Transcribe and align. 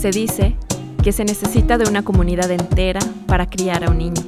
Se 0.00 0.10
dice 0.12 0.56
que 1.04 1.12
se 1.12 1.26
necesita 1.26 1.76
de 1.76 1.86
una 1.86 2.02
comunidad 2.02 2.50
entera 2.50 3.00
para 3.26 3.50
criar 3.50 3.84
a 3.84 3.90
un 3.90 3.98
niño. 3.98 4.22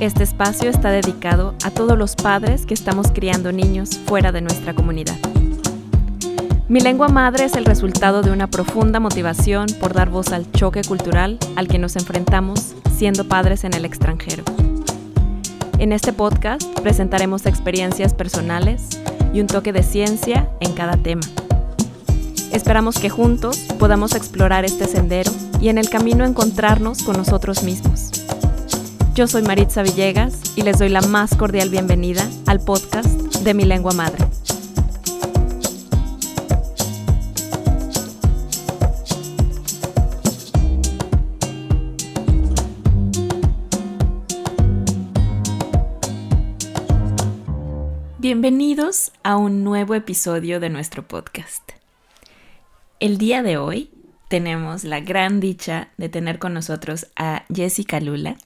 Este 0.00 0.24
espacio 0.24 0.70
está 0.70 0.88
dedicado 0.88 1.54
a 1.62 1.70
todos 1.70 1.98
los 1.98 2.16
padres 2.16 2.64
que 2.64 2.72
estamos 2.72 3.08
criando 3.12 3.52
niños 3.52 3.98
fuera 4.06 4.32
de 4.32 4.40
nuestra 4.40 4.72
comunidad. 4.72 5.16
Mi 6.68 6.80
lengua 6.80 7.08
madre 7.08 7.44
es 7.44 7.54
el 7.54 7.66
resultado 7.66 8.22
de 8.22 8.30
una 8.30 8.46
profunda 8.46 8.98
motivación 8.98 9.66
por 9.78 9.92
dar 9.92 10.08
voz 10.08 10.32
al 10.32 10.50
choque 10.52 10.80
cultural 10.80 11.38
al 11.54 11.68
que 11.68 11.78
nos 11.78 11.94
enfrentamos 11.96 12.76
siendo 12.96 13.28
padres 13.28 13.62
en 13.64 13.74
el 13.74 13.84
extranjero. 13.84 14.42
En 15.78 15.92
este 15.92 16.14
podcast 16.14 16.66
presentaremos 16.80 17.44
experiencias 17.44 18.14
personales 18.14 19.02
y 19.34 19.40
un 19.42 19.48
toque 19.48 19.74
de 19.74 19.82
ciencia 19.82 20.48
en 20.60 20.72
cada 20.72 20.96
tema. 20.96 21.20
Esperamos 22.56 22.98
que 22.98 23.10
juntos 23.10 23.58
podamos 23.78 24.14
explorar 24.14 24.64
este 24.64 24.86
sendero 24.86 25.30
y 25.60 25.68
en 25.68 25.76
el 25.76 25.90
camino 25.90 26.24
encontrarnos 26.24 27.02
con 27.02 27.18
nosotros 27.18 27.62
mismos. 27.62 28.12
Yo 29.14 29.26
soy 29.26 29.42
Maritza 29.42 29.82
Villegas 29.82 30.40
y 30.56 30.62
les 30.62 30.78
doy 30.78 30.88
la 30.88 31.02
más 31.02 31.36
cordial 31.36 31.68
bienvenida 31.68 32.26
al 32.46 32.60
podcast 32.60 33.10
de 33.40 33.52
mi 33.52 33.66
lengua 33.66 33.92
madre. 33.92 34.24
Bienvenidos 48.18 49.12
a 49.22 49.36
un 49.36 49.62
nuevo 49.62 49.94
episodio 49.94 50.58
de 50.58 50.70
nuestro 50.70 51.06
podcast. 51.06 51.76
El 52.98 53.18
día 53.18 53.42
de 53.42 53.58
hoy 53.58 53.90
tenemos 54.30 54.82
la 54.82 55.00
gran 55.00 55.38
dicha 55.38 55.90
de 55.98 56.08
tener 56.08 56.38
con 56.38 56.54
nosotros 56.54 57.08
a 57.14 57.44
Jessica 57.54 58.00
Lula. 58.00 58.38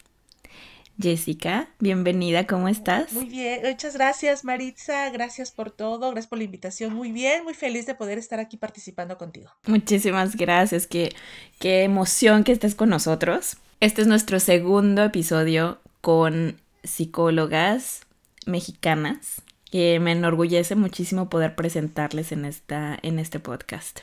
Jessica, 1.01 1.69
bienvenida, 1.79 2.49
¿cómo 2.49 2.69
estás? 2.69 3.13
Muy 3.13 3.27
bien, 3.27 3.61
muchas 3.65 3.95
gracias 3.95 4.45
Maritza, 4.45 5.09
gracias 5.11 5.53
por 5.53 5.71
todo, 5.71 6.11
gracias 6.11 6.27
por 6.27 6.39
la 6.39 6.45
invitación, 6.45 6.93
muy 6.93 7.13
bien, 7.13 7.45
muy 7.45 7.55
feliz 7.55 7.87
de 7.87 7.95
poder 7.95 8.19
estar 8.19 8.41
aquí 8.41 8.57
participando 8.57 9.17
contigo. 9.17 9.51
Muchísimas 9.67 10.35
gracias, 10.35 10.89
qué, 10.89 11.15
qué 11.61 11.85
emoción 11.85 12.43
que 12.43 12.51
estés 12.51 12.75
con 12.75 12.89
nosotros. 12.89 13.57
Este 13.79 14.03
es 14.03 14.09
nuestro 14.09 14.41
segundo 14.41 15.05
episodio 15.05 15.79
con 16.01 16.61
psicólogas 16.83 18.01
mexicanas 18.47 19.43
que 19.71 20.01
me 20.01 20.11
enorgullece 20.11 20.75
muchísimo 20.75 21.31
poder 21.31 21.55
presentarles 21.55 22.33
en, 22.33 22.45
esta, 22.45 22.99
en 23.01 23.21
este 23.21 23.39
podcast. 23.39 24.01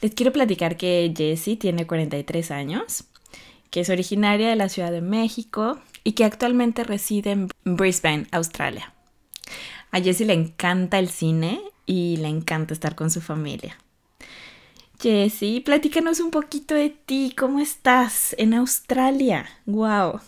Les 0.00 0.14
quiero 0.14 0.32
platicar 0.32 0.76
que 0.76 1.12
Jessie 1.16 1.56
tiene 1.56 1.86
43 1.86 2.50
años, 2.50 3.04
que 3.70 3.80
es 3.80 3.90
originaria 3.90 4.48
de 4.48 4.56
la 4.56 4.68
Ciudad 4.68 4.92
de 4.92 5.00
México 5.00 5.78
y 6.04 6.12
que 6.12 6.24
actualmente 6.24 6.84
reside 6.84 7.30
en 7.30 7.48
Brisbane, 7.64 8.26
Australia. 8.30 8.92
A 9.90 10.00
Jessie 10.00 10.26
le 10.26 10.34
encanta 10.34 10.98
el 10.98 11.08
cine 11.08 11.60
y 11.86 12.16
le 12.18 12.28
encanta 12.28 12.74
estar 12.74 12.94
con 12.94 13.10
su 13.10 13.20
familia. 13.20 13.78
Jessie, 15.00 15.60
platícanos 15.60 16.20
un 16.20 16.30
poquito 16.30 16.74
de 16.74 16.90
ti, 16.90 17.34
¿cómo 17.36 17.60
estás 17.60 18.34
en 18.38 18.54
Australia? 18.54 19.46
¡Wow! 19.66 20.20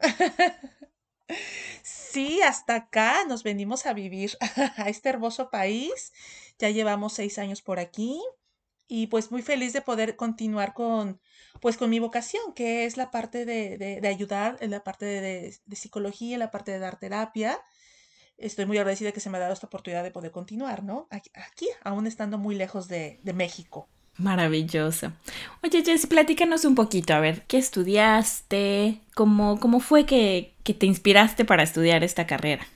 sí, 1.82 2.40
hasta 2.42 2.74
acá 2.74 3.24
nos 3.26 3.42
venimos 3.42 3.86
a 3.86 3.92
vivir 3.92 4.36
a 4.76 4.88
este 4.88 5.08
hermoso 5.08 5.50
país. 5.50 6.12
Ya 6.60 6.70
llevamos 6.70 7.14
seis 7.14 7.38
años 7.38 7.62
por 7.62 7.78
aquí 7.78 8.20
y 8.86 9.06
pues 9.06 9.30
muy 9.30 9.40
feliz 9.40 9.72
de 9.72 9.80
poder 9.80 10.16
continuar 10.16 10.74
con, 10.74 11.20
pues 11.60 11.76
con 11.76 11.88
mi 11.88 12.00
vocación, 12.00 12.52
que 12.54 12.84
es 12.84 12.96
la 12.96 13.10
parte 13.10 13.46
de, 13.46 13.78
de, 13.78 14.08
ayudar, 14.08 14.58
en 14.60 14.72
la 14.72 14.84
parte 14.84 15.06
de, 15.06 15.56
de, 15.64 15.76
psicología, 15.76 16.34
en 16.34 16.40
la 16.40 16.50
parte 16.50 16.72
de 16.72 16.80
dar 16.80 16.98
terapia. 16.98 17.58
Estoy 18.36 18.66
muy 18.66 18.78
agradecida 18.78 19.12
que 19.12 19.20
se 19.20 19.30
me 19.30 19.38
ha 19.38 19.40
dado 19.40 19.52
esta 19.52 19.68
oportunidad 19.68 20.02
de 20.02 20.10
poder 20.10 20.32
continuar, 20.32 20.82
¿no? 20.82 21.06
Aquí, 21.10 21.68
aún 21.82 22.06
estando 22.06 22.36
muy 22.36 22.56
lejos 22.56 22.88
de, 22.88 23.20
México. 23.32 23.88
Maravilloso. 24.16 25.12
Oye, 25.62 25.82
Jess, 25.84 26.06
platícanos 26.06 26.64
un 26.64 26.74
poquito, 26.74 27.14
a 27.14 27.20
ver, 27.20 27.44
¿qué 27.46 27.58
estudiaste? 27.58 29.00
¿Cómo, 29.14 29.60
cómo 29.60 29.80
fue 29.80 30.04
que, 30.04 30.54
que 30.62 30.74
te 30.74 30.86
inspiraste 30.86 31.44
para 31.44 31.62
estudiar 31.62 32.02
esta 32.02 32.26
carrera? 32.26 32.66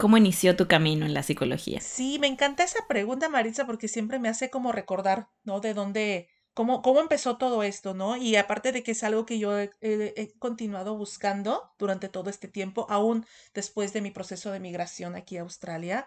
¿Cómo 0.00 0.16
inició 0.16 0.56
tu 0.56 0.66
camino 0.66 1.04
en 1.04 1.12
la 1.12 1.22
psicología? 1.22 1.78
Sí, 1.82 2.18
me 2.18 2.26
encanta 2.26 2.64
esa 2.64 2.86
pregunta, 2.88 3.28
Maritza, 3.28 3.66
porque 3.66 3.86
siempre 3.86 4.18
me 4.18 4.30
hace 4.30 4.48
como 4.48 4.72
recordar, 4.72 5.28
¿no? 5.44 5.60
De 5.60 5.74
dónde, 5.74 6.30
cómo, 6.54 6.80
cómo 6.80 7.00
empezó 7.00 7.36
todo 7.36 7.62
esto, 7.62 7.92
¿no? 7.92 8.16
Y 8.16 8.36
aparte 8.36 8.72
de 8.72 8.82
que 8.82 8.92
es 8.92 9.04
algo 9.04 9.26
que 9.26 9.38
yo 9.38 9.58
he, 9.58 10.34
continuado 10.38 10.96
buscando 10.96 11.74
durante 11.78 12.08
todo 12.08 12.30
este 12.30 12.48
tiempo, 12.48 12.86
aún 12.88 13.26
después 13.52 13.92
de 13.92 14.00
mi 14.00 14.10
proceso 14.10 14.50
de 14.50 14.58
migración 14.58 15.16
aquí 15.16 15.36
a 15.36 15.42
Australia, 15.42 16.06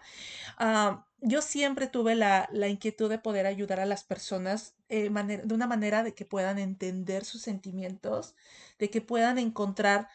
ah, 0.58 1.06
yo 1.20 1.40
siempre 1.40 1.86
tuve 1.86 2.16
la, 2.16 2.48
la, 2.52 2.66
inquietud 2.66 3.08
de 3.08 3.18
poder 3.18 3.46
ayudar 3.46 3.78
a 3.78 3.86
las 3.86 4.02
personas 4.02 4.74
eh, 4.88 5.08
de 5.08 5.54
una 5.54 5.68
manera 5.68 6.02
de 6.02 6.14
que 6.14 6.24
puedan 6.24 6.58
entender 6.58 7.24
sus 7.24 7.42
sentimientos, 7.42 8.34
de 8.80 8.90
que 8.90 9.00
puedan 9.00 9.38
encontrar 9.38 10.08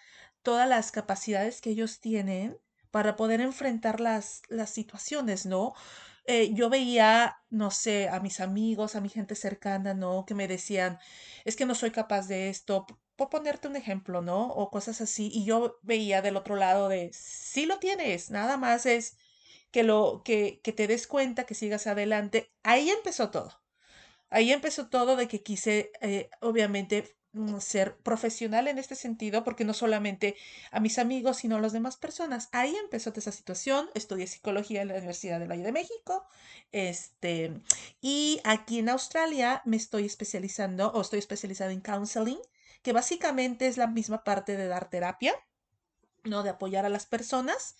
todas 0.43 0.67
las 0.67 0.91
capacidades 0.91 1.61
que 1.61 1.69
ellos 1.69 2.01
tienen 2.01 2.59
para 2.91 3.15
poder 3.15 3.41
enfrentar 3.41 3.99
las, 3.99 4.41
las 4.49 4.69
situaciones, 4.71 5.45
¿no? 5.45 5.73
Eh, 6.25 6.53
yo 6.53 6.69
veía, 6.69 7.37
no 7.49 7.71
sé, 7.71 8.09
a 8.09 8.19
mis 8.19 8.39
amigos, 8.39 8.95
a 8.95 9.01
mi 9.01 9.09
gente 9.09 9.35
cercana, 9.35 9.93
¿no? 9.93 10.25
Que 10.25 10.35
me 10.35 10.47
decían, 10.47 10.99
es 11.45 11.55
que 11.55 11.65
no 11.65 11.75
soy 11.75 11.91
capaz 11.91 12.27
de 12.27 12.49
esto, 12.49 12.85
por 13.15 13.29
ponerte 13.29 13.67
un 13.67 13.75
ejemplo, 13.75 14.21
¿no? 14.21 14.47
O 14.49 14.69
cosas 14.69 15.01
así. 15.01 15.29
Y 15.33 15.45
yo 15.45 15.79
veía 15.81 16.21
del 16.21 16.37
otro 16.37 16.55
lado 16.55 16.87
de, 16.89 17.11
sí 17.13 17.65
lo 17.65 17.79
tienes, 17.79 18.29
nada 18.31 18.57
más 18.57 18.85
es 18.85 19.17
que, 19.71 19.83
lo, 19.83 20.21
que, 20.23 20.61
que 20.63 20.73
te 20.73 20.87
des 20.87 21.07
cuenta, 21.07 21.45
que 21.45 21.55
sigas 21.55 21.87
adelante. 21.87 22.51
Ahí 22.63 22.89
empezó 22.89 23.31
todo. 23.31 23.61
Ahí 24.29 24.51
empezó 24.51 24.89
todo 24.89 25.15
de 25.15 25.27
que 25.27 25.41
quise, 25.43 25.91
eh, 26.01 26.29
obviamente, 26.41 27.17
ser 27.59 27.95
profesional 27.97 28.67
en 28.67 28.79
este 28.79 28.95
sentido, 28.95 29.43
porque 29.43 29.63
no 29.63 29.73
solamente 29.73 30.35
a 30.71 30.79
mis 30.79 30.97
amigos, 30.97 31.37
sino 31.37 31.57
a 31.57 31.61
las 31.61 31.73
demás 31.73 31.97
personas. 31.97 32.49
Ahí 32.51 32.75
empezó 32.75 33.13
esa 33.15 33.31
situación. 33.31 33.89
Estudié 33.93 34.27
psicología 34.27 34.81
en 34.81 34.87
la 34.87 34.95
Universidad 34.95 35.39
del 35.39 35.49
Valle 35.49 35.63
de 35.63 35.71
México. 35.71 36.25
Este, 36.71 37.61
y 38.01 38.41
aquí 38.43 38.79
en 38.79 38.89
Australia 38.89 39.61
me 39.65 39.77
estoy 39.77 40.05
especializando 40.05 40.91
o 40.91 41.01
estoy 41.01 41.19
especializada 41.19 41.71
en 41.71 41.81
counseling, 41.81 42.39
que 42.81 42.93
básicamente 42.93 43.67
es 43.67 43.77
la 43.77 43.87
misma 43.87 44.23
parte 44.23 44.57
de 44.57 44.67
dar 44.67 44.89
terapia, 44.89 45.33
¿no? 46.23 46.43
De 46.43 46.49
apoyar 46.49 46.85
a 46.85 46.89
las 46.89 47.05
personas. 47.05 47.75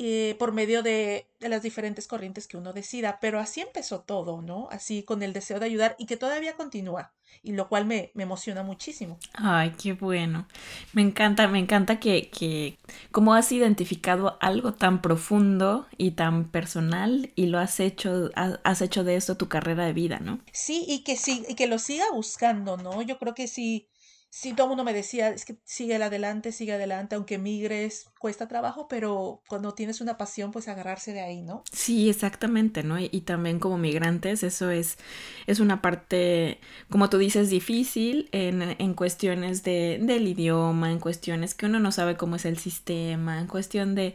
Eh, 0.00 0.36
por 0.38 0.52
medio 0.52 0.84
de, 0.84 1.26
de, 1.40 1.48
las 1.48 1.60
diferentes 1.60 2.06
corrientes 2.06 2.46
que 2.46 2.56
uno 2.56 2.72
decida. 2.72 3.18
Pero 3.20 3.40
así 3.40 3.60
empezó 3.60 4.00
todo, 4.00 4.42
¿no? 4.42 4.68
Así 4.70 5.02
con 5.02 5.24
el 5.24 5.32
deseo 5.32 5.58
de 5.58 5.66
ayudar 5.66 5.96
y 5.98 6.06
que 6.06 6.16
todavía 6.16 6.54
continúa. 6.54 7.12
Y 7.42 7.52
lo 7.52 7.68
cual 7.68 7.84
me, 7.84 8.12
me 8.14 8.22
emociona 8.22 8.62
muchísimo. 8.62 9.18
Ay, 9.34 9.74
qué 9.80 9.94
bueno. 9.94 10.46
Me 10.92 11.02
encanta, 11.02 11.48
me 11.48 11.58
encanta 11.58 11.98
que, 11.98 12.30
que 12.30 12.78
como 13.10 13.34
has 13.34 13.50
identificado 13.50 14.38
algo 14.40 14.72
tan 14.72 15.02
profundo 15.02 15.88
y 15.96 16.12
tan 16.12 16.48
personal 16.48 17.32
y 17.34 17.46
lo 17.46 17.58
has 17.58 17.80
hecho, 17.80 18.30
has 18.36 18.82
hecho 18.82 19.02
de 19.02 19.16
esto 19.16 19.36
tu 19.36 19.48
carrera 19.48 19.84
de 19.84 19.92
vida, 19.94 20.20
¿no? 20.20 20.38
Sí, 20.52 20.84
y 20.86 21.02
que 21.02 21.16
sí, 21.16 21.44
y 21.48 21.56
que 21.56 21.66
lo 21.66 21.80
siga 21.80 22.04
buscando, 22.12 22.76
¿no? 22.76 23.02
Yo 23.02 23.18
creo 23.18 23.34
que 23.34 23.48
sí 23.48 23.88
sí, 24.30 24.52
todo 24.52 24.66
el 24.66 24.68
mundo 24.68 24.84
me 24.84 24.92
decía, 24.92 25.30
es 25.30 25.44
que 25.44 25.58
sigue 25.64 25.94
adelante, 25.96 26.52
sigue 26.52 26.74
adelante, 26.74 27.16
aunque 27.16 27.38
migres, 27.38 28.06
cuesta 28.18 28.48
trabajo, 28.48 28.88
pero 28.88 29.42
cuando 29.48 29.74
tienes 29.74 30.00
una 30.00 30.16
pasión, 30.16 30.52
pues 30.52 30.68
agarrarse 30.68 31.12
de 31.12 31.20
ahí, 31.20 31.40
¿no? 31.40 31.62
Sí, 31.72 32.08
exactamente, 32.10 32.82
¿no? 32.82 32.98
Y, 32.98 33.08
también 33.22 33.58
como 33.58 33.78
migrantes, 33.78 34.42
eso 34.42 34.70
es, 34.70 34.98
es 35.46 35.60
una 35.60 35.82
parte, 35.82 36.60
como 36.90 37.10
tú 37.10 37.18
dices, 37.18 37.50
difícil 37.50 38.28
en, 38.32 38.62
en 38.62 38.94
cuestiones 38.94 39.62
de, 39.62 39.98
del 40.00 40.26
idioma, 40.28 40.90
en 40.90 41.00
cuestiones 41.00 41.54
que 41.54 41.66
uno 41.66 41.80
no 41.80 41.92
sabe 41.92 42.16
cómo 42.16 42.36
es 42.36 42.44
el 42.44 42.58
sistema, 42.58 43.40
en 43.40 43.46
cuestión 43.46 43.94
de, 43.94 44.14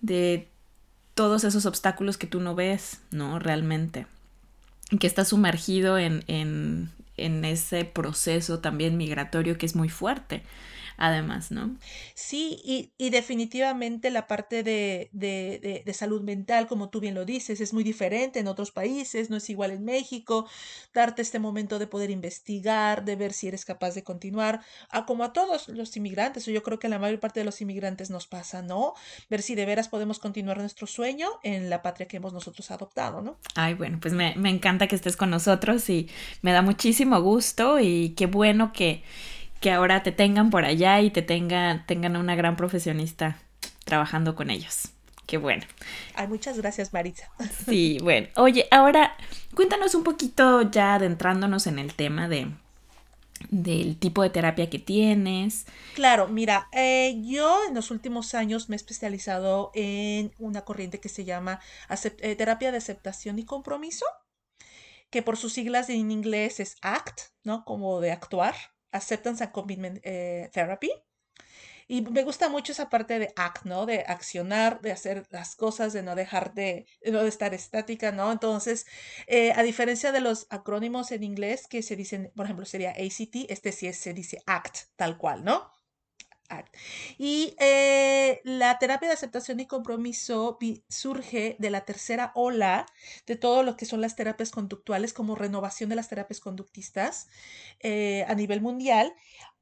de 0.00 0.48
todos 1.18 1.42
esos 1.42 1.66
obstáculos 1.66 2.16
que 2.16 2.28
tú 2.28 2.38
no 2.38 2.54
ves, 2.54 3.00
¿no? 3.10 3.40
Realmente. 3.40 4.06
Que 5.00 5.08
estás 5.08 5.28
sumergido 5.28 5.98
en, 5.98 6.22
en, 6.28 6.92
en 7.18 7.44
ese 7.44 7.84
proceso 7.84 8.60
también 8.60 8.96
migratorio 8.96 9.58
que 9.58 9.66
es 9.66 9.74
muy 9.76 9.88
fuerte. 9.88 10.42
Además, 10.98 11.52
¿no? 11.52 11.76
Sí, 12.14 12.60
y, 12.64 12.92
y 12.98 13.10
definitivamente 13.10 14.10
la 14.10 14.26
parte 14.26 14.62
de, 14.64 15.08
de, 15.12 15.60
de, 15.62 15.82
de, 15.86 15.94
salud 15.94 16.22
mental, 16.22 16.66
como 16.66 16.90
tú 16.90 17.00
bien 17.00 17.14
lo 17.14 17.24
dices, 17.24 17.60
es 17.60 17.72
muy 17.72 17.84
diferente 17.84 18.40
en 18.40 18.48
otros 18.48 18.72
países, 18.72 19.30
no 19.30 19.36
es 19.36 19.48
igual 19.48 19.70
en 19.70 19.84
México, 19.84 20.48
darte 20.92 21.22
este 21.22 21.38
momento 21.38 21.78
de 21.78 21.86
poder 21.86 22.10
investigar, 22.10 23.04
de 23.04 23.14
ver 23.14 23.32
si 23.32 23.46
eres 23.46 23.64
capaz 23.64 23.94
de 23.94 24.02
continuar, 24.02 24.60
a, 24.90 25.06
como 25.06 25.22
a 25.22 25.32
todos 25.32 25.68
los 25.68 25.96
inmigrantes, 25.96 26.46
o 26.48 26.50
yo 26.50 26.64
creo 26.64 26.80
que 26.80 26.88
la 26.88 26.98
mayor 26.98 27.20
parte 27.20 27.40
de 27.40 27.44
los 27.44 27.60
inmigrantes 27.60 28.10
nos 28.10 28.26
pasa, 28.26 28.62
¿no? 28.62 28.94
Ver 29.30 29.42
si 29.42 29.54
de 29.54 29.66
veras 29.66 29.88
podemos 29.88 30.18
continuar 30.18 30.58
nuestro 30.58 30.88
sueño 30.88 31.28
en 31.44 31.70
la 31.70 31.80
patria 31.80 32.08
que 32.08 32.16
hemos 32.16 32.32
nosotros 32.32 32.72
adoptado, 32.72 33.22
¿no? 33.22 33.38
Ay, 33.54 33.74
bueno, 33.74 33.98
pues 34.00 34.14
me, 34.14 34.34
me 34.34 34.50
encanta 34.50 34.88
que 34.88 34.96
estés 34.96 35.16
con 35.16 35.30
nosotros 35.30 35.88
y 35.90 36.08
me 36.42 36.50
da 36.50 36.62
muchísimo 36.62 37.20
gusto 37.22 37.78
y 37.78 38.14
qué 38.16 38.26
bueno 38.26 38.72
que 38.72 39.04
que 39.60 39.70
ahora 39.70 40.02
te 40.02 40.12
tengan 40.12 40.50
por 40.50 40.64
allá 40.64 41.00
y 41.00 41.10
te 41.10 41.22
tengan, 41.22 41.84
tengan 41.86 42.16
una 42.16 42.34
gran 42.34 42.56
profesionista 42.56 43.38
trabajando 43.84 44.34
con 44.34 44.50
ellos. 44.50 44.90
Qué 45.26 45.36
bueno. 45.36 45.64
Ay, 46.14 46.26
muchas 46.26 46.56
gracias, 46.56 46.92
Maritza. 46.92 47.30
Sí, 47.66 47.98
bueno. 48.02 48.28
Oye, 48.36 48.66
ahora 48.70 49.14
cuéntanos 49.54 49.94
un 49.94 50.02
poquito 50.02 50.62
ya 50.70 50.94
adentrándonos 50.94 51.66
en 51.66 51.78
el 51.78 51.94
tema 51.94 52.28
de 52.28 52.48
del 53.50 53.98
tipo 53.98 54.22
de 54.22 54.30
terapia 54.30 54.68
que 54.68 54.78
tienes. 54.78 55.66
Claro, 55.94 56.28
mira, 56.28 56.68
eh, 56.72 57.20
yo 57.24 57.66
en 57.68 57.74
los 57.74 57.90
últimos 57.90 58.34
años 58.34 58.68
me 58.68 58.74
he 58.74 58.78
especializado 58.78 59.70
en 59.74 60.32
una 60.38 60.62
corriente 60.62 60.98
que 60.98 61.08
se 61.08 61.24
llama 61.24 61.60
eh, 62.20 62.34
terapia 62.36 62.72
de 62.72 62.78
aceptación 62.78 63.38
y 63.38 63.44
compromiso, 63.44 64.06
que 65.10 65.22
por 65.22 65.36
sus 65.36 65.52
siglas 65.52 65.88
en 65.88 66.10
inglés 66.10 66.58
es 66.58 66.76
ACT, 66.82 67.20
¿no? 67.44 67.64
Como 67.64 68.00
de 68.00 68.10
actuar. 68.12 68.54
Acceptance 68.92 69.42
and 69.42 69.52
Commitment 69.52 70.00
eh, 70.02 70.50
Therapy. 70.52 70.90
Y 71.90 72.02
me 72.02 72.22
gusta 72.22 72.50
mucho 72.50 72.72
esa 72.72 72.90
parte 72.90 73.18
de 73.18 73.32
act, 73.34 73.64
¿no? 73.64 73.86
De 73.86 74.00
accionar, 74.00 74.82
de 74.82 74.92
hacer 74.92 75.26
las 75.30 75.56
cosas, 75.56 75.94
de 75.94 76.02
no 76.02 76.14
dejar 76.14 76.52
de, 76.52 76.86
no 77.10 77.22
de 77.22 77.28
estar 77.30 77.54
estática, 77.54 78.12
¿no? 78.12 78.30
Entonces, 78.30 78.86
eh, 79.26 79.52
a 79.52 79.62
diferencia 79.62 80.12
de 80.12 80.20
los 80.20 80.46
acrónimos 80.50 81.12
en 81.12 81.22
inglés 81.22 81.66
que 81.66 81.82
se 81.82 81.96
dicen, 81.96 82.30
por 82.36 82.44
ejemplo, 82.44 82.66
sería 82.66 82.90
ACT, 82.90 83.46
este 83.48 83.72
sí 83.72 83.90
se 83.94 84.12
dice 84.12 84.42
ACT, 84.46 84.90
tal 84.96 85.16
cual, 85.16 85.44
¿no? 85.44 85.70
Y 87.18 87.54
eh, 87.58 88.40
la 88.44 88.78
terapia 88.78 89.08
de 89.08 89.14
aceptación 89.14 89.60
y 89.60 89.66
compromiso 89.66 90.58
surge 90.88 91.56
de 91.58 91.70
la 91.70 91.84
tercera 91.84 92.32
ola 92.34 92.86
de 93.26 93.36
todo 93.36 93.62
lo 93.62 93.76
que 93.76 93.86
son 93.86 94.00
las 94.00 94.16
terapias 94.16 94.50
conductuales 94.50 95.12
como 95.12 95.34
renovación 95.34 95.90
de 95.90 95.96
las 95.96 96.08
terapias 96.08 96.40
conductistas 96.40 97.28
eh, 97.80 98.24
a 98.28 98.34
nivel 98.34 98.60
mundial. 98.60 99.12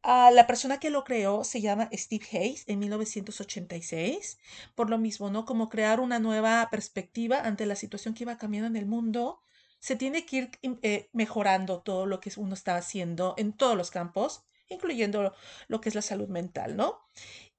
Uh, 0.05 0.33
la 0.33 0.47
persona 0.47 0.79
que 0.79 0.91
lo 0.91 1.03
creó 1.03 1.43
se 1.43 1.61
llama 1.61 1.88
Steve 1.93 2.27
Hayes 2.33 2.65
en 2.69 2.79
1986. 2.79 4.39
Por 4.77 4.89
lo 4.89 4.99
mismo, 4.99 5.31
¿no? 5.31 5.44
Como 5.44 5.69
crear 5.69 5.99
una 5.99 6.21
nueva 6.21 6.69
perspectiva 6.71 7.41
ante 7.41 7.67
la 7.67 7.75
situación 7.75 8.15
que 8.15 8.23
iba 8.25 8.39
cambiando 8.39 8.69
en 8.69 8.77
el 8.77 8.87
mundo. 8.87 9.41
Se 9.81 9.97
tiene 9.97 10.25
que 10.25 10.37
ir 10.37 10.50
eh, 10.82 11.11
mejorando 11.12 11.81
todo 11.81 12.06
lo 12.06 12.21
que 12.21 12.31
uno 12.37 12.55
está 12.55 12.77
haciendo 12.77 13.35
en 13.37 13.53
todos 13.53 13.77
los 13.77 13.91
campos 13.91 14.44
incluyendo 14.69 15.35
lo 15.69 15.81
que 15.81 15.89
es 15.89 15.95
la 15.95 16.03
salud 16.03 16.29
mental, 16.29 16.77
¿no? 16.77 17.01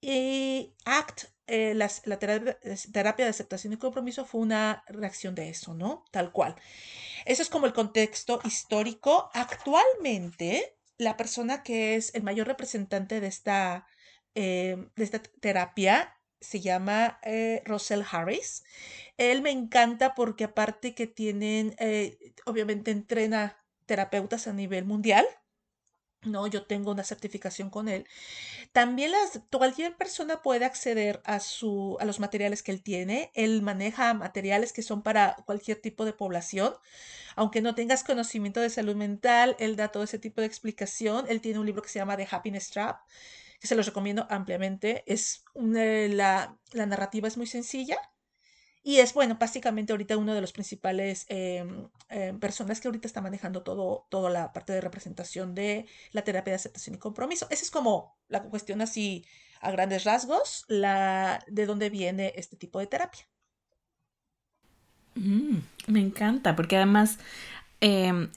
Y 0.01 0.75
ACT, 0.85 1.25
eh, 1.47 1.73
la, 1.73 1.87
terapia, 2.19 3.25
de 3.25 3.29
aceptación 3.29 3.73
y 3.73 3.77
compromiso, 3.77 4.25
fue 4.25 4.41
una 4.41 4.83
reacción 4.87 5.33
de 5.33 5.49
eso, 5.49 5.73
¿no? 5.73 6.03
Tal 6.11 6.31
cual. 6.31 6.55
Eso 7.25 7.41
es 7.41 7.49
como 7.49 7.65
el 7.65 7.73
contexto 7.73 8.41
histórico. 8.43 9.29
Actualmente, 9.33 10.77
la 10.97 11.17
persona 11.17 11.63
que 11.63 11.95
es 11.95 12.13
el 12.15 12.23
mayor 12.23 12.47
representante 12.47 13.21
de 13.21 13.27
esta, 13.27 13.87
eh, 14.35 14.89
de 14.95 15.03
esta 15.03 15.19
terapia 15.19 16.13
se 16.39 16.59
llama 16.59 17.19
eh, 17.23 17.63
Russell 17.65 18.03
Harris. 18.11 18.63
Él 19.17 19.41
me 19.41 19.51
encanta 19.51 20.15
porque 20.15 20.43
aparte 20.43 20.93
que 20.93 21.07
tienen, 21.07 21.75
obviamente 22.45 22.91
entrena 22.91 23.57
terapeutas 23.85 24.47
a 24.47 24.53
nivel 24.53 24.85
mundial, 24.85 25.25
no, 26.23 26.47
yo 26.47 26.65
tengo 26.65 26.91
una 26.91 27.03
certificación 27.03 27.69
con 27.69 27.87
él. 27.87 28.07
También 28.71 29.11
las, 29.11 29.41
cualquier 29.51 29.95
persona 29.97 30.41
puede 30.41 30.65
acceder 30.65 31.21
a, 31.25 31.39
su, 31.39 31.97
a 31.99 32.05
los 32.05 32.19
materiales 32.19 32.63
que 32.63 32.71
él 32.71 32.81
tiene. 32.83 33.31
Él 33.35 33.61
maneja 33.61 34.13
materiales 34.13 34.73
que 34.73 34.81
son 34.81 35.03
para 35.03 35.35
cualquier 35.45 35.79
tipo 35.81 36.05
de 36.05 36.13
población. 36.13 36.73
Aunque 37.35 37.61
no 37.61 37.75
tengas 37.75 38.03
conocimiento 38.03 38.59
de 38.61 38.69
salud 38.69 38.95
mental, 38.95 39.55
él 39.59 39.75
da 39.75 39.89
todo 39.89 40.03
ese 40.03 40.19
tipo 40.19 40.41
de 40.41 40.47
explicación. 40.47 41.25
Él 41.29 41.41
tiene 41.41 41.59
un 41.59 41.65
libro 41.65 41.81
que 41.81 41.89
se 41.89 41.99
llama 41.99 42.17
The 42.17 42.27
Happiness 42.29 42.71
Trap, 42.71 42.99
que 43.59 43.67
se 43.67 43.75
los 43.75 43.85
recomiendo 43.85 44.27
ampliamente. 44.29 45.03
Es 45.07 45.45
la, 45.55 46.57
la 46.73 46.85
narrativa 46.87 47.27
es 47.27 47.37
muy 47.37 47.47
sencilla 47.47 47.97
y 48.87 49.01
es, 49.01 49.13
bueno, 49.13 49.35
básicamente 49.37 49.91
ahorita 49.91 50.15
uno 50.15 50.33
de 50.33 50.39
los 50.39 50.53
principales 50.53 51.25
em, 51.27 51.89
em, 52.07 52.39
personas 52.39 52.79
que 52.79 52.87
ahorita 52.87 53.05
está 53.05 53.19
manejando 53.19 53.61
todo, 53.61 54.07
toda 54.09 54.29
la 54.29 54.53
parte 54.53 54.71
de 54.71 54.79
representación 54.79 55.53
de 55.53 55.87
la 56.13 56.21
terapia 56.21 56.51
de 56.51 56.55
aceptación 56.55 56.95
y 56.95 56.97
compromiso. 56.97 57.47
Esa 57.49 57.65
es 57.65 57.69
como 57.69 58.17
la 58.29 58.43
cuestión 58.43 58.79
así 58.79 59.25
a 59.59 59.71
grandes 59.71 60.05
rasgos, 60.05 60.63
la, 60.69 61.43
de 61.47 61.65
dónde 61.65 61.89
viene 61.89 62.31
este 62.37 62.55
tipo 62.55 62.79
de 62.79 62.87
terapia. 62.87 63.27
Mm, 65.15 65.57
me 65.87 65.99
encanta, 65.99 66.55
porque 66.55 66.77
además, 66.77 67.19
em, 67.81 68.31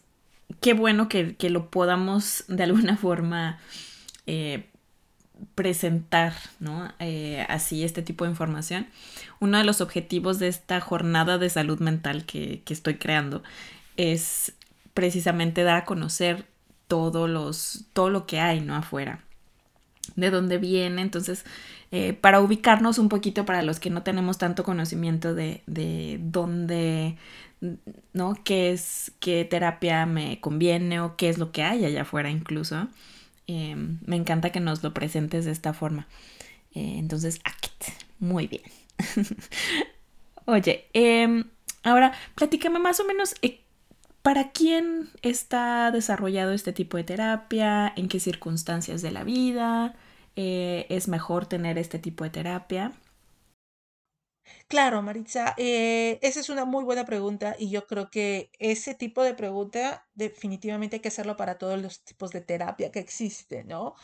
qué 0.61 0.75
bueno 0.75 1.08
que, 1.08 1.37
que, 1.37 1.49
lo 1.49 1.70
podamos 1.70 2.43
de 2.49 2.64
alguna 2.64 2.97
forma 2.97 3.61
eh, 4.26 4.69
presentar, 5.55 6.35
¿no? 6.59 6.93
Eh, 6.99 7.45
así 7.49 7.85
este 7.85 8.03
tipo 8.03 8.25
de 8.25 8.31
información. 8.31 8.87
Uno 9.41 9.59
de 9.59 9.65
los 9.65 9.81
objetivos 9.81 10.39
de 10.39 10.49
esta 10.49 10.81
jornada 10.81 11.39
de 11.39 11.51
salud 11.51 11.81
mental 11.81 12.25
que, 12.25 12.63
estoy 12.69 12.97
creando 12.97 13.43
es 13.97 14.55
precisamente 14.95 15.63
dar 15.63 15.77
a 15.79 15.85
conocer 15.85 16.47
todo, 16.89 17.29
los, 17.29 17.85
todo 17.93 18.11
lo 18.11 18.27
que 18.27 18.41
hay, 18.41 18.61
¿no? 18.61 18.75
Afuera. 18.75 19.21
De 20.17 20.31
dónde 20.31 20.59
viene. 20.59 21.03
Entonces, 21.03 21.45
eh, 21.91 22.13
para 22.13 22.41
ubicarnos 22.41 22.99
un 22.99 23.09
poquito 23.09 23.45
para 23.45 23.63
los 23.63 23.81
que 23.81 23.91
no 23.91 24.03
tenemos 24.03 24.39
tanto 24.39 24.65
conocimiento 24.65 25.35
de, 25.35 25.63
de 25.67 26.19
dónde, 26.23 27.17
¿no? 28.13 28.35
¿Qué 28.45 28.73
es, 28.73 29.13
qué 29.21 29.45
terapia 29.45 30.07
me 30.07 30.41
conviene 30.41 31.01
o 31.01 31.17
qué 31.17 31.29
es 31.29 31.39
lo 31.39 31.53
que 31.53 31.63
hay 31.63 31.85
allá 31.85 32.03
afuera 32.03 32.31
incluso. 32.31 32.89
Em, 33.50 33.99
me 34.06 34.14
encanta 34.14 34.50
que 34.50 34.61
nos 34.61 34.82
lo 34.85 34.94
presentes 34.94 35.44
de 35.44 35.50
esta 35.50 35.73
forma. 35.73 36.06
Eh, 36.73 36.94
entonces, 36.99 37.41
muy 38.20 38.47
bien. 38.47 38.62
Oye, 40.44 40.87
em, 40.93 41.44
ahora 41.82 42.12
platícame 42.37 42.79
más 42.79 43.00
o 43.00 43.05
menos 43.05 43.35
eh, 43.43 43.61
para 44.23 44.52
quién 44.52 45.08
está 45.23 45.91
desarrollado 45.91 46.52
este 46.52 46.73
tipo 46.73 46.97
de 46.97 47.05
terapia, 47.05 47.93
en 47.97 48.08
qué 48.08 48.20
circunstancias 48.20 49.02
de 49.02 49.11
la 49.11 49.25
vida 49.25 49.94
eh, 50.37 50.87
es 50.88 51.08
mejor 51.08 51.47
tener 51.47 51.76
este 51.76 51.99
tipo 51.99 52.23
de 52.23 52.31
terapia. 52.31 52.93
Claro, 54.69 55.02
Maritza, 55.02 55.54
eh, 55.59 56.19
esa 56.23 56.40
es 56.40 56.49
una 56.49 56.64
muy 56.64 56.85
buena 56.85 57.04
pregunta 57.04 57.57
y 57.59 57.71
yo 57.71 57.87
creo 57.87 58.11
que 58.11 58.50
ese 58.59 58.95
tipo 58.95 59.23
de 59.23 59.35
pregunta 59.35 60.09
definitivamente 60.14 60.97
hay 60.97 61.00
que 61.00 61.09
hacerlo 61.09 61.37
para 61.37 61.59
todos 61.59 61.80
los 61.80 62.04
tipos 62.04 62.30
de 62.30 62.40
terapia 62.40 62.92
que 62.92 63.00
existen, 63.00 63.66
¿no? 63.69 63.95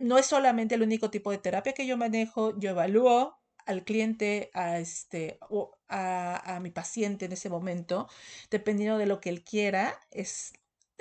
no 0.00 0.18
es 0.18 0.26
solamente 0.26 0.74
el 0.76 0.82
único 0.82 1.10
tipo 1.10 1.30
de 1.30 1.38
terapia 1.38 1.72
que 1.74 1.86
yo 1.86 1.96
manejo, 1.96 2.58
yo 2.58 2.70
evalúo 2.70 3.38
al 3.66 3.84
cliente, 3.84 4.50
a, 4.54 4.78
este, 4.78 5.38
o 5.48 5.78
a, 5.88 6.56
a 6.56 6.60
mi 6.60 6.70
paciente 6.70 7.26
en 7.26 7.32
ese 7.32 7.48
momento, 7.48 8.08
dependiendo 8.50 8.98
de 8.98 9.06
lo 9.06 9.20
que 9.20 9.30
él 9.30 9.44
quiera, 9.44 9.98
es 10.10 10.52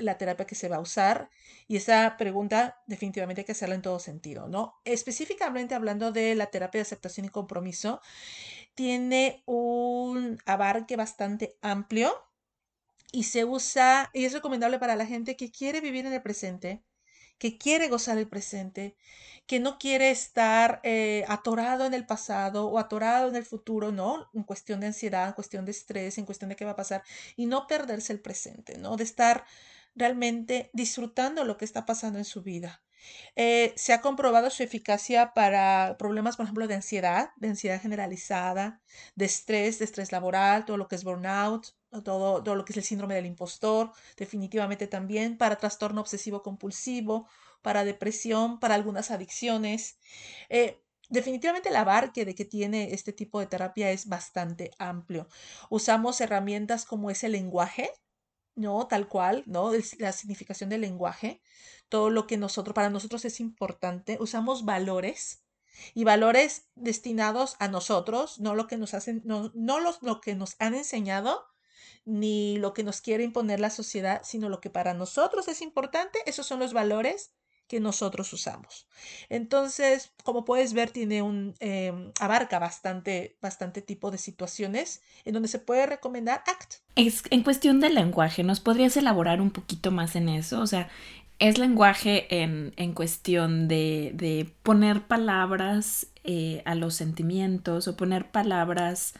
la 0.01 0.17
terapia 0.17 0.46
que 0.46 0.55
se 0.55 0.70
va 0.70 0.77
a 0.77 0.81
usar 0.81 1.29
y 1.67 1.77
esa 1.77 2.15
pregunta 2.17 2.81
definitivamente 2.88 3.41
hay 3.41 3.46
que 3.46 3.51
hacerla 3.53 3.75
en 3.75 3.81
todo 3.81 4.00
sentido, 4.00 4.48
¿no? 4.48 4.75
Específicamente 4.86 5.75
hablando 5.75 6.12
de 6.12 6.36
la 6.36 6.48
terapia 6.48 6.79
de 6.79 6.84
aceptación 6.84 7.25
y 7.25 7.29
compromiso, 7.29 8.01
tiene 8.75 9.43
un 9.46 10.39
abarque 10.46 10.96
bastante 10.96 11.58
amplio 11.62 12.13
y 13.12 13.24
se 13.24 13.46
usa 13.46 14.10
y 14.13 14.25
es 14.25 14.34
recomendable 14.34 14.79
para 14.79 14.96
la 14.96 15.05
gente 15.05 15.36
que 15.36 15.51
quiere 15.51 15.81
vivir 15.81 16.05
en 16.05 16.13
el 16.13 16.22
presente, 16.22 16.84
que 17.38 17.58
quiere 17.58 17.89
gozar 17.89 18.17
el 18.17 18.27
presente, 18.27 18.96
que 19.48 19.60
no 19.60 19.77
quiere 19.79 20.12
estar 20.12 20.79
eh, 20.84 21.25
atorado 21.27 21.86
en 21.86 21.93
el 21.93 22.05
pasado 22.05 22.67
o 22.67 22.79
atorado 22.79 23.27
en 23.27 23.36
el 23.36 23.46
futuro, 23.46 23.91
¿no? 23.91 24.29
En 24.34 24.43
cuestión 24.43 24.79
de 24.79 24.88
ansiedad, 24.88 25.27
en 25.27 25.34
cuestión 25.34 25.65
de 25.65 25.72
estrés, 25.72 26.17
en 26.17 26.25
cuestión 26.25 26.50
de 26.50 26.55
qué 26.55 26.65
va 26.65 26.72
a 26.72 26.75
pasar 26.75 27.03
y 27.36 27.48
no 27.48 27.67
perderse 27.67 28.13
el 28.13 28.22
presente, 28.22 28.77
¿no? 28.77 28.96
De 28.96 29.03
estar 29.03 29.43
realmente 29.95 30.69
disfrutando 30.74 31.43
lo 31.43 31.57
que 31.57 31.65
está 31.65 31.86
pasando 31.86 32.19
en 32.19 32.25
su 32.25 32.43
vida. 32.43 32.83
Eh, 33.36 33.74
se 33.75 33.93
ha 33.93 34.01
comprobado 34.01 34.50
su 34.50 34.63
eficacia 34.63 35.33
para 35.33 35.95
problemas, 35.98 36.38
por 36.38 36.45
ejemplo, 36.45 36.67
de 36.67 36.75
ansiedad, 36.75 37.31
de 37.38 37.50
ansiedad 37.50 37.81
generalizada, 37.81 38.81
de 39.15 39.25
estrés, 39.25 39.79
de 39.79 39.86
estrés 39.86 40.12
laboral, 40.12 40.65
todo 40.65 40.77
lo 40.77 40.88
que 40.88 40.95
es 40.95 41.03
burnout, 41.03 41.67
todo, 42.03 42.43
todo 42.43 42.55
lo 42.55 42.65
que 42.65 42.74
es 42.74 42.77
el 42.77 42.83
síndrome 42.83 43.15
del 43.15 43.25
impostor, 43.25 43.91
definitivamente 44.17 44.88
también 44.88 45.38
para 45.38 45.57
trastorno 45.57 46.01
obsesivo 46.01 46.41
compulsivo, 46.43 47.27
para 47.62 47.83
depresión, 47.83 48.60
para 48.60 48.75
algunas 48.75 49.12
adicciones. 49.12 49.98
Eh, 50.50 50.81
definitivamente 51.10 51.69
el 51.69 51.75
abarque 51.75 52.25
de 52.25 52.36
que 52.36 52.45
tiene 52.45 52.93
este 52.93 53.13
tipo 53.13 53.39
de 53.39 53.48
terapia 53.48 53.91
es 53.91 54.07
bastante 54.07 54.71
amplio. 54.79 55.27
Usamos 55.69 56.21
herramientas 56.21 56.86
como 56.86 57.12
ese 57.12 57.29
lenguaje, 57.29 57.91
¿no? 58.62 58.88
Tal 58.88 59.08
cual, 59.08 59.44
¿no? 59.48 59.72
la 60.00 60.12
significación 60.12 60.70
del 60.70 60.82
lenguaje, 60.82 61.41
todo 61.89 62.10
lo 62.10 62.27
que 62.27 62.38
nosotros, 62.38 62.74
para 62.74 62.89
nosotros 62.89 63.25
es 63.25 63.39
importante. 63.39 64.18
Usamos 64.22 64.63
valores 64.63 65.44
y 65.94 66.03
valores 66.03 66.70
destinados 66.75 67.56
a 67.60 67.68
nosotros, 67.68 68.39
no 68.39 68.56
lo 68.56 68.68
que 68.68 68.77
nos 68.77 68.94
hacen, 68.94 69.22
no, 69.25 69.51
no 69.56 69.80
los, 69.80 70.01
lo 70.01 70.22
que 70.22 70.36
nos 70.36 70.56
han 70.60 70.75
enseñado, 70.75 71.44
ni 72.06 72.58
lo 72.58 72.74
que 72.74 72.84
nos 72.84 73.01
quiere 73.01 73.24
imponer 73.24 73.60
la 73.60 73.70
sociedad, 73.70 74.22
sino 74.24 74.50
lo 74.50 74.62
que 74.62 74.70
para 74.70 74.94
nosotros 74.94 75.48
es 75.48 75.62
importante, 75.62 76.20
esos 76.25 76.48
son 76.48 76.60
los 76.60 76.74
valores 76.74 77.34
que 77.72 77.80
nosotros 77.80 78.34
usamos. 78.34 78.86
Entonces, 79.30 80.12
como 80.25 80.44
puedes 80.44 80.74
ver, 80.74 80.90
tiene 80.90 81.22
un 81.22 81.56
em, 81.62 82.12
abarca 82.20 82.60
bastante, 82.60 83.38
bastante 83.42 83.82
tipo 83.82 84.12
de 84.12 84.18
situaciones 84.18 85.01
en 85.24 85.32
donde 85.32 85.48
se 85.48 85.58
puede 85.58 85.86
recomendar 85.86 86.44
ACT. 86.46 86.82
Es, 86.98 87.24
en 87.30 87.44
cuestión 87.44 87.80
del 87.80 87.96
lenguaje, 87.96 88.44
¿nos 88.44 88.60
podrías 88.60 88.98
elaborar 88.98 89.40
un 89.40 89.51
poquito 89.51 89.90
más 89.90 90.18
en 90.18 90.28
eso? 90.28 90.60
O 90.60 90.68
sea, 90.68 90.90
es 91.40 91.60
lenguaje 91.60 92.44
en, 92.44 92.74
en 92.75 92.92
cuestión 92.92 93.70
de, 93.70 94.12
de, 94.16 94.51
poner 94.63 95.04
palabras 95.04 96.08
eh, 96.25 96.63
a 96.66 96.75
los 96.75 96.96
sentimientos 96.96 97.88
o 97.88 97.96
poner 97.96 98.32
palabras 98.32 99.13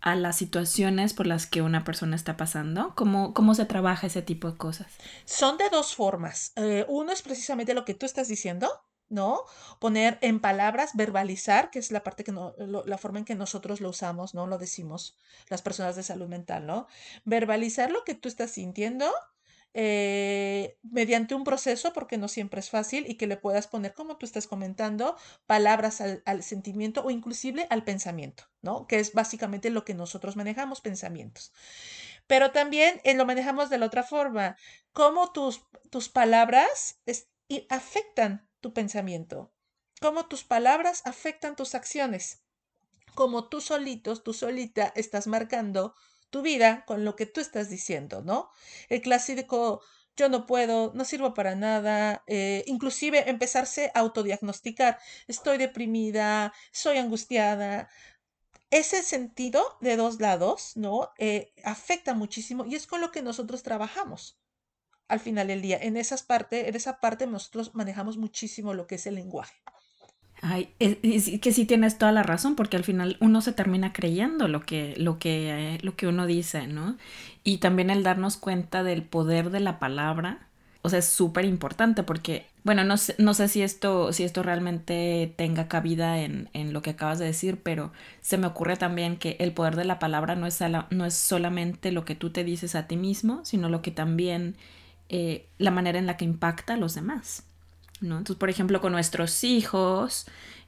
a 0.00 0.14
las 0.14 0.36
situaciones 0.36 1.14
por 1.14 1.26
las 1.26 1.46
que 1.46 1.62
una 1.62 1.84
persona 1.84 2.16
está 2.16 2.36
pasando? 2.36 2.94
¿Cómo, 2.94 3.34
cómo 3.34 3.54
se 3.54 3.64
trabaja 3.64 4.06
ese 4.06 4.22
tipo 4.22 4.50
de 4.50 4.58
cosas? 4.58 4.86
Son 5.24 5.58
de 5.58 5.68
dos 5.70 5.94
formas. 5.94 6.52
Eh, 6.56 6.84
uno 6.88 7.12
es 7.12 7.22
precisamente 7.22 7.74
lo 7.74 7.84
que 7.84 7.94
tú 7.94 8.06
estás 8.06 8.28
diciendo, 8.28 8.70
¿no? 9.08 9.40
Poner 9.78 10.18
en 10.20 10.40
palabras, 10.40 10.90
verbalizar, 10.94 11.70
que 11.70 11.78
es 11.78 11.90
la 11.90 12.02
parte 12.02 12.24
que 12.24 12.32
no, 12.32 12.54
la 12.58 12.98
forma 12.98 13.18
en 13.18 13.24
que 13.24 13.34
nosotros 13.34 13.80
lo 13.80 13.90
usamos, 13.90 14.34
¿no? 14.34 14.46
Lo 14.46 14.58
decimos 14.58 15.16
las 15.48 15.62
personas 15.62 15.96
de 15.96 16.02
salud 16.02 16.28
mental, 16.28 16.66
¿no? 16.66 16.86
Verbalizar 17.24 17.90
lo 17.90 18.04
que 18.04 18.14
tú 18.14 18.28
estás 18.28 18.50
sintiendo 18.50 19.12
eh, 19.74 20.78
mediante 20.82 21.34
un 21.34 21.44
proceso, 21.44 21.92
porque 21.92 22.18
no 22.18 22.28
siempre 22.28 22.60
es 22.60 22.70
fácil, 22.70 23.04
y 23.08 23.16
que 23.16 23.26
le 23.26 23.36
puedas 23.36 23.66
poner, 23.66 23.94
como 23.94 24.16
tú 24.16 24.24
estás 24.24 24.46
comentando, 24.46 25.16
palabras 25.46 26.00
al, 26.00 26.42
sentimiento 26.42 27.02
o 27.04 27.10
inclusive 27.10 27.66
al 27.70 27.84
pensamiento, 27.84 28.44
¿no? 28.62 28.86
Que 28.86 28.98
es 28.98 29.12
básicamente 29.12 29.70
lo 29.70 29.84
que 29.84 29.94
nosotros 29.94 30.36
manejamos, 30.36 30.80
pensamientos. 30.80 31.52
Pero 32.26 32.52
también 32.52 33.00
eh, 33.04 33.14
lo 33.14 33.26
manejamos 33.26 33.70
de 33.70 33.78
la 33.78 33.86
otra 33.86 34.02
forma, 34.02 34.56
cómo 34.92 35.32
tus, 35.32 35.62
tus 35.90 36.08
palabras 36.08 37.00
afectan 37.68 38.48
tu 38.60 38.72
pensamiento, 38.72 39.52
cómo 40.00 40.26
tus 40.26 40.44
palabras 40.44 41.02
afectan 41.04 41.54
tus 41.54 41.74
acciones, 41.74 42.42
como 43.14 43.48
tú 43.48 43.60
solitos, 43.60 44.22
tú 44.22 44.32
solita 44.32 44.92
estás 44.94 45.26
marcando 45.26 45.94
tu 46.30 46.42
vida 46.42 46.84
con 46.86 47.04
lo 47.04 47.16
que 47.16 47.26
tú 47.26 47.40
estás 47.40 47.70
diciendo, 47.70 48.22
¿no? 48.22 48.50
El 48.88 49.00
clásico 49.02 49.82
yo 50.16 50.28
no 50.28 50.46
puedo, 50.46 50.92
no 50.94 51.04
sirvo 51.04 51.34
para 51.34 51.54
nada, 51.54 52.24
eh, 52.26 52.64
inclusive 52.66 53.28
empezarse 53.28 53.92
a 53.94 54.00
autodiagnosticar, 54.00 54.98
estoy 55.28 55.58
deprimida, 55.58 56.52
soy 56.72 56.96
angustiada. 56.98 57.88
Ese 58.70 59.02
sentido 59.02 59.62
de 59.80 59.96
dos 59.96 60.20
lados, 60.20 60.72
¿no? 60.76 61.10
Eh, 61.18 61.52
afecta 61.64 62.14
muchísimo 62.14 62.64
y 62.66 62.74
es 62.74 62.86
con 62.86 63.00
lo 63.00 63.12
que 63.12 63.22
nosotros 63.22 63.62
trabajamos 63.62 64.38
al 65.08 65.20
final 65.20 65.48
del 65.48 65.62
día. 65.62 65.78
En, 65.80 65.96
esas 65.96 66.22
parte, 66.22 66.68
en 66.68 66.74
esa 66.74 67.00
parte 67.00 67.26
nosotros 67.26 67.74
manejamos 67.74 68.16
muchísimo 68.16 68.74
lo 68.74 68.86
que 68.86 68.96
es 68.96 69.06
el 69.06 69.16
lenguaje. 69.16 69.54
Ay, 70.42 70.68
es, 70.78 70.96
que 71.40 71.52
sí 71.52 71.64
tienes 71.64 71.98
toda 71.98 72.12
la 72.12 72.22
razón, 72.22 72.56
porque 72.56 72.76
al 72.76 72.84
final 72.84 73.16
uno 73.20 73.40
se 73.40 73.52
termina 73.52 73.92
creyendo 73.92 74.48
lo 74.48 74.60
que, 74.60 74.94
lo 74.98 75.18
que, 75.18 75.74
eh, 75.74 75.78
lo 75.82 75.96
que 75.96 76.06
uno 76.06 76.26
dice, 76.26 76.66
¿no? 76.66 76.96
Y 77.42 77.58
también 77.58 77.90
el 77.90 78.02
darnos 78.02 78.36
cuenta 78.36 78.82
del 78.82 79.02
poder 79.02 79.50
de 79.50 79.60
la 79.60 79.78
palabra, 79.78 80.46
o 80.82 80.88
sea, 80.88 81.00
es 81.00 81.06
súper 81.06 81.44
importante 81.46 82.02
porque, 82.04 82.46
bueno, 82.62 82.84
no 82.84 82.96
sé, 82.96 83.16
no 83.18 83.34
sé 83.34 83.48
si 83.48 83.62
esto, 83.62 84.12
si 84.12 84.22
esto 84.24 84.42
realmente 84.44 85.34
tenga 85.36 85.68
cabida 85.68 86.20
en, 86.20 86.48
en, 86.52 86.72
lo 86.72 86.82
que 86.82 86.90
acabas 86.90 87.18
de 87.18 87.24
decir, 87.24 87.60
pero 87.62 87.92
se 88.20 88.38
me 88.38 88.46
ocurre 88.46 88.76
también 88.76 89.16
que 89.16 89.36
el 89.40 89.52
poder 89.52 89.74
de 89.74 89.84
la 89.84 89.98
palabra 89.98 90.36
no 90.36 90.46
es, 90.46 90.60
no 90.90 91.04
es 91.06 91.14
solamente 91.14 91.90
lo 91.92 92.04
que 92.04 92.14
tú 92.14 92.30
te 92.30 92.44
dices 92.44 92.76
a 92.76 92.86
ti 92.86 92.96
mismo, 92.96 93.44
sino 93.44 93.68
lo 93.68 93.82
que 93.82 93.90
también, 93.90 94.54
eh, 95.08 95.48
la 95.58 95.72
manera 95.72 95.98
en 95.98 96.06
la 96.06 96.16
que 96.16 96.24
impacta 96.24 96.74
a 96.74 96.76
los 96.76 96.94
demás. 96.94 97.45
¿No? 98.00 98.18
Entonces, 98.18 98.38
por 98.38 98.50
ejemplo, 98.50 98.80
con 98.80 98.92
nuestros 98.92 99.44
hijos, 99.44 100.26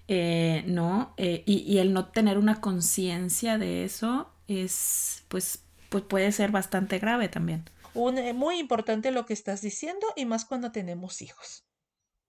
eh, 0.08 0.64
¿no? 0.66 1.12
Eh, 1.16 1.42
y, 1.46 1.78
el 1.78 1.92
no 1.92 2.10
tener 2.10 2.38
una 2.38 2.60
conciencia 2.60 3.58
de 3.58 3.84
eso 3.84 4.32
es, 4.46 5.24
pues, 5.28 5.64
pues 5.90 6.02
puede 6.04 6.32
ser 6.32 6.50
bastante 6.50 6.98
grave 6.98 7.28
también. 7.28 7.68
Eh, 7.94 8.32
muy 8.32 8.58
importante 8.58 9.10
lo 9.10 9.26
que 9.26 9.34
estás 9.34 9.60
diciendo 9.60 10.06
y 10.16 10.24
más 10.24 10.44
cuando 10.44 10.72
tenemos 10.72 11.20
hijos, 11.20 11.66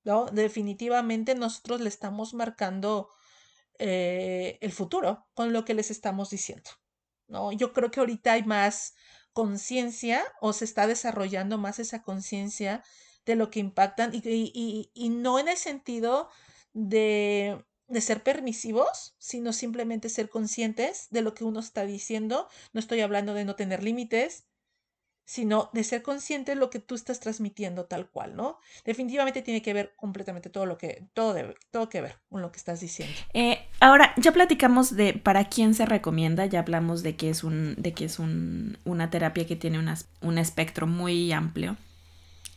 ¿no? 0.03 0.25
Definitivamente 0.25 1.35
nosotros 1.35 1.79
le 1.81 1.89
estamos 1.89 2.33
marcando 2.33 3.09
el 3.81 4.73
futuro 4.73 5.25
con 5.33 5.53
lo 5.53 5.63
que 5.63 5.73
les 5.73 5.89
estamos 5.89 6.31
diciendo, 6.31 6.69
¿no? 7.27 7.53
Yo 7.53 7.71
creo 7.71 7.91
que 7.91 8.01
ahorita 8.01 8.33
hay 8.33 8.43
más 8.43 8.93
conciencia 9.31 10.21
o 10.41 10.51
se 10.51 10.65
está 10.65 10.85
desarrollando 10.85 11.57
más 11.57 11.79
esa 11.79 12.03
conciencia 12.03 12.83
de 13.25 13.35
lo 13.35 13.49
que 13.51 13.59
impactan 13.59 14.11
y, 14.13 14.91
y, 14.93 15.09
no 15.09 15.39
en 15.39 15.47
el 15.47 15.57
sentido 15.57 16.29
de, 16.73 17.63
de, 17.87 18.01
ser 18.01 18.23
permisivos, 18.23 19.15
sino 19.17 19.53
simplemente 19.53 20.09
ser 20.09 20.29
conscientes 20.29 21.07
de 21.11 21.21
lo 21.21 21.33
que 21.33 21.43
uno 21.43 21.59
está 21.59 21.85
diciendo. 21.85 22.47
No 22.73 22.79
estoy 22.79 23.01
hablando 23.01 23.33
de 23.33 23.45
no 23.45 23.55
tener 23.55 23.83
límites, 23.83 24.45
sino 25.29 25.69
de 25.73 25.83
ser 25.83 26.01
consciente 26.01 26.53
de 26.53 26.55
lo 26.55 26.71
que 26.71 26.79
tú 26.79 26.95
estás 26.95 27.19
transmitiendo 27.19 27.85
tal 27.85 28.09
cual, 28.09 28.35
¿no? 28.35 28.57
Definitivamente 28.83 29.43
tiene 29.43 29.61
que 29.61 29.73
ver 29.73 29.93
completamente 29.95 30.49
todo 30.49 30.65
lo 30.65 30.79
que, 30.79 31.07
todo 31.13 31.35
todo 31.69 31.87
que 31.87 32.01
ver 32.01 32.15
con 32.29 32.41
lo 32.41 32.51
que 32.51 32.57
estás 32.57 32.79
diciendo. 32.79 33.13
Eh, 33.35 33.59
ahora, 33.79 34.11
ya 34.17 34.31
platicamos 34.31 34.95
de 34.95 35.13
para 35.13 35.47
quién 35.47 35.75
se 35.75 35.85
recomienda, 35.85 36.47
ya 36.47 36.61
hablamos 36.61 37.03
de 37.03 37.15
que 37.15 37.29
es 37.29 37.43
un, 37.43 37.75
de 37.77 37.93
que 37.93 38.05
es 38.05 38.17
un, 38.17 38.79
una 38.85 39.11
terapia 39.11 39.45
que 39.45 39.55
tiene 39.55 39.77
un 40.21 40.37
espectro 40.39 40.87
muy 40.87 41.31
amplio. 41.31 41.77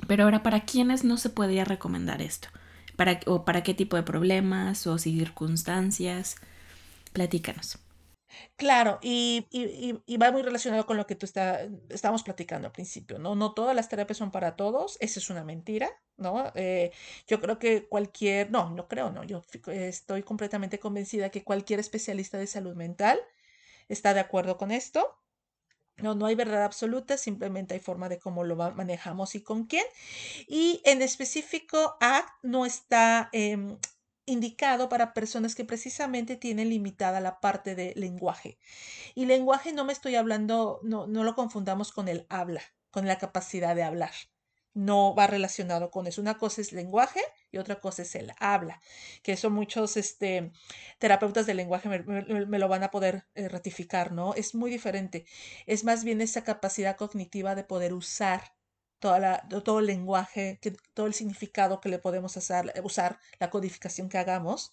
Pero 0.06 0.24
ahora, 0.24 0.42
¿para 0.42 0.64
quiénes 0.64 1.04
no 1.04 1.16
se 1.16 1.30
podría 1.30 1.64
recomendar 1.64 2.22
esto? 2.22 2.48
¿Para, 2.96 3.20
¿O 3.26 3.44
para 3.44 3.62
qué 3.62 3.74
tipo 3.74 3.96
de 3.96 4.02
problemas 4.02 4.86
o 4.86 4.98
circunstancias? 4.98 6.36
Platícanos. 7.12 7.78
Claro, 8.56 8.98
y, 9.02 9.46
va 10.20 10.30
muy 10.30 10.42
relacionado 10.42 10.86
con 10.86 10.96
lo 10.96 11.06
que 11.06 11.14
tú 11.14 11.26
está, 11.26 11.68
estábamos 11.90 12.22
platicando 12.22 12.68
al 12.68 12.72
principio, 12.72 13.18
¿no? 13.18 13.34
No 13.34 13.52
todas 13.54 13.74
las 13.76 13.88
terapias 13.88 14.18
son 14.18 14.30
para 14.30 14.56
todos, 14.56 14.96
esa 15.00 15.20
es 15.20 15.30
una 15.30 15.44
mentira, 15.44 15.90
¿no? 16.16 16.52
Eh, 16.54 16.92
yo 17.26 17.40
creo 17.40 17.58
que 17.58 17.88
cualquier, 17.88 18.50
no, 18.50 18.70
no 18.70 18.88
creo, 18.88 19.10
no, 19.10 19.24
yo 19.24 19.42
estoy 19.66 20.22
completamente 20.22 20.78
convencida 20.78 21.30
que 21.30 21.44
cualquier 21.44 21.80
especialista 21.80 22.38
de 22.38 22.46
salud 22.46 22.74
mental 22.74 23.20
está 23.88 24.14
de 24.14 24.20
acuerdo 24.20 24.56
con 24.58 24.70
esto. 24.70 25.18
No, 25.98 26.14
no 26.14 26.26
hay 26.26 26.34
verdad 26.34 26.64
absoluta, 26.64 27.16
simplemente 27.16 27.74
hay 27.74 27.80
forma 27.80 28.08
de 28.08 28.18
cómo 28.18 28.44
lo 28.44 28.56
manejamos 28.56 29.34
y 29.34 29.42
con 29.42 29.66
quién. 29.66 29.84
Y 30.48 30.80
en 30.84 31.02
específico, 31.02 31.96
ACT 32.00 32.30
no 32.42 32.66
está 32.66 33.28
em, 33.32 33.78
indicado 34.26 34.88
para 34.88 35.12
personas 35.14 35.54
que 35.54 35.64
precisamente 35.64 36.36
tienen 36.36 36.70
limitada 36.70 37.20
la 37.20 37.40
parte 37.40 37.74
de 37.74 37.92
lenguaje. 37.96 38.58
Y 39.14 39.26
lenguaje 39.26 39.72
no 39.72 39.84
me 39.84 39.92
estoy 39.92 40.16
hablando, 40.16 40.80
no, 40.82 41.06
no 41.06 41.24
lo 41.24 41.34
confundamos 41.34 41.92
con 41.92 42.08
el 42.08 42.26
habla, 42.30 42.62
con 42.90 43.06
la 43.06 43.18
capacidad 43.18 43.76
de 43.76 43.84
hablar 43.84 44.12
no 44.74 45.14
va 45.14 45.26
relacionado 45.26 45.90
con 45.90 46.06
eso. 46.06 46.20
Una 46.20 46.38
cosa 46.38 46.60
es 46.60 46.72
lenguaje 46.72 47.20
y 47.50 47.58
otra 47.58 47.80
cosa 47.80 48.02
es 48.02 48.14
el 48.14 48.32
habla, 48.38 48.80
que 49.22 49.32
eso 49.32 49.50
muchos 49.50 49.96
este, 49.96 50.52
terapeutas 50.98 51.46
del 51.46 51.58
lenguaje 51.58 51.88
me, 51.88 52.58
lo 52.58 52.68
van 52.68 52.82
a 52.82 52.90
poder 52.90 53.24
eh, 53.34 53.48
ratificar, 53.48 54.12
¿no? 54.12 54.34
Es 54.34 54.54
muy 54.54 54.70
diferente. 54.70 55.26
Es 55.66 55.84
más 55.84 56.04
bien 56.04 56.20
esa 56.20 56.44
capacidad 56.44 56.96
cognitiva 56.96 57.54
de 57.54 57.64
poder 57.64 57.92
usar 57.92 58.54
toda 59.02 59.42
todo 59.48 59.80
el 59.80 59.86
lenguaje, 59.86 60.60
todo 60.94 61.06
el 61.06 61.12
significado 61.12 61.80
que 61.80 61.88
le 61.88 61.98
podemos 61.98 62.36
hacer, 62.36 62.72
usar, 62.84 63.18
la 63.40 63.50
codificación 63.50 64.08
que 64.08 64.16
hagamos. 64.16 64.72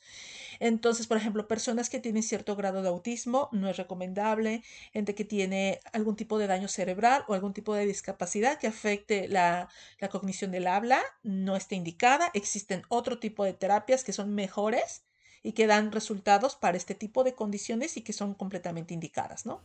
Entonces, 0.59 1.07
por 1.07 1.17
ejemplo, 1.17 1.47
personas 1.47 1.89
que 1.89 1.99
tienen 1.99 2.21
cierto 2.21 2.55
grado 2.55 2.83
de 2.83 2.89
autismo 2.89 3.49
no 3.51 3.67
es 3.67 3.77
recomendable, 3.77 4.63
gente 4.93 5.15
que 5.15 5.25
tiene 5.25 5.79
algún 5.93 6.15
tipo 6.15 6.37
de 6.37 6.45
daño 6.45 6.67
cerebral 6.67 7.25
o 7.27 7.33
algún 7.33 7.53
tipo 7.53 7.73
de 7.73 7.87
discapacidad 7.87 8.59
que 8.59 8.67
afecte 8.67 9.27
la, 9.27 9.67
la 9.99 10.09
cognición 10.09 10.51
del 10.51 10.67
habla, 10.67 11.01
no 11.23 11.55
está 11.55 11.73
indicada. 11.73 12.29
Existen 12.35 12.83
otro 12.87 13.19
tipo 13.19 13.43
de 13.43 13.53
terapias 13.53 14.03
que 14.03 14.13
son 14.13 14.35
mejores 14.35 15.03
y 15.41 15.53
que 15.53 15.65
dan 15.65 15.91
resultados 15.91 16.55
para 16.55 16.77
este 16.77 16.93
tipo 16.93 17.23
de 17.23 17.33
condiciones 17.33 17.97
y 17.97 18.01
que 18.01 18.13
son 18.13 18.35
completamente 18.35 18.93
indicadas, 18.93 19.47
¿no? 19.47 19.63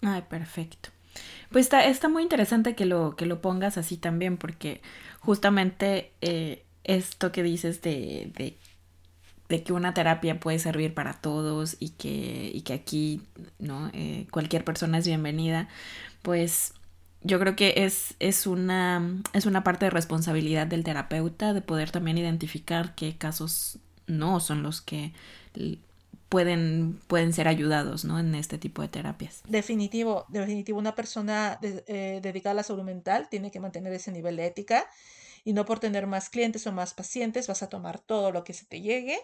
Ay, 0.00 0.22
perfecto. 0.22 0.90
Pues 1.50 1.66
está, 1.66 1.86
está 1.86 2.08
muy 2.08 2.22
interesante 2.22 2.74
que 2.74 2.86
lo, 2.86 3.16
que 3.16 3.26
lo 3.26 3.40
pongas 3.40 3.78
así 3.78 3.96
también, 3.96 4.36
porque 4.36 4.80
justamente 5.20 6.12
eh, 6.20 6.64
esto 6.84 7.32
que 7.32 7.42
dices 7.42 7.82
de, 7.82 8.32
de, 8.36 8.56
de, 9.48 9.62
que 9.62 9.72
una 9.72 9.94
terapia 9.94 10.40
puede 10.40 10.58
servir 10.58 10.94
para 10.94 11.14
todos 11.14 11.76
y 11.80 11.90
que, 11.90 12.50
y 12.52 12.62
que 12.62 12.72
aquí, 12.72 13.22
¿no? 13.58 13.90
Eh, 13.92 14.26
cualquier 14.30 14.64
persona 14.64 14.98
es 14.98 15.06
bienvenida, 15.06 15.68
pues 16.22 16.74
yo 17.22 17.40
creo 17.40 17.56
que 17.56 17.74
es, 17.78 18.14
es, 18.20 18.46
una, 18.46 19.02
es 19.32 19.46
una 19.46 19.64
parte 19.64 19.86
de 19.86 19.90
responsabilidad 19.90 20.66
del 20.66 20.84
terapeuta 20.84 21.52
de 21.52 21.60
poder 21.60 21.90
también 21.90 22.18
identificar 22.18 22.94
qué 22.94 23.16
casos 23.16 23.78
no 24.06 24.38
son 24.40 24.62
los 24.62 24.80
que 24.80 25.12
pueden, 26.28 27.00
pueden 27.06 27.32
ser 27.32 27.48
ayudados 27.48 28.04
¿no? 28.04 28.18
en 28.18 28.34
este 28.34 28.58
tipo 28.58 28.82
de 28.82 28.88
terapias. 28.88 29.42
Definitivo, 29.48 30.26
definitivo. 30.28 30.78
Una 30.78 30.94
persona 30.94 31.58
eh, 31.62 32.20
dedicada 32.22 32.52
a 32.52 32.54
la 32.54 32.62
salud 32.62 32.82
mental 32.82 33.28
tiene 33.30 33.50
que 33.50 33.60
mantener 33.60 33.92
ese 33.92 34.12
nivel 34.12 34.36
de 34.36 34.46
ética 34.46 34.86
y 35.44 35.52
no 35.52 35.64
por 35.64 35.78
tener 35.78 36.06
más 36.06 36.28
clientes 36.28 36.66
o 36.66 36.72
más 36.72 36.94
pacientes 36.94 37.46
vas 37.46 37.62
a 37.62 37.68
tomar 37.68 38.00
todo 38.00 38.32
lo 38.32 38.44
que 38.44 38.52
se 38.52 38.66
te 38.66 38.80
llegue. 38.80 39.18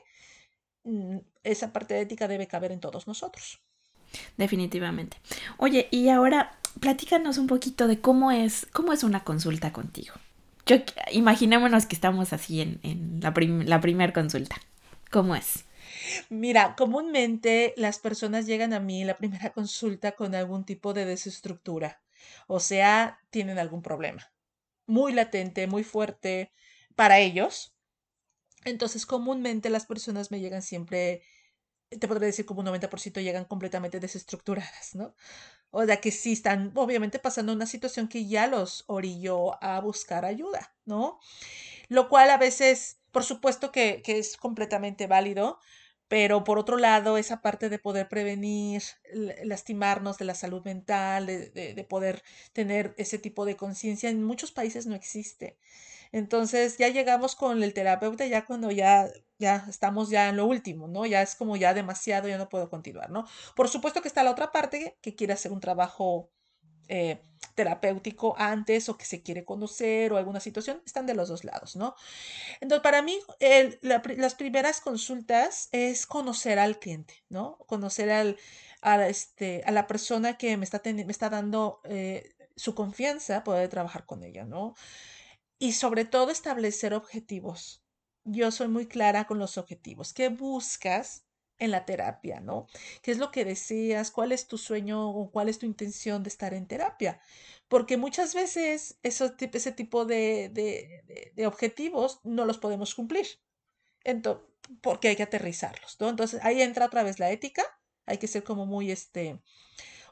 Mm, 0.84 1.18
esa 1.42 1.72
parte 1.72 1.94
de 1.94 2.02
ética 2.02 2.28
debe 2.28 2.46
caber 2.46 2.72
en 2.72 2.80
todos 2.80 3.06
nosotros. 3.06 3.60
Definitivamente. 4.36 5.16
Oye, 5.56 5.88
y 5.90 6.08
ahora 6.08 6.58
platícanos 6.80 7.38
un 7.38 7.46
poquito 7.46 7.88
de 7.88 8.00
cómo 8.00 8.30
es, 8.30 8.66
cómo 8.72 8.92
es 8.92 9.02
una 9.02 9.24
consulta 9.24 9.72
contigo. 9.72 10.14
Yo, 10.66 10.76
imaginémonos 11.10 11.86
que 11.86 11.96
estamos 11.96 12.32
así 12.32 12.60
en, 12.60 12.78
en 12.84 13.20
la, 13.20 13.34
la 13.64 13.80
primera 13.80 14.12
consulta. 14.12 14.56
¿Cómo 15.10 15.34
es? 15.34 15.64
Mira, 16.30 16.74
comúnmente 16.76 17.74
las 17.76 17.98
personas 17.98 18.46
llegan 18.46 18.72
a 18.72 18.80
mí 18.80 19.04
la 19.04 19.18
primera 19.18 19.52
consulta 19.52 20.12
con 20.12 20.34
algún 20.34 20.64
tipo 20.64 20.92
de 20.94 21.04
desestructura, 21.04 22.02
o 22.46 22.60
sea, 22.60 23.20
tienen 23.30 23.58
algún 23.58 23.82
problema 23.82 24.32
muy 24.86 25.12
latente, 25.12 25.66
muy 25.66 25.84
fuerte 25.84 26.52
para 26.96 27.18
ellos. 27.18 27.74
Entonces, 28.64 29.06
comúnmente 29.06 29.70
las 29.70 29.86
personas 29.86 30.30
me 30.30 30.40
llegan 30.40 30.62
siempre, 30.62 31.22
te 31.90 32.08
podría 32.08 32.26
decir 32.26 32.46
como 32.46 32.60
un 32.60 32.66
90% 32.66 33.20
llegan 33.20 33.44
completamente 33.44 34.00
desestructuradas, 34.00 34.94
¿no? 34.94 35.14
O 35.70 35.84
sea, 35.84 36.00
que 36.00 36.10
sí 36.12 36.32
están 36.32 36.72
obviamente 36.76 37.18
pasando 37.18 37.52
una 37.52 37.66
situación 37.66 38.08
que 38.08 38.26
ya 38.26 38.46
los 38.46 38.84
orilló 38.88 39.62
a 39.64 39.80
buscar 39.80 40.24
ayuda, 40.24 40.74
¿no? 40.84 41.18
Lo 41.88 42.08
cual 42.08 42.30
a 42.30 42.38
veces, 42.38 43.00
por 43.12 43.24
supuesto 43.24 43.72
que, 43.72 44.02
que 44.02 44.18
es 44.18 44.36
completamente 44.36 45.06
válido, 45.06 45.58
pero 46.12 46.44
por 46.44 46.58
otro 46.58 46.76
lado, 46.76 47.16
esa 47.16 47.40
parte 47.40 47.70
de 47.70 47.78
poder 47.78 48.06
prevenir, 48.06 48.82
lastimarnos 49.44 50.18
de 50.18 50.26
la 50.26 50.34
salud 50.34 50.62
mental, 50.62 51.24
de, 51.24 51.72
de, 51.74 51.84
poder 51.84 52.22
tener 52.52 52.94
ese 52.98 53.18
tipo 53.18 53.46
de 53.46 53.56
conciencia, 53.56 54.10
en 54.10 54.22
muchos 54.22 54.52
países 54.52 54.86
no 54.86 54.94
existe. 54.94 55.56
Entonces 56.12 56.76
ya 56.76 56.88
llegamos 56.88 57.34
con 57.34 57.62
el 57.62 57.72
terapeuta 57.72 58.26
ya 58.26 58.44
cuando 58.44 58.70
ya, 58.70 59.08
ya 59.38 59.64
estamos 59.70 60.10
ya 60.10 60.28
en 60.28 60.36
lo 60.36 60.44
último, 60.44 60.86
¿no? 60.86 61.06
Ya 61.06 61.22
es 61.22 61.34
como 61.34 61.56
ya 61.56 61.72
demasiado, 61.72 62.28
ya 62.28 62.36
no 62.36 62.50
puedo 62.50 62.68
continuar, 62.68 63.08
¿no? 63.08 63.24
Por 63.56 63.70
supuesto 63.70 64.02
que 64.02 64.08
está 64.08 64.22
la 64.22 64.32
otra 64.32 64.52
parte 64.52 64.98
que 65.00 65.14
quiere 65.14 65.32
hacer 65.32 65.50
un 65.50 65.60
trabajo 65.60 66.30
eh, 66.88 67.20
terapéutico 67.54 68.34
antes 68.38 68.88
o 68.88 68.96
que 68.96 69.04
se 69.04 69.22
quiere 69.22 69.44
conocer 69.44 70.12
o 70.12 70.16
alguna 70.16 70.40
situación, 70.40 70.82
están 70.86 71.06
de 71.06 71.14
los 71.14 71.28
dos 71.28 71.44
lados, 71.44 71.76
¿no? 71.76 71.94
Entonces, 72.60 72.82
para 72.82 73.02
mí, 73.02 73.18
las 73.80 74.34
primeras 74.34 74.80
consultas 74.80 75.68
es 75.72 76.06
conocer 76.06 76.58
al 76.58 76.78
cliente, 76.78 77.24
¿no? 77.28 77.58
Conocer 77.66 78.10
al, 78.10 78.38
a, 78.80 79.06
este, 79.08 79.62
a 79.66 79.70
la 79.70 79.86
persona 79.86 80.38
que 80.38 80.56
me 80.56 80.64
está, 80.64 80.80
me 80.84 81.02
está 81.02 81.28
dando 81.28 81.80
eh, 81.84 82.34
su 82.56 82.74
confianza, 82.74 83.44
poder 83.44 83.68
trabajar 83.68 84.06
con 84.06 84.22
ella, 84.22 84.44
¿no? 84.44 84.74
Y 85.58 85.72
sobre 85.72 86.04
todo 86.04 86.30
establecer 86.30 86.94
objetivos. 86.94 87.84
Yo 88.24 88.50
soy 88.50 88.68
muy 88.68 88.86
clara 88.86 89.26
con 89.26 89.38
los 89.38 89.58
objetivos. 89.58 90.12
¿Qué 90.12 90.28
buscas? 90.28 91.24
En 91.62 91.70
la 91.70 91.84
terapia, 91.84 92.40
¿no? 92.40 92.66
¿Qué 93.02 93.12
es 93.12 93.18
lo 93.18 93.30
que 93.30 93.44
deseas? 93.44 94.10
¿Cuál 94.10 94.32
es 94.32 94.48
tu 94.48 94.58
sueño 94.58 95.08
o 95.10 95.30
cuál 95.30 95.48
es 95.48 95.60
tu 95.60 95.66
intención 95.66 96.24
de 96.24 96.28
estar 96.28 96.54
en 96.54 96.66
terapia? 96.66 97.20
Porque 97.68 97.96
muchas 97.96 98.34
veces 98.34 98.98
ese 99.04 99.72
tipo 99.72 100.04
de, 100.04 100.50
de, 101.34 101.46
objetivos 101.46 102.20
no 102.24 102.44
los 102.46 102.58
podemos 102.58 102.96
cumplir. 102.96 103.26
Entonces, 104.02 104.44
porque 104.80 105.08
hay 105.08 105.16
que 105.16 105.22
aterrizarlos, 105.22 105.96
¿no? 106.00 106.08
Entonces 106.08 106.40
ahí 106.42 106.60
entra 106.62 106.86
otra 106.86 107.04
vez 107.04 107.20
la 107.20 107.30
ética. 107.30 107.62
Hay 108.06 108.18
que 108.18 108.26
ser 108.26 108.42
como 108.42 108.66
muy, 108.66 108.90
este, 108.90 109.40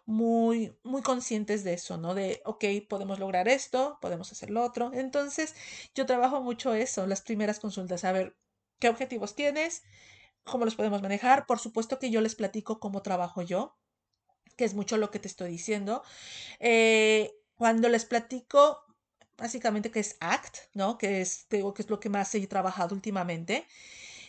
muy, 0.07 0.73
muy 0.85 1.03
conscientes 1.03 1.65
de 1.65 1.73
eso, 1.75 1.97
¿no? 1.97 2.15
De, 2.15 2.43
ok, 2.45 2.65
podemos 2.89 3.19
lograr 3.19 3.49
esto, 3.49 3.99
podemos 4.01 4.31
hacer 4.31 4.51
lo 4.51 4.63
otro. 4.63 4.93
Entonces, 4.95 5.57
yo 5.97 6.07
trabajo 6.07 6.41
mucho 6.43 6.75
eso, 6.75 7.09
las 7.09 7.23
primeras 7.23 7.59
consultas, 7.59 8.05
a 8.05 8.13
ver, 8.13 8.37
¿qué 8.79 8.89
objetivos 8.89 9.35
tienes? 9.35 9.83
Cómo 10.45 10.65
los 10.65 10.75
podemos 10.75 11.03
manejar. 11.03 11.47
Por 11.47 11.59
supuesto 11.59 11.99
que 11.99 12.11
yo 12.11 12.21
les 12.21 12.35
platico 12.35 12.81
cómo 12.81 13.03
trabajo 13.03 13.43
yo, 13.43 13.77
que 14.57 14.65
es 14.65 14.75
mucho 14.75 14.97
lo 14.97 15.11
que 15.11 15.19
te 15.19 15.29
estoy 15.29 15.51
diciendo. 15.51 16.03
Eh, 16.59 17.33
cuando 17.55 17.89
les 17.89 18.05
platico, 18.05 18.79
básicamente 19.37 19.91
que 19.91 20.01
es 20.01 20.17
ACT, 20.21 20.59
¿no? 20.75 20.99
Que 20.99 21.21
es, 21.23 21.47
digo, 21.51 21.75
que 21.75 21.83
es 21.83 21.91
lo 21.91 22.01
que 22.01 22.09
más 22.09 22.35
he 22.35 22.47
trabajado 22.47 22.95
últimamente. 22.95 23.67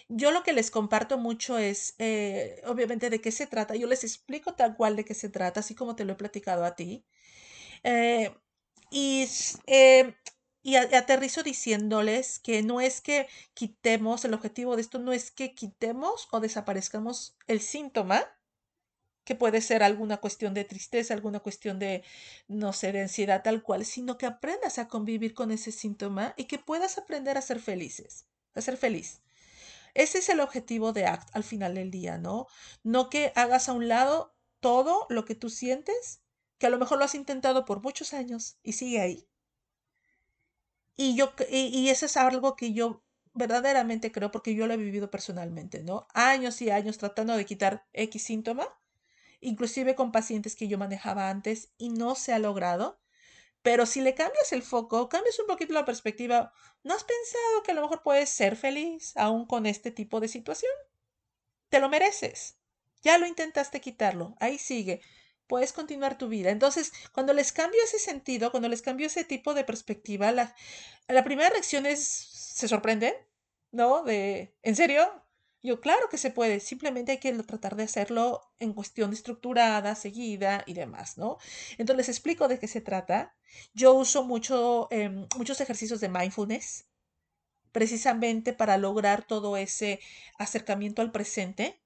Yo 0.10 0.32
lo 0.32 0.44
que 0.44 0.54
les 0.54 0.72
comparto 0.72 1.18
mucho 1.18 1.58
es, 1.58 1.96
eh, 2.00 2.62
obviamente, 2.66 3.10
de 3.10 3.22
qué 3.22 3.32
se 3.32 3.48
trata. 3.48 3.76
Yo 3.76 3.88
les 3.88 4.04
explico 4.04 4.56
tal 4.56 4.76
cual 4.76 4.96
de 4.96 5.06
qué 5.06 5.14
se 5.14 5.30
trata, 5.30 5.62
así 5.62 5.76
como 5.76 5.96
te 5.96 6.06
lo 6.06 6.14
he 6.14 6.16
platicado 6.16 6.66
a 6.66 6.76
ti. 6.76 7.06
Eh, 7.84 8.36
y 8.92 9.28
y 10.64 10.76
aterrizo 10.76 11.44
diciéndoles 11.44 12.40
que 12.40 12.62
no 12.62 12.82
es 12.82 13.02
que 13.02 13.28
quitemos, 13.54 14.24
el 14.26 14.34
objetivo 14.34 14.76
de 14.76 14.82
esto 14.84 15.00
no 15.00 15.12
es 15.12 15.32
que 15.32 15.56
quitemos 15.56 16.28
o 16.32 16.40
desaparezcamos 16.40 17.36
el 17.48 17.62
síntoma, 17.62 18.28
que 19.24 19.36
puede 19.36 19.62
ser 19.62 19.84
alguna 19.84 20.18
cuestión 20.18 20.54
de 20.54 20.64
tristeza, 20.64 21.14
alguna 21.14 21.40
cuestión 21.40 21.80
de, 21.80 22.04
no 22.48 22.74
sé, 22.74 22.92
de 22.92 23.02
ansiedad 23.02 23.44
tal 23.44 23.64
cual, 23.64 23.86
sino 23.86 24.18
que 24.18 24.26
aprendas 24.26 24.78
a 24.78 24.88
convivir 24.88 25.34
con 25.34 25.52
ese 25.52 25.72
síntoma 25.72 26.34
y 26.38 26.46
que 26.46 26.60
puedas 26.60 26.98
aprender 26.98 27.38
a 27.38 27.42
ser 27.42 27.60
felices, 27.60 28.26
a 28.54 28.62
ser 28.62 28.78
feliz. 28.78 29.22
Ese 29.94 30.20
es 30.20 30.30
el 30.30 30.40
objetivo 30.40 30.94
de 30.94 31.06
ACT 31.06 31.36
al 31.36 31.44
final 31.44 31.76
del 31.76 31.92
día, 31.92 32.18
¿no? 32.18 32.48
No 32.84 33.10
que 33.10 33.32
hagas 33.36 33.68
a 33.68 33.74
un 33.74 33.88
lado 33.88 34.36
todo 34.60 35.06
lo 35.10 35.26
que 35.26 35.36
tú 35.36 35.50
sientes, 35.50 36.22
que 36.58 36.68
a 36.68 36.70
lo 36.70 36.80
mejor 36.80 36.98
lo 36.98 37.06
has 37.06 37.16
intentado 37.16 37.66
por 37.66 37.82
muchos 37.82 38.14
años 38.14 38.58
y 38.64 38.74
sigue 38.74 39.02
ahí 39.02 39.31
y, 40.96 41.16
yo, 41.16 41.34
y, 41.50 41.90
eso 41.90 42.06
es 42.06 42.18
algo 42.18 42.56
que 42.56 42.74
yo 42.74 43.04
verdaderamente 43.34 44.12
creo 44.12 44.32
porque 44.32 44.56
yo 44.56 44.68
lo 44.68 44.74
he 44.74 44.78
vivido 44.78 45.10
personalmente, 45.10 45.84
¿no? 45.84 46.08
Años 46.14 46.62
y 46.62 46.70
años 46.70 46.98
tratando 46.98 47.36
de 47.36 47.46
quitar 47.46 47.88
X 47.94 48.24
síntoma, 48.24 48.68
inclusive 49.40 49.96
con 49.96 50.12
pacientes 50.12 50.56
que 50.56 50.68
yo 50.68 50.78
manejaba 50.78 51.30
antes 51.30 51.72
y 51.78 51.90
no 51.90 52.16
se 52.16 52.34
ha 52.34 52.40
logrado. 52.40 53.00
Pero 53.62 53.86
si 53.86 54.02
le 54.02 54.16
cambias 54.16 54.52
el 54.54 54.64
foco, 54.64 55.08
cambias 55.08 55.40
un 55.40 55.48
poquito 55.48 55.74
la 55.74 55.86
perspectiva, 55.86 56.52
¿no 56.84 56.94
has 56.96 57.04
pensado 57.04 57.64
que 57.64 57.72
a 57.72 57.76
lo 57.76 57.82
mejor 57.82 58.02
puedes 58.04 58.30
ser 58.30 58.56
feliz 58.56 59.16
aún 59.16 59.46
con 59.46 59.66
este 59.66 59.92
tipo 59.92 60.20
de 60.20 60.28
situación? 60.28 60.72
Te 61.70 61.80
lo 61.80 61.90
mereces. 61.90 62.58
Ya 63.04 63.18
lo 63.18 63.28
intentaste 63.28 63.82
quitarlo, 63.82 64.36
ahí 64.40 64.58
sigue 64.58 65.02
puedes 65.52 65.74
continuar 65.74 66.18
tu 66.18 66.30
vida. 66.30 66.50
Entonces, 66.50 66.94
cuando 67.12 67.34
les 67.34 67.52
cambio 67.52 67.84
ese 67.84 68.00
sentido, 68.00 68.52
cuando 68.52 68.70
les 68.70 68.82
cambio 68.82 69.08
ese 69.08 69.26
tipo 69.26 69.54
de 69.54 69.66
perspectiva, 69.66 70.32
la, 70.32 70.56
la 71.10 71.26
primera 71.26 71.50
reacción 71.50 71.86
es, 71.86 72.00
se 72.02 72.70
sorprenden, 72.70 73.14
¿no? 73.70 74.02
De, 74.04 74.56
¿en 74.64 74.78
serio? 74.78 75.04
Yo, 75.62 75.82
claro 75.82 76.08
que 76.10 76.18
se 76.18 76.32
puede, 76.32 76.62
simplemente 76.62 77.12
hay 77.12 77.18
que 77.18 77.34
tratar 77.44 77.76
de 77.76 77.84
hacerlo 77.84 78.42
en 78.60 78.72
cuestión 78.72 79.12
estructurada, 79.12 79.94
seguida 79.96 80.64
y 80.66 80.74
demás, 80.74 81.18
¿no? 81.18 81.38
Entonces 81.78 81.98
les 81.98 82.10
explico 82.10 82.48
de 82.48 82.58
qué 82.58 82.70
se 82.70 82.80
trata. 82.80 83.36
Yo 83.74 83.94
uso 83.94 84.24
mucho, 84.24 84.88
em, 84.90 85.28
muchos 85.38 85.60
ejercicios 85.60 86.00
de 86.00 86.08
mindfulness, 86.08 86.86
precisamente 87.74 88.54
para 88.54 88.78
lograr 88.78 89.28
todo 89.28 89.58
ese 89.58 90.00
acercamiento 90.38 91.02
al 91.02 91.12
presente 91.12 91.81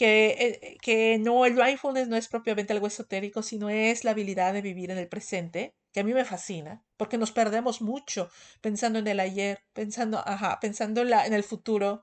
que, 0.00 0.30
eh, 0.62 0.78
que 0.80 1.18
no, 1.18 1.44
el 1.44 1.52
mindfulness 1.52 2.08
no 2.08 2.16
es 2.16 2.26
propiamente 2.26 2.72
algo 2.72 2.86
esotérico, 2.86 3.42
sino 3.42 3.68
es 3.68 4.02
la 4.02 4.12
habilidad 4.12 4.54
de 4.54 4.62
vivir 4.62 4.90
en 4.90 4.96
el 4.96 5.08
presente, 5.08 5.74
que 5.92 6.00
a 6.00 6.04
mí 6.04 6.14
me 6.14 6.24
fascina, 6.24 6.82
porque 6.96 7.18
nos 7.18 7.32
perdemos 7.32 7.82
mucho 7.82 8.30
pensando 8.62 8.98
en 8.98 9.06
el 9.08 9.20
ayer, 9.20 9.62
pensando, 9.74 10.22
ajá, 10.26 10.58
pensando 10.58 11.02
en, 11.02 11.10
la, 11.10 11.26
en 11.26 11.34
el 11.34 11.44
futuro. 11.44 12.02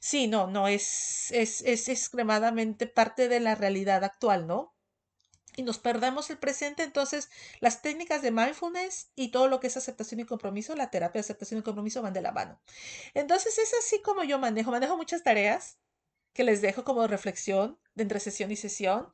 Sí, 0.00 0.26
no, 0.28 0.48
no, 0.48 0.68
es, 0.68 1.30
es, 1.30 1.62
es 1.62 1.88
extremadamente 1.88 2.86
parte 2.86 3.26
de 3.28 3.40
la 3.40 3.54
realidad 3.54 4.04
actual, 4.04 4.46
¿no? 4.46 4.74
y 5.56 5.62
nos 5.62 5.78
perdemos 5.78 6.28
el 6.28 6.38
presente, 6.38 6.82
entonces 6.82 7.30
las 7.60 7.80
técnicas 7.80 8.20
de 8.22 8.30
mindfulness 8.32 9.10
y 9.16 9.30
todo 9.30 9.48
lo 9.48 9.60
que 9.60 9.68
es 9.68 9.76
aceptación 9.78 10.20
y 10.20 10.26
compromiso, 10.26 10.76
la 10.76 10.90
terapia 10.90 11.20
de 11.20 11.24
aceptación 11.24 11.60
y 11.60 11.62
compromiso 11.62 12.02
van 12.02 12.12
de 12.12 12.20
la 12.20 12.32
mano. 12.32 12.60
Entonces 13.14 13.58
es 13.58 13.72
así 13.78 14.00
como 14.02 14.24
yo 14.24 14.38
manejo, 14.38 14.70
manejo 14.70 14.96
muchas 14.96 15.22
tareas, 15.22 15.78
que 16.32 16.44
les 16.44 16.60
dejo 16.60 16.84
como 16.84 17.06
reflexión 17.06 17.78
entre 17.96 18.20
sesión 18.20 18.50
y 18.50 18.56
sesión. 18.56 19.08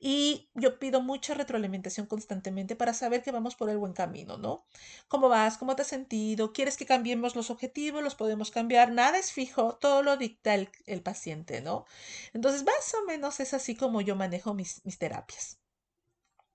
Y 0.00 0.48
yo 0.54 0.78
pido 0.78 1.00
mucha 1.00 1.34
retroalimentación 1.34 2.06
constantemente 2.06 2.76
para 2.76 2.94
saber 2.94 3.22
que 3.22 3.30
vamos 3.30 3.54
por 3.54 3.70
el 3.70 3.78
buen 3.78 3.92
camino, 3.92 4.38
¿no? 4.38 4.64
¿Cómo 5.08 5.28
vas? 5.28 5.58
¿Cómo 5.58 5.76
te 5.76 5.82
has 5.82 5.88
sentido? 5.88 6.52
¿Quieres 6.52 6.76
que 6.76 6.86
cambiemos 6.86 7.36
los 7.36 7.50
objetivos? 7.50 8.02
¿Los 8.02 8.14
podemos 8.14 8.50
cambiar? 8.50 8.90
Nada 8.92 9.18
es 9.18 9.32
fijo, 9.32 9.76
todo 9.80 10.02
lo 10.02 10.16
dicta 10.16 10.54
el, 10.54 11.02
paciente, 11.02 11.60
¿no? 11.60 11.84
Entonces, 12.32 12.64
más 12.64 12.94
o 13.00 13.06
menos 13.06 13.40
es 13.40 13.54
así 13.54 13.74
como 13.74 14.00
yo 14.00 14.16
manejo 14.16 14.54
mis, 14.54 14.84
mis 14.84 14.98
terapias. 14.98 15.58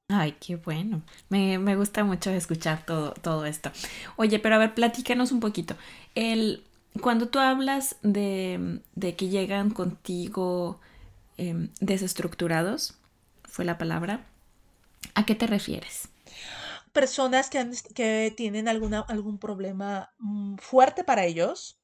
Ay, 0.10 0.38
qué 0.40 0.56
bueno. 0.56 1.04
Me, 1.28 1.60
me, 1.60 1.76
gusta 1.76 2.06
mucho 2.06 2.32
escuchar 2.32 2.86
todo, 2.86 3.12
todo 3.14 3.46
esto. 3.46 3.72
Oye, 4.16 4.40
pero 4.40 4.56
a 4.56 4.58
ver, 4.58 4.74
platícanos 4.74 5.34
un 5.34 5.42
poquito. 5.42 5.76
El, 6.16 6.67
cuando 6.98 7.30
tú 7.30 7.40
hablas 7.40 7.98
de, 8.02 8.82
de 8.96 9.16
que 9.16 9.30
llegan 9.30 9.70
contigo 9.70 10.80
Em, 11.38 11.70
desestructurados, 11.80 12.96
fue 13.44 13.64
la 13.64 13.78
palabra. 13.78 14.26
¿A 15.14 15.26
qué 15.26 15.36
te 15.36 15.46
refieres? 15.46 16.10
Personas 16.94 17.52
que, 17.52 17.70
que 17.94 18.34
tienen 18.36 18.68
algún 18.68 19.38
problema 19.38 20.12
mm, 20.18 20.56
fuerte 20.58 21.04
para 21.04 21.26
ellos 21.26 21.80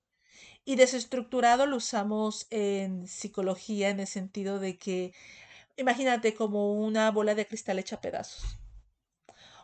y 0.66 0.76
desestructurado 0.76 1.68
lo 1.68 1.78
usamos 1.78 2.48
en 2.50 3.08
psicología 3.08 3.90
en 3.90 4.00
el 4.00 4.08
sentido 4.08 4.60
de 4.60 4.80
que, 4.80 5.14
imagínate 5.78 6.34
como 6.34 6.74
una 6.74 7.12
bola 7.12 7.36
de 7.36 7.46
cristal 7.46 7.78
hecha 7.78 7.98
a 7.98 8.02
pedazos. 8.02 8.58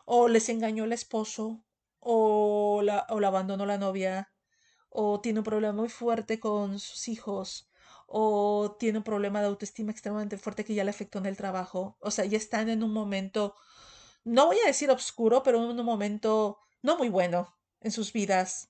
O 0.04 0.28
les 0.28 0.48
engañó 0.48 0.84
el 0.84 0.92
esposo, 0.92 1.64
o 1.98 2.80
la, 2.84 3.06
o 3.10 3.18
la 3.18 3.28
abandonó 3.28 3.66
la 3.66 3.78
novia, 3.78 4.30
o 4.90 5.20
tiene 5.20 5.40
un 5.40 5.44
problema 5.44 5.72
muy 5.72 5.88
fuerte 5.88 6.40
con 6.40 6.78
sus 6.78 7.08
hijos, 7.08 7.70
o 8.06 8.76
tiene 8.78 8.98
un 8.98 9.04
problema 9.04 9.40
de 9.40 9.46
autoestima 9.46 9.92
extremadamente 9.92 10.36
fuerte 10.36 10.64
que 10.64 10.74
ya 10.74 10.84
le 10.84 10.90
afectó 10.90 11.18
en 11.18 11.26
el 11.26 11.36
trabajo. 11.36 11.96
O 12.00 12.10
sea, 12.10 12.24
ya 12.24 12.36
están 12.36 12.68
en 12.68 12.82
un 12.82 12.92
momento, 12.92 13.54
no 14.24 14.46
voy 14.46 14.58
a 14.64 14.66
decir 14.66 14.90
oscuro, 14.90 15.42
pero 15.42 15.58
en 15.58 15.78
un 15.78 15.86
momento 15.86 16.58
no 16.82 16.98
muy 16.98 17.08
bueno 17.08 17.56
en 17.80 17.92
sus 17.92 18.12
vidas. 18.12 18.68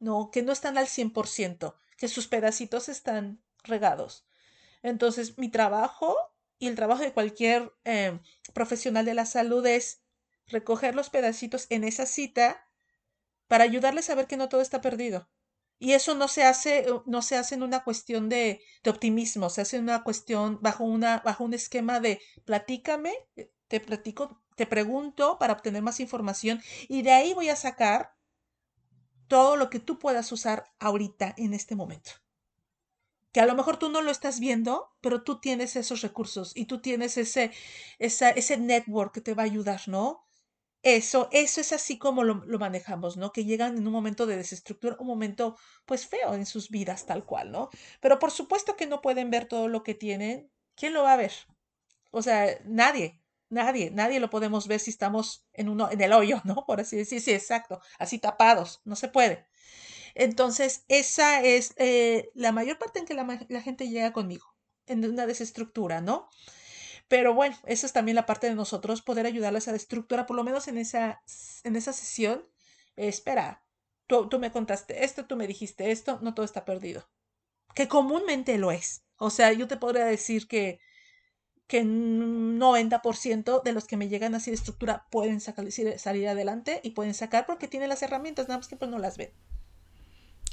No, 0.00 0.30
que 0.32 0.42
no 0.42 0.52
están 0.52 0.78
al 0.78 0.86
100%, 0.88 1.74
que 1.96 2.08
sus 2.08 2.26
pedacitos 2.26 2.88
están 2.88 3.42
regados. 3.62 4.26
Entonces, 4.82 5.38
mi 5.38 5.50
trabajo 5.50 6.16
y 6.58 6.68
el 6.68 6.74
trabajo 6.74 7.02
de 7.02 7.12
cualquier 7.12 7.72
em, 7.84 8.20
profesional 8.54 9.04
de 9.04 9.14
la 9.14 9.26
salud 9.26 9.64
es 9.66 10.02
recoger 10.46 10.94
los 10.94 11.10
pedacitos 11.10 11.66
en 11.70 11.84
esa 11.84 12.06
cita 12.06 12.66
para 13.46 13.64
ayudarles 13.64 14.10
a 14.10 14.14
ver 14.14 14.26
que 14.26 14.36
no 14.36 14.48
todo 14.48 14.62
está 14.62 14.80
perdido. 14.80 15.28
Y 15.82 15.94
eso 15.94 16.14
no 16.14 16.28
se 16.28 16.44
hace, 16.44 16.80
eh, 16.80 17.00
no 17.06 17.22
se 17.22 17.36
hace 17.36 17.54
en 17.54 17.62
una 17.62 17.82
cuestión 17.82 18.28
de, 18.28 18.60
optimismo, 18.86 19.48
se 19.48 19.62
hace 19.62 19.78
en 19.78 19.84
una 19.84 20.04
cuestión 20.04 20.58
bajo, 20.60 20.84
una, 20.84 21.22
bajo 21.24 21.42
un 21.42 21.54
esquema 21.54 22.00
de 22.00 22.20
platícame, 22.44 23.14
eh, 23.34 23.50
te 23.66 23.80
platico, 23.80 24.42
te 24.56 24.66
pregunto 24.66 25.38
para 25.38 25.54
obtener 25.54 25.82
más 25.82 25.98
información 25.98 26.60
y 26.86 27.00
de 27.00 27.12
ahí 27.12 27.32
voy 27.32 27.48
a 27.48 27.56
sacar 27.56 28.14
todo 29.26 29.56
lo 29.56 29.70
que 29.70 29.80
tú 29.80 29.98
puedas 29.98 30.30
usar 30.32 30.66
ahorita 30.80 31.34
en 31.38 31.54
este 31.54 31.74
momento. 31.74 32.10
Que 33.32 33.40
a 33.40 33.46
lo 33.46 33.54
mejor 33.54 33.78
tú 33.78 33.88
no 33.88 34.02
lo 34.02 34.10
estás 34.10 34.38
viendo, 34.38 34.94
pero 35.00 35.22
tú 35.22 35.40
tienes 35.40 35.76
esos 35.76 36.02
recursos 36.02 36.52
y 36.54 36.66
tú 36.66 36.82
tienes 36.82 37.16
ese, 37.16 37.52
esa, 37.98 38.28
ese 38.28 38.58
network 38.58 39.14
que 39.14 39.20
te 39.22 39.32
va 39.32 39.44
a 39.44 39.46
ayudar, 39.46 39.80
¿no? 39.86 40.26
Eso, 40.82 41.28
eso 41.30 41.60
es 41.60 41.72
así 41.72 41.98
como 41.98 42.24
lo, 42.24 42.42
lo, 42.46 42.58
manejamos, 42.58 43.18
¿no? 43.18 43.32
Que 43.32 43.44
llegan 43.44 43.76
en 43.76 43.86
un 43.86 43.92
momento 43.92 44.26
de 44.26 44.36
desestructura, 44.36 44.96
un 44.98 45.06
momento 45.06 45.56
pues 45.84 46.06
feo 46.06 46.34
en 46.34 46.46
sus 46.46 46.70
vidas 46.70 47.04
tal 47.04 47.24
cual, 47.26 47.52
¿no? 47.52 47.68
Pero 48.00 48.18
por 48.18 48.30
supuesto 48.30 48.76
que 48.76 48.86
no 48.86 49.02
pueden 49.02 49.30
ver 49.30 49.46
todo 49.46 49.68
lo 49.68 49.82
que 49.82 49.94
tienen. 49.94 50.50
¿Quién 50.76 50.94
lo 50.94 51.02
va 51.02 51.12
a 51.12 51.16
ver? 51.18 51.32
O 52.10 52.22
sea, 52.22 52.58
nadie, 52.64 53.20
nadie, 53.50 53.90
nadie 53.90 54.20
lo 54.20 54.30
podemos 54.30 54.66
ver 54.68 54.80
si 54.80 54.90
estamos 54.90 55.46
en 55.52 55.68
uno, 55.68 55.90
en 55.90 56.00
el 56.00 56.12
hoyo, 56.12 56.40
¿no? 56.44 56.64
Por 56.66 56.80
así 56.80 56.96
decir, 56.96 57.20
sí, 57.20 57.32
exacto, 57.32 57.80
así 57.98 58.18
tapados, 58.18 58.80
no 58.84 58.96
se 58.96 59.08
puede. 59.08 59.46
Entonces, 60.14 60.84
esa 60.88 61.42
es 61.42 61.74
eh, 61.76 62.30
la 62.34 62.52
mayor 62.52 62.78
parte 62.78 62.98
en 63.00 63.06
que 63.06 63.14
la, 63.14 63.46
la 63.48 63.62
gente 63.62 63.88
llega 63.88 64.12
conmigo, 64.12 64.54
en 64.86 65.04
una 65.04 65.26
desestructura, 65.26 66.00
¿no? 66.00 66.28
Pero 67.10 67.34
bueno, 67.34 67.56
eso 67.66 67.86
es 67.86 67.92
también 67.92 68.14
la 68.14 68.24
parte 68.24 68.48
de 68.48 68.54
nosotros, 68.54 69.02
poder 69.02 69.26
ayudarles 69.26 69.66
a 69.66 69.74
estructura, 69.74 70.26
por 70.26 70.36
lo 70.36 70.44
menos 70.44 70.68
en 70.68 70.78
esa, 70.78 71.20
en 71.64 71.74
esa 71.74 71.92
sesión. 71.92 72.46
espera, 72.94 73.64
tú, 74.06 74.28
tú 74.28 74.38
me 74.38 74.52
contaste 74.52 75.04
esto, 75.04 75.26
tú 75.26 75.34
me 75.34 75.48
dijiste 75.48 75.90
esto, 75.90 76.20
no 76.22 76.34
todo 76.34 76.46
está 76.46 76.64
perdido. 76.64 77.10
Que 77.74 77.88
comúnmente 77.88 78.58
lo 78.58 78.70
es. 78.70 79.02
O 79.16 79.30
sea, 79.30 79.52
yo 79.52 79.66
te 79.66 79.76
podría 79.76 80.04
decir 80.04 80.46
que, 80.46 80.78
que 81.66 81.80
un 81.80 82.60
90% 82.60 83.60
de 83.64 83.72
los 83.72 83.88
que 83.88 83.96
me 83.96 84.08
llegan 84.08 84.36
así 84.36 84.52
de 84.52 84.56
estructura 84.56 85.08
pueden 85.10 85.40
salir 85.40 86.28
adelante 86.28 86.80
y 86.84 86.90
pueden 86.90 87.14
sacar 87.14 87.44
porque 87.44 87.66
tienen 87.66 87.88
las 87.88 88.02
herramientas, 88.04 88.46
nada 88.46 88.58
más 88.58 88.68
que 88.68 88.76
pues 88.76 88.88
no 88.88 88.98
las 88.98 89.16
ven. 89.16 89.32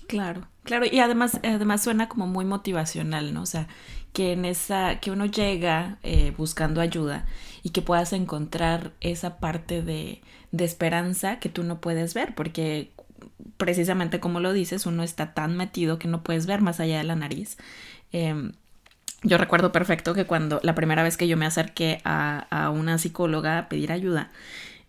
Claro, 0.08 0.48
claro, 0.64 0.86
y 0.90 1.00
además, 1.00 1.40
además 1.44 1.84
suena 1.84 2.08
como 2.08 2.28
muy 2.28 2.46
motivacional, 2.46 3.34
¿no? 3.34 3.42
O 3.42 3.46
sea, 3.46 3.68
que 4.14 4.32
en 4.32 4.46
esa, 4.46 5.00
que 5.02 5.12
uno 5.12 5.26
llega 5.26 6.00
eh, 6.04 6.34
buscando 6.38 6.80
ayuda 6.80 7.26
y 7.62 7.72
que 7.72 7.82
puedas 7.82 8.14
encontrar 8.14 8.94
esa 9.02 9.38
parte 9.40 9.82
de, 9.82 10.22
de 10.54 10.64
esperanza 10.66 11.40
que 11.40 11.50
tú 11.50 11.64
no 11.64 11.82
puedes 11.82 12.14
ver, 12.14 12.36
porque 12.36 12.92
precisamente 13.58 14.20
como 14.22 14.40
lo 14.40 14.54
dices, 14.54 14.86
uno 14.86 15.04
está 15.04 15.34
tan 15.34 15.58
metido 15.58 16.00
que 16.00 16.08
no 16.08 16.24
puedes 16.24 16.46
ver 16.48 16.62
más 16.62 16.80
allá 16.80 16.98
de 17.00 17.04
la 17.04 17.16
nariz. 17.16 17.58
Em, 18.14 18.54
yo 19.24 19.38
recuerdo 19.38 19.72
perfecto 19.72 20.14
que 20.14 20.26
cuando 20.26 20.60
la 20.64 20.76
primera 20.76 21.04
vez 21.04 21.18
que 21.18 21.28
yo 21.28 21.38
me 21.38 21.46
acerqué 21.46 22.02
a, 22.06 22.48
a 22.52 22.70
una 22.70 22.98
psicóloga 22.98 23.58
a 23.60 23.70
pedir 23.70 23.92
ayuda, 23.92 24.32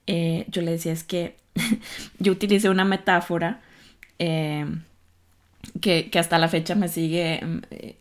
eh, 0.06 0.46
yo 0.48 0.62
le 0.62 0.72
decía 0.72 0.92
es 0.92 1.04
que 1.04 1.36
yo 2.20 2.32
utilicé 2.32 2.70
una 2.70 2.84
metáfora 2.84 3.60
eh, 4.18 4.66
que, 5.80 6.10
hasta 6.18 6.38
la 6.38 6.48
fecha 6.48 6.74
me 6.74 6.88
sigue, 6.88 7.40
mm, 7.44 7.58
eh, 7.70 7.98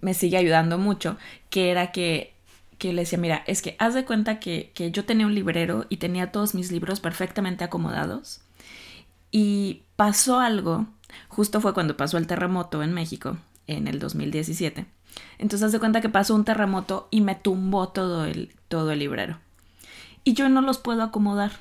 me 0.00 0.14
sigue 0.14 0.36
ayudando 0.36 0.78
mucho, 0.78 1.16
que 1.50 1.70
era 1.70 1.92
que, 1.92 2.34
que 2.78 2.92
le 2.92 3.02
decía, 3.02 3.18
mira, 3.18 3.42
es 3.46 3.62
que 3.62 3.76
haz 3.78 3.94
de 3.94 4.04
cuenta 4.04 4.40
que, 4.40 4.72
que 4.74 4.90
yo 4.90 5.04
tenía 5.04 5.26
un 5.26 5.34
librero 5.34 5.86
y 5.88 5.96
tenía 5.98 6.32
todos 6.32 6.54
mis 6.54 6.70
libros 6.70 7.00
perfectamente 7.00 7.64
acomodados 7.64 8.40
y 9.30 9.82
pasó 9.96 10.40
algo, 10.40 10.86
justo 11.28 11.60
fue 11.60 11.74
cuando 11.74 11.96
pasó 11.96 12.18
el 12.18 12.26
terremoto 12.26 12.82
en 12.82 12.92
México, 12.92 13.36
en 13.66 13.86
el 13.88 13.98
2017. 13.98 14.86
Entonces 15.38 15.66
haz 15.66 15.72
de 15.72 15.78
cuenta 15.78 16.00
que 16.00 16.08
pasó 16.08 16.34
un 16.34 16.44
terremoto 16.44 17.08
y 17.10 17.20
me 17.20 17.34
tumbó 17.34 17.88
todo 17.88 18.24
el, 18.24 18.54
todo 18.68 18.92
el 18.92 19.00
librero. 19.00 19.38
Y 20.24 20.34
yo 20.34 20.48
no 20.48 20.60
los 20.60 20.78
puedo 20.78 21.02
acomodar. 21.02 21.52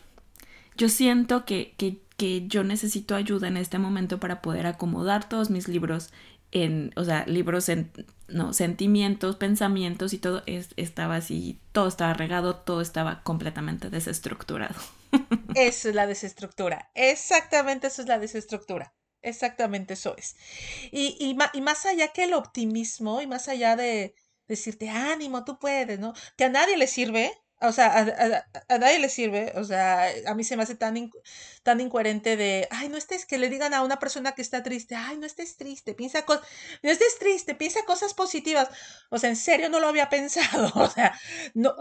Yo 0.78 0.90
siento 0.90 1.46
que, 1.46 1.74
que 1.78 2.00
que 2.18 2.48
yo 2.48 2.64
necesito 2.64 3.16
ayuda 3.16 3.48
en 3.48 3.58
este 3.58 3.78
momento 3.78 4.20
para 4.20 4.42
poder 4.42 4.68
acomodar 4.68 5.28
todos 5.28 5.50
mis 5.50 5.68
libros 5.68 6.12
en, 6.52 6.94
o 6.96 7.04
sea, 7.04 7.26
libros 7.26 7.68
en, 7.70 7.92
no, 8.28 8.54
sentimientos, 8.54 9.36
pensamientos 9.36 10.14
y 10.14 10.20
todo 10.20 10.44
es, 10.46 10.70
estaba 10.78 11.18
así, 11.18 11.60
todo 11.72 11.88
estaba 11.88 12.14
regado, 12.14 12.56
todo 12.56 12.82
estaba 12.82 13.24
completamente 13.24 13.90
desestructurado. 13.90 14.76
Eso 15.56 15.90
es 15.90 15.96
la 15.96 16.08
desestructura, 16.08 16.92
exactamente 16.94 17.88
eso 17.88 18.02
es 18.02 18.08
la 18.08 18.20
desestructura. 18.20 18.94
Exactamente 19.22 19.94
eso 19.96 20.14
es. 20.18 20.36
Y, 20.92 21.18
y, 21.20 21.36
y 21.54 21.62
más 21.62 21.86
allá 21.88 22.10
que 22.10 22.26
el 22.26 22.34
optimismo 22.34 23.22
y 23.22 23.28
más 23.28 23.48
allá 23.48 23.76
de 23.76 24.14
decirte 24.48 24.90
ánimo, 24.90 25.44
tú 25.44 25.58
puedes, 25.58 26.00
¿no? 26.00 26.14
Que 26.38 26.44
a 26.44 26.50
nadie 26.50 26.78
le 26.78 26.86
sirve, 26.86 27.34
o 27.68 27.72
sea, 27.72 28.46
a, 28.70 28.78
nadie 28.78 29.00
le 29.00 29.10
sirve, 29.10 29.54
o 29.56 29.64
sea, 29.64 30.10
a 30.26 30.34
mí 30.36 30.44
se 30.44 30.58
me 30.58 30.64
hace 30.64 30.76
tan, 30.76 31.12
tan 31.64 31.82
incoherente 31.82 32.38
de, 32.38 32.68
ay, 32.72 32.90
no 32.90 32.98
estés, 32.98 33.26
que 33.26 33.38
le 33.38 33.50
digan 33.50 33.74
a 33.74 33.82
una 33.84 34.00
persona 34.00 34.34
que 34.34 34.42
está 34.42 34.64
triste, 34.64 34.96
ay, 34.96 35.18
no 35.18 35.26
estés 35.26 35.58
triste, 35.58 35.94
piensa 35.94 36.26
cosas, 36.26 36.48
no 36.84 36.90
estés 36.90 37.18
triste, 37.20 37.56
piensa 37.56 37.84
cosas 37.86 38.14
positivas. 38.14 38.70
O 39.10 39.18
sea, 39.18 39.30
en 39.30 39.36
serio 39.36 39.70
no 39.70 39.80
lo 39.80 39.88
había 39.88 40.10
pensado, 40.16 40.72
o 40.76 40.90
sea, 40.90 41.18
no, 41.54 41.76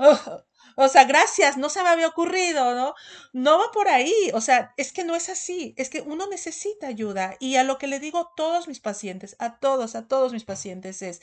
o 0.76 0.88
sea, 0.88 1.04
gracias, 1.04 1.56
no 1.56 1.68
se 1.68 1.82
me 1.82 1.88
había 1.88 2.08
ocurrido, 2.08 2.74
¿no? 2.74 2.94
No 3.32 3.58
va 3.58 3.70
por 3.72 3.88
ahí, 3.88 4.12
o 4.34 4.40
sea, 4.40 4.74
es 4.76 4.92
que 4.92 5.04
no 5.04 5.14
es 5.14 5.28
así, 5.28 5.74
es 5.76 5.88
que 5.88 6.00
uno 6.00 6.26
necesita 6.26 6.88
ayuda 6.88 7.36
y 7.38 7.56
a 7.56 7.64
lo 7.64 7.78
que 7.78 7.86
le 7.86 8.00
digo 8.00 8.18
a 8.18 8.32
todos 8.36 8.66
mis 8.68 8.80
pacientes, 8.80 9.36
a 9.38 9.58
todos, 9.58 9.94
a 9.94 10.08
todos 10.08 10.32
mis 10.32 10.44
pacientes 10.44 11.02
es, 11.02 11.20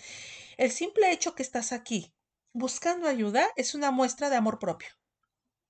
el 0.57 0.71
simple 0.71 1.11
hecho 1.11 1.35
que 1.35 1.43
estás 1.43 1.71
aquí, 1.71 2.13
buscando 2.53 3.07
ayuda 3.07 3.47
es 3.55 3.75
una 3.75 3.91
muestra 3.91 4.29
de 4.29 4.35
amor 4.35 4.59
propio. 4.59 4.89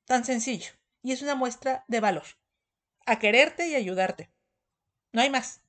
Tan 0.06 0.26
sencillo. 0.26 0.72
Y 1.04 1.12
es 1.12 1.22
una 1.22 1.36
muestra 1.36 1.86
de 1.88 2.00
valor. 2.00 2.26
A 3.06 3.20
quererte 3.20 3.68
y 3.68 3.76
ayudarte. 3.76 4.32
No 5.12 5.22
hay 5.22 5.30
más. 5.30 5.62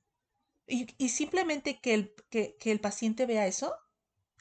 Y, 0.65 1.09
simplemente 1.09 1.79
que 1.79 1.93
el, 1.93 2.15
que, 2.29 2.55
el 2.63 2.79
paciente 2.79 3.25
vea 3.25 3.47
eso, 3.47 3.75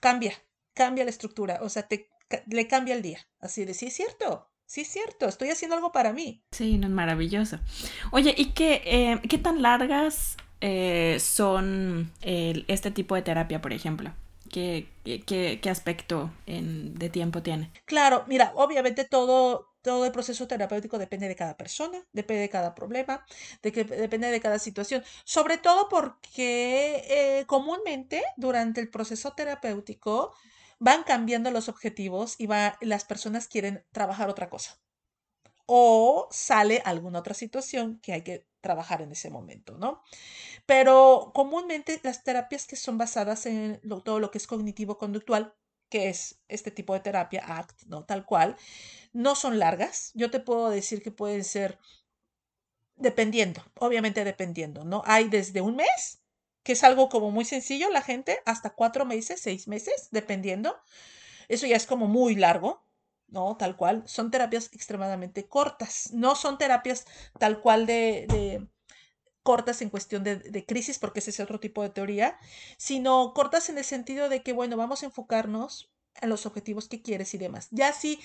cambia, 0.00 0.34
cambia 0.72 1.04
la 1.04 1.10
estructura. 1.10 1.58
O 1.62 1.68
sea, 1.68 1.88
te, 1.88 2.10
le 2.46 2.68
cambia 2.68 2.94
el 2.94 3.02
día. 3.02 3.26
Así 3.40 3.64
de, 3.64 3.74
sí 3.74 3.86
es 3.86 3.94
cierto, 3.94 4.50
sí 4.66 4.82
es 4.82 4.88
cierto, 4.88 5.26
estoy 5.26 5.50
haciendo 5.50 5.76
algo 5.76 5.92
para 5.92 6.12
mí. 6.12 6.44
Sí, 6.52 6.78
no 6.78 6.86
es 6.86 6.92
maravilloso. 6.92 7.58
Oye, 8.12 8.34
¿y 8.36 8.52
qué, 8.52 8.82
eh, 8.84 9.20
qué 9.28 9.38
tan 9.38 9.62
largas 9.62 10.36
eh, 10.60 11.18
son 11.20 12.12
este 12.22 12.92
tipo 12.92 13.16
de 13.16 13.22
terapia, 13.22 13.60
por 13.60 13.72
ejemplo? 13.72 14.14
¿Qué, 14.52 15.60
aspecto 15.70 16.30
de 16.46 17.08
tiempo 17.08 17.42
tiene? 17.42 17.72
Claro, 17.86 18.24
mira, 18.28 18.52
obviamente 18.54 19.06
todo, 19.06 19.72
todo 19.80 20.04
el 20.04 20.12
proceso 20.12 20.46
terapéutico 20.46 20.98
depende 20.98 21.26
de 21.26 21.34
cada 21.34 21.56
persona, 21.56 22.04
depende 22.12 22.42
de 22.42 22.50
cada 22.50 22.74
problema, 22.74 23.24
de 23.62 23.72
que, 23.72 23.84
depende 23.84 24.30
de 24.30 24.40
cada 24.42 24.58
situación, 24.58 25.02
sobre 25.24 25.56
todo 25.56 25.88
porque 25.88 27.02
eh, 27.08 27.46
comúnmente 27.46 28.22
durante 28.36 28.82
el 28.82 28.90
proceso 28.90 29.32
terapéutico 29.32 30.34
van 30.78 31.02
cambiando 31.04 31.50
los 31.50 31.70
objetivos 31.70 32.36
y 32.38 32.46
las 32.46 33.04
personas 33.04 33.48
quieren 33.48 33.86
trabajar 33.90 34.28
otra 34.28 34.50
cosa. 34.50 34.78
O 35.64 36.28
sale 36.30 36.82
alguna 36.84 37.20
otra 37.20 37.32
situación 37.32 38.00
que 38.02 38.12
hay 38.12 38.22
que 38.22 38.51
trabajar 38.62 39.02
en 39.02 39.12
ese 39.12 39.28
momento, 39.28 39.76
¿no? 39.76 40.02
Pero 40.64 41.32
comúnmente 41.34 42.00
las 42.02 42.24
terapias 42.24 42.66
que 42.66 42.76
son 42.76 42.96
basadas 42.96 43.44
en 43.44 43.80
todo 44.04 44.20
lo 44.20 44.30
que 44.30 44.38
es 44.38 44.46
cognitivo-conductual, 44.46 45.54
que 45.90 46.08
es 46.08 46.40
este 46.48 46.70
tipo 46.70 46.94
de 46.94 47.00
terapia, 47.00 47.44
ACT, 47.58 47.82
¿no? 47.88 48.04
Tal 48.04 48.24
cual, 48.24 48.56
no 49.12 49.34
son 49.34 49.58
largas. 49.58 50.12
Yo 50.14 50.30
te 50.30 50.40
puedo 50.40 50.70
decir 50.70 51.02
que 51.02 51.10
pueden 51.10 51.44
ser 51.44 51.78
dependiendo, 52.96 53.62
obviamente 53.78 54.24
dependiendo, 54.24 54.84
¿no? 54.84 55.02
Hay 55.04 55.28
desde 55.28 55.60
un 55.60 55.76
mes, 55.76 56.22
que 56.62 56.72
es 56.72 56.84
algo 56.84 57.08
como 57.08 57.30
muy 57.30 57.44
sencillo, 57.44 57.90
la 57.90 58.00
gente, 58.00 58.40
hasta 58.46 58.70
cuatro 58.70 59.04
meses, 59.04 59.40
seis 59.40 59.68
meses, 59.68 60.08
dependiendo. 60.12 60.78
Eso 61.48 61.66
ya 61.66 61.76
es 61.76 61.86
como 61.86 62.06
muy 62.06 62.36
largo, 62.36 62.86
¿no? 63.32 63.56
Tal 63.56 63.76
cual. 63.76 64.04
Son 64.06 64.30
terapias 64.30 64.70
extremadamente 64.72 65.48
cortas. 65.48 66.10
No 66.12 66.36
son 66.36 66.58
terapias 66.58 67.06
tal 67.38 67.60
cual 67.60 67.86
de, 67.86 68.68
cortas 69.42 69.82
en 69.82 69.90
cuestión 69.90 70.22
de, 70.22 70.36
de, 70.36 70.66
crisis, 70.66 70.98
porque 70.98 71.18
ese 71.18 71.30
es 71.30 71.40
otro 71.40 71.58
tipo 71.58 71.82
de 71.82 71.90
teoría, 71.90 72.38
sino 72.76 73.32
cortas 73.34 73.68
en 73.70 73.78
el 73.78 73.84
sentido 73.84 74.28
de 74.28 74.42
que, 74.42 74.52
bueno, 74.52 74.76
vamos 74.76 75.02
a 75.02 75.06
enfocarnos 75.06 75.90
en 76.20 76.28
los 76.28 76.46
objetivos 76.46 76.88
que 76.88 77.02
quieres 77.02 77.34
y 77.34 77.38
demás. 77.38 77.68
Ya 77.70 77.92
si 77.92 78.20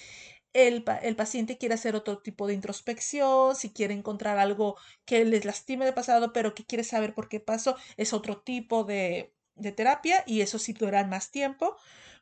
el, 0.54 0.84
el, 1.02 1.16
paciente 1.16 1.58
quiere 1.58 1.76
hacer 1.76 1.96
otro 1.96 2.20
tipo 2.20 2.48
de 2.48 2.54
introspección, 2.54 3.56
si 3.56 3.72
quiere 3.72 3.94
encontrar 3.94 4.38
algo 4.38 4.78
que 5.06 5.26
les 5.26 5.46
lastime 5.46 5.86
de 5.86 5.94
pasado, 5.94 6.34
pero 6.34 6.54
que 6.54 6.66
quiere 6.66 6.84
saber 6.84 7.14
por 7.14 7.30
qué 7.30 7.40
pasó, 7.40 7.78
es 7.96 8.14
otro 8.14 8.42
tipo 8.42 8.84
de, 8.84 9.34
de 9.56 9.72
terapia 9.72 10.24
y 10.26 10.42
eso 10.42 10.60
sí 10.60 10.74
durará 10.74 11.08
más 11.08 11.32
tiempo. 11.32 11.78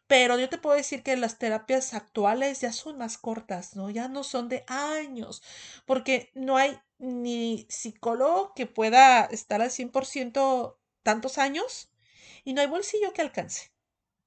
Pero 0.07 0.37
yo 0.39 0.49
te 0.49 0.57
puedo 0.59 0.75
decir 0.75 1.01
que 1.03 1.15
las 1.17 1.39
terapias 1.39 1.93
actuales 1.93 2.61
ya 2.61 2.71
son 2.71 2.97
más 2.97 3.17
cortas, 3.17 3.75
¿no? 3.75 3.89
Ya 3.89 4.07
no 4.07 4.23
son 4.23 4.49
de 4.49 4.63
años, 4.67 5.41
porque 5.85 6.31
no 6.35 6.57
hay 6.57 6.79
ni 6.99 7.65
psicólogo 7.69 8.53
que 8.55 8.67
pueda 8.67 9.25
estar 9.25 9.61
al 9.61 9.71
100% 9.71 10.77
tantos 11.03 11.37
años 11.37 11.89
y 12.43 12.53
no 12.53 12.61
hay 12.61 12.67
bolsillo 12.67 13.13
que 13.13 13.21
alcance. 13.21 13.71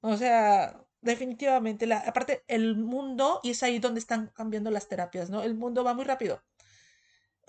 O 0.01 0.17
sea, 0.17 0.85
definitivamente, 1.01 1.87
la, 1.87 1.99
aparte, 1.99 2.43
el 2.47 2.75
mundo, 2.77 3.39
y 3.43 3.51
es 3.51 3.63
ahí 3.63 3.79
donde 3.79 3.99
están 3.99 4.27
cambiando 4.35 4.71
las 4.71 4.87
terapias, 4.89 5.29
¿no? 5.29 5.43
El 5.43 5.55
mundo 5.55 5.83
va 5.83 5.93
muy 5.93 6.05
rápido. 6.05 6.43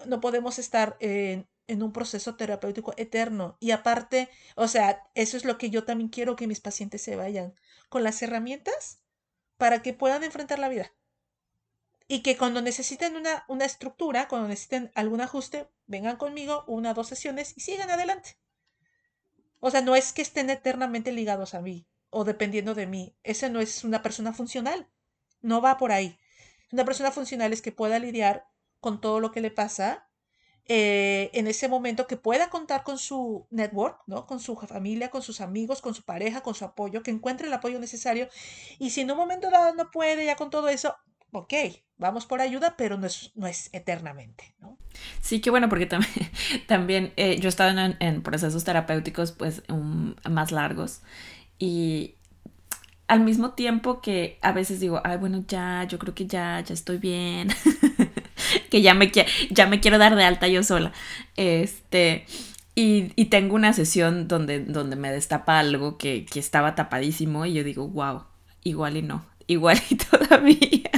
No 0.06 0.20
podemos 0.20 0.58
estar 0.58 0.96
en, 1.00 1.46
en 1.70 1.83
un 1.83 1.92
proceso 1.92 2.37
terapéutico 2.37 2.92
eterno. 2.96 3.56
Y 3.61 3.70
aparte, 3.70 4.28
o 4.56 4.68
sea, 4.68 5.09
eso 5.14 5.37
es 5.37 5.44
lo 5.44 5.56
que 5.56 5.70
yo 5.70 5.85
también 5.85 6.11
quiero 6.11 6.37
que 6.37 6.46
mis 6.46 6.61
pacientes 6.61 7.02
se 7.02 7.16
vayan 7.16 7.54
con 7.88 8.02
las 8.02 8.20
herramientas 8.22 9.00
para 9.56 9.83
que 9.83 9.94
puedan 9.94 10.24
enfrentar 10.24 10.59
la 10.59 10.68
vida. 10.68 10.92
Y 12.09 12.22
que 12.22 12.37
cuando 12.37 12.61
necesiten 12.61 13.14
una, 13.14 13.44
una 13.48 13.64
estructura, 13.64 14.26
cuando 14.26 14.48
necesiten 14.48 14.90
algún 14.94 15.20
ajuste, 15.20 15.68
vengan 15.87 16.16
conmigo 16.16 16.64
una 16.66 16.90
o 16.90 16.94
dos 16.94 17.09
sesiones 17.09 17.52
y 17.56 17.61
sigan 17.61 17.90
adelante. 17.90 18.37
O 19.61 19.70
sea, 19.70 19.80
no 19.80 19.94
es 19.94 20.12
que 20.12 20.22
estén 20.22 20.50
eternamente 20.50 21.12
ligados 21.12 21.54
a 21.54 21.61
mí 21.61 21.87
o 22.09 22.24
dependiendo 22.24 22.74
de 22.74 22.87
mí. 22.87 23.16
Ese 23.22 23.48
no 23.48 23.61
es 23.61 23.85
una 23.85 24.02
persona 24.02 24.33
funcional. 24.33 24.88
No 25.40 25.61
va 25.61 25.76
por 25.76 25.92
ahí. 25.92 26.18
Una 26.72 26.85
persona 26.85 27.12
funcional 27.12 27.52
es 27.52 27.62
que 27.62 27.70
pueda 27.70 27.98
lidiar 27.98 28.48
con 28.80 29.00
todo 29.00 29.20
lo 29.20 29.30
que 29.30 29.40
le 29.40 29.50
pasa 29.50 30.09
eh, 30.72 31.30
en 31.33 31.48
ese 31.48 31.66
momento, 31.66 32.06
que 32.06 32.16
pueda 32.16 32.48
contar 32.48 32.85
con 32.85 32.96
su 32.96 33.44
network, 33.50 34.02
¿no? 34.06 34.24
Con 34.24 34.38
su 34.38 34.54
familia, 34.54 35.11
con 35.11 35.20
sus 35.20 35.40
amigos, 35.40 35.83
con 35.83 35.94
su 35.96 36.04
pareja, 36.04 36.42
con 36.42 36.54
su 36.54 36.64
apoyo, 36.64 37.02
que 37.02 37.11
encuentre 37.11 37.48
el 37.48 37.52
apoyo 37.52 37.80
necesario. 37.80 38.28
Y 38.78 38.90
si 38.90 39.00
en 39.00 39.11
un 39.11 39.16
momento 39.16 39.50
dado 39.50 39.74
no 39.74 39.90
puede 39.90 40.24
ya 40.26 40.37
con 40.37 40.48
todo 40.48 40.68
eso, 40.68 40.94
ok, 41.33 41.52
vamos 41.98 42.24
por 42.24 42.40
ayuda, 42.40 42.76
pero 42.78 42.96
no 42.98 43.09
es, 43.09 43.33
no 43.35 43.48
es 43.48 43.68
eternamente, 43.72 44.54
¿no? 44.61 44.78
Sí, 45.20 45.40
qué 45.40 45.50
bueno, 45.50 45.68
porque 45.68 45.87
también, 45.87 46.30
también 46.68 47.12
eh, 47.16 47.40
yo 47.40 47.48
he 47.48 47.50
estado 47.50 47.76
en, 47.98 48.22
procesos 48.22 48.62
terapéuticos 48.62 49.33
pues 49.33 49.64
más 50.30 50.52
largos 50.52 51.02
y 51.59 52.14
al 53.09 53.22
mismo 53.22 53.54
tiempo 53.54 54.00
que 54.00 54.38
a 54.40 54.52
veces 54.52 54.78
digo, 54.78 55.00
ay, 55.02 55.16
bueno, 55.16 55.44
ya, 55.48 55.83
yo 55.83 55.98
creo 55.98 56.14
que 56.14 56.28
ya, 56.28 56.61
ya 56.61 56.74
estoy 56.74 56.98
bien, 56.98 57.48
que 58.70 58.83
ya 58.83 58.94
me, 58.94 59.11
ya 59.50 59.66
me 59.66 59.80
quiero 59.80 59.98
dar 59.98 60.16
de 60.16 60.24
alta 60.24 60.48
yo 60.48 60.62
sola. 60.62 60.92
Este, 61.37 62.26
y, 62.74 63.12
y, 63.16 63.26
tengo 63.26 63.54
una 63.54 63.72
sesión 63.72 64.28
donde, 64.28 64.61
donde 64.61 64.96
me 64.96 65.11
destapa 65.11 65.59
algo 65.59 65.98
que, 65.98 66.24
que 66.24 66.38
estaba 66.40 66.74
tapadísimo 66.74 67.44
y 67.44 67.52
yo 67.52 67.64
digo, 67.64 67.88
wow, 67.88 68.24
igual 68.62 68.96
y 68.96 69.02
no, 69.02 69.26
igual 69.46 69.78
y 69.90 69.94
todavía, 69.96 70.90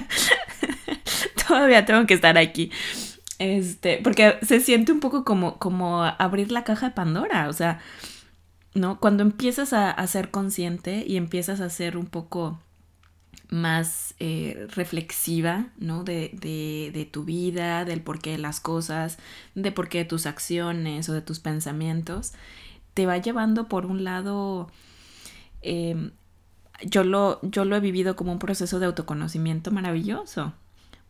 todavía 1.49 1.85
tengo 1.85 2.07
que 2.07 2.15
estar 2.15 2.39
aquí. 2.39 2.71
Este, 3.39 3.99
porque 4.05 4.39
se 4.43 4.61
siente 4.61 4.93
un 4.93 5.01
poco 5.01 5.25
como, 5.25 5.59
como 5.59 6.05
abrir 6.05 6.53
la 6.53 6.63
caja 6.63 6.91
de 6.91 6.95
Pandora, 6.95 7.49
o 7.49 7.53
sea, 7.53 7.81
¿no? 8.75 9.01
Cuando 9.01 9.23
empiezas 9.23 9.73
a, 9.73 10.07
ser 10.07 10.31
consciente 10.31 11.05
y 11.07 11.17
empiezas 11.17 11.61
a 11.61 11.69
ser 11.69 11.97
un 11.97 12.07
poco 12.07 12.61
más 13.53 14.15
eh, 14.19 14.67
reflexiva, 14.75 15.67
¿no? 15.79 16.05
De, 16.05 16.31
de, 16.33 17.05
tu 17.05 17.25
vida, 17.25 17.85
del 17.85 18.01
porqué 18.01 18.31
de 18.33 18.39
las 18.39 18.61
cosas, 18.61 19.19
de 19.55 19.71
por 19.71 19.89
qué 19.89 19.99
de 19.99 20.05
tus 20.07 20.27
acciones 20.27 21.09
o 21.09 21.13
de 21.13 21.21
tus 21.21 21.39
pensamientos, 21.39 22.33
te 22.95 23.07
va 23.07 23.19
llevando 23.19 23.69
por 23.69 23.87
un 23.87 24.05
lado, 24.05 24.71
em, 25.61 26.13
yo, 26.83 27.05
lo, 27.05 27.41
yo 27.43 27.65
lo 27.65 27.77
he 27.77 27.81
vivido 27.81 28.17
como 28.17 28.33
un 28.33 28.39
proceso 28.39 28.81
de 28.81 28.87
autoconocimiento 28.87 29.71
maravilloso, 29.71 30.55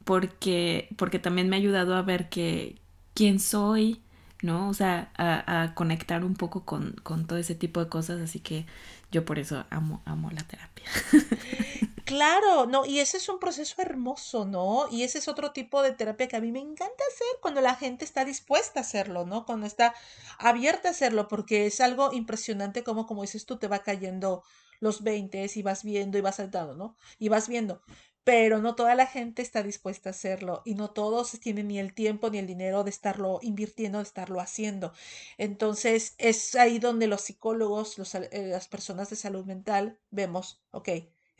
porque, 0.04 0.88
porque 0.96 1.18
también 1.20 1.48
me 1.48 1.56
ha 1.56 1.60
ayudado 1.60 1.94
a 1.94 2.02
ver 2.02 2.28
que 2.28 2.80
quién 3.14 3.38
soy, 3.38 4.02
¿no? 4.42 4.68
O 4.68 4.74
sea, 4.74 5.12
a, 5.16 5.74
conectar 5.74 6.24
un 6.24 6.34
poco 6.34 6.64
con, 6.64 6.94
todo 7.26 7.38
ese 7.38 7.54
tipo 7.54 7.80
de 7.80 7.88
cosas, 7.88 8.20
así 8.20 8.40
que 8.40 8.66
yo 9.12 9.24
por 9.24 9.38
eso 9.38 9.64
amo, 9.70 10.02
amo 10.06 10.30
la 10.32 10.42
terapia. 10.42 10.86
Claro, 12.04 12.66
no, 12.66 12.84
y 12.84 12.98
ese 12.98 13.16
es 13.18 13.28
un 13.28 13.38
proceso 13.38 13.80
hermoso, 13.80 14.44
¿no? 14.44 14.86
Y 14.90 15.04
ese 15.04 15.18
es 15.18 15.28
otro 15.28 15.52
tipo 15.52 15.82
de 15.82 15.92
terapia 15.92 16.26
que 16.26 16.36
a 16.36 16.40
mí 16.40 16.50
me 16.50 16.58
encanta 16.58 17.04
hacer 17.12 17.28
cuando 17.40 17.60
la 17.60 17.76
gente 17.76 18.04
está 18.04 18.24
dispuesta 18.24 18.80
a 18.80 18.82
hacerlo, 18.82 19.24
¿no? 19.24 19.46
Cuando 19.46 19.66
está 19.66 19.94
abierta 20.38 20.88
a 20.88 20.90
hacerlo, 20.90 21.28
porque 21.28 21.66
es 21.66 21.80
algo 21.80 22.12
impresionante 22.12 22.82
como, 22.82 23.06
como 23.06 23.22
dices 23.22 23.46
tú, 23.46 23.56
te 23.58 23.68
va 23.68 23.80
cayendo 23.80 24.42
los 24.80 25.02
20 25.04 25.46
y 25.54 25.62
vas 25.62 25.84
viendo 25.84 26.18
y 26.18 26.20
vas 26.20 26.36
saltando, 26.36 26.74
¿no? 26.74 26.96
Y 27.18 27.28
vas 27.28 27.48
viendo 27.48 27.82
pero 28.24 28.58
no 28.60 28.74
toda 28.76 28.94
la 28.94 29.06
gente 29.06 29.42
está 29.42 29.62
dispuesta 29.62 30.10
a 30.10 30.12
hacerlo 30.12 30.62
y 30.64 30.74
no 30.74 30.90
todos 30.90 31.32
tienen 31.40 31.68
ni 31.68 31.78
el 31.78 31.92
tiempo 31.94 32.30
ni 32.30 32.38
el 32.38 32.46
dinero 32.46 32.84
de 32.84 32.90
estarlo 32.90 33.38
invirtiendo, 33.42 33.98
de 33.98 34.04
estarlo 34.04 34.40
haciendo. 34.40 34.92
Entonces 35.38 36.14
es 36.18 36.54
ahí 36.54 36.78
donde 36.78 37.08
los 37.08 37.22
psicólogos, 37.22 37.98
los, 37.98 38.14
eh, 38.14 38.28
las 38.32 38.68
personas 38.68 39.10
de 39.10 39.16
salud 39.16 39.44
mental 39.44 39.98
vemos, 40.10 40.62
ok, 40.70 40.88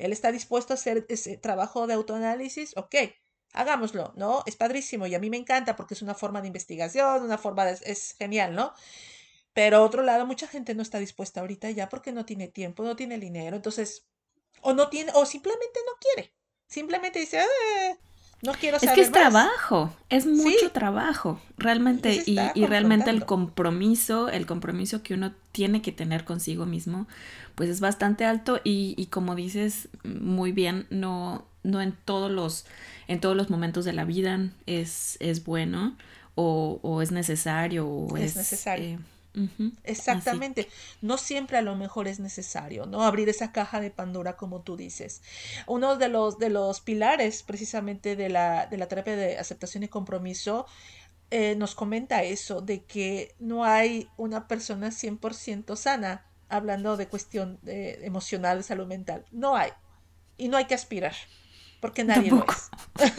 él 0.05 0.13
está 0.13 0.33
dispuesto 0.33 0.73
a 0.73 0.75
hacer 0.75 1.07
ese 1.09 1.37
trabajo 1.37 1.87
de 1.87 1.95
autoanálisis, 1.95 2.77
ok, 2.77 2.95
hagámoslo, 3.53 4.13
¿no? 4.17 4.43
Es 4.47 4.57
padrísimo 4.57 5.07
y 5.07 5.15
a 5.15 5.19
mí 5.19 5.31
me 5.31 5.37
encanta 5.37 5.77
porque 5.77 5.95
es 5.95 6.03
una 6.03 6.15
forma 6.15 6.41
de 6.41 6.49
investigación, 6.49 7.23
una 7.23 7.39
forma 7.39 7.65
de, 7.65 7.79
es 7.85 8.15
genial, 8.19 8.55
¿no? 8.55 8.73
Pero 9.53 9.83
otro 9.83 10.03
lado, 10.03 10.27
mucha 10.27 10.47
gente 10.49 10.75
no 10.75 10.83
está 10.83 10.99
dispuesta 10.99 11.41
ahorita 11.41 11.71
ya 11.71 11.89
porque 11.89 12.13
no 12.13 12.25
tiene 12.25 12.49
tiempo, 12.49 12.83
no 12.83 12.97
tiene 12.97 13.19
dinero, 13.19 13.55
entonces, 13.57 14.07
o 14.63 14.73
no 14.73 14.89
tiene, 14.89 15.13
o 15.15 15.27
simplemente 15.27 15.81
no 15.87 15.93
quiere. 16.01 16.35
Simplemente 16.67 17.19
dice, 17.19 17.41
ah, 17.41 17.99
no 18.43 18.53
quiero 18.55 18.79
saber 18.81 18.91
Es 18.91 18.95
que 18.97 19.01
es 19.03 19.13
trabajo, 19.13 19.95
es 20.09 20.27
mucho 20.27 20.73
trabajo, 20.73 21.41
realmente, 21.57 22.23
y, 22.27 22.37
realmente 22.67 23.11
el 23.11 23.25
compromiso, 23.25 24.29
el 24.29 24.47
compromiso 24.47 25.03
que 25.05 25.15
uno 25.15 25.33
tiene 25.53 25.81
que 25.81 25.93
tener 25.93 26.25
consigo 26.25 26.67
mismo, 26.67 27.07
pues 27.55 27.71
es 27.71 27.81
bastante 27.81 28.25
alto 28.25 28.61
y, 28.65 29.07
como 29.07 29.37
dices 29.37 29.89
muy 30.03 30.51
bien, 30.51 30.87
no, 30.91 31.47
no 31.63 31.81
en 31.81 31.93
todos 32.05 32.33
los, 32.33 32.67
en 33.07 33.21
todos 33.21 33.37
los 33.37 33.49
momentos 33.49 33.85
de 33.85 33.93
la 33.93 34.05
vida 34.05 34.51
es, 34.67 35.17
es 35.21 35.45
bueno 35.45 35.97
o, 36.35 37.01
es 37.01 37.13
necesario 37.13 37.87
o 37.87 38.17
es, 38.17 38.35
necesario. 38.35 38.85
Eh, 38.85 38.99
Exactamente. 39.85 40.69
No 41.01 41.17
siempre 41.17 41.57
a 41.59 41.63
lo 41.63 41.75
mejor 41.77 42.09
es 42.09 42.21
necesario, 42.21 42.87
¿no? 42.87 43.03
Abrir 43.03 43.29
esa 43.29 43.53
caja 43.53 43.81
de 43.81 43.91
Pandora, 43.91 44.37
como 44.37 44.61
tú 44.61 44.77
dices. 44.77 45.23
Uno 45.67 45.97
de 45.97 46.09
los, 46.09 46.39
de 46.39 46.51
los 46.51 46.81
pilares 46.81 47.43
precisamente 47.43 48.17
de 48.17 48.29
la, 48.29 48.67
de 48.67 48.77
la 48.77 48.89
terapia 48.89 49.17
de 49.17 49.39
aceptación 49.39 49.85
y 49.85 49.89
compromiso 49.89 50.67
eh, 51.31 51.55
nos 51.57 51.75
comenta 51.75 52.23
eso, 52.23 52.61
de 52.61 52.85
que 52.85 53.35
no 53.39 53.65
hay 53.65 54.09
una 54.19 54.49
persona 54.49 54.89
100% 54.89 55.77
sana 55.77 56.27
hablando 56.51 56.99
de 56.99 57.09
cuestión 57.09 57.59
de 57.63 58.05
emocional, 58.05 58.59
de 58.59 58.65
salud 58.65 58.87
mental. 58.87 59.25
No 59.31 59.57
hay. 59.57 59.71
Y 60.37 60.49
no 60.49 60.59
hay 60.59 60.67
que 60.67 60.75
aspirar 60.75 61.15
porque 61.83 62.05
nadie 62.11 62.31
lo 62.31 62.47
es. 62.49 62.71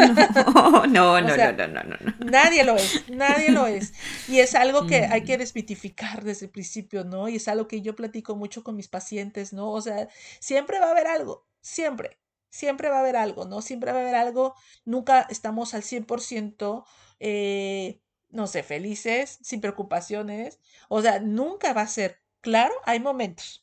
No, 0.53 0.87
no, 0.87 1.21
no, 1.21 1.37
no, 1.37 1.67
no, 1.67 1.83
no, 1.83 1.95
Nadie 2.25 2.63
lo 2.63 2.77
es, 2.77 3.09
nadie 3.09 3.51
lo 3.51 3.67
es. 3.67 3.93
Y 4.27 4.39
es 4.39 4.55
algo 4.55 4.87
que 4.87 5.05
hay 5.05 5.23
que 5.23 5.35
mm. 5.35 5.39
desmitificar 5.39 6.23
desde 6.23 6.45
el 6.45 6.51
principio, 6.51 7.03
¿no? 7.03 7.27
Y 7.27 7.35
es 7.35 7.47
algo 7.47 7.67
que 7.67 7.81
yo 7.81 7.95
platico 7.95 8.35
mucho 8.35 8.63
con 8.63 8.75
mis 8.75 8.87
pacientes, 8.87 9.51
¿no? 9.51 9.69
O 9.69 9.81
sea, 9.81 10.07
siempre 10.39 10.79
va 10.79 10.87
a 10.87 10.91
haber 10.91 11.07
algo, 11.07 11.45
siempre, 11.61 12.17
siempre 12.49 12.89
va 12.89 12.97
a 12.97 12.99
haber 13.01 13.17
algo, 13.17 13.45
¿no? 13.45 13.61
Siempre 13.61 13.91
va 13.91 13.97
a 13.99 14.01
haber 14.01 14.15
algo, 14.15 14.55
nunca 14.85 15.27
estamos 15.29 15.73
al 15.73 15.83
100%, 15.83 16.85
eh, 17.19 18.01
no 18.29 18.47
sé, 18.47 18.63
felices, 18.63 19.39
sin 19.41 19.59
preocupaciones, 19.59 20.59
o 20.87 21.01
sea, 21.01 21.19
nunca 21.19 21.73
va 21.73 21.81
a 21.81 21.87
ser, 21.87 22.21
claro, 22.39 22.73
hay 22.85 22.99
momentos, 23.01 23.62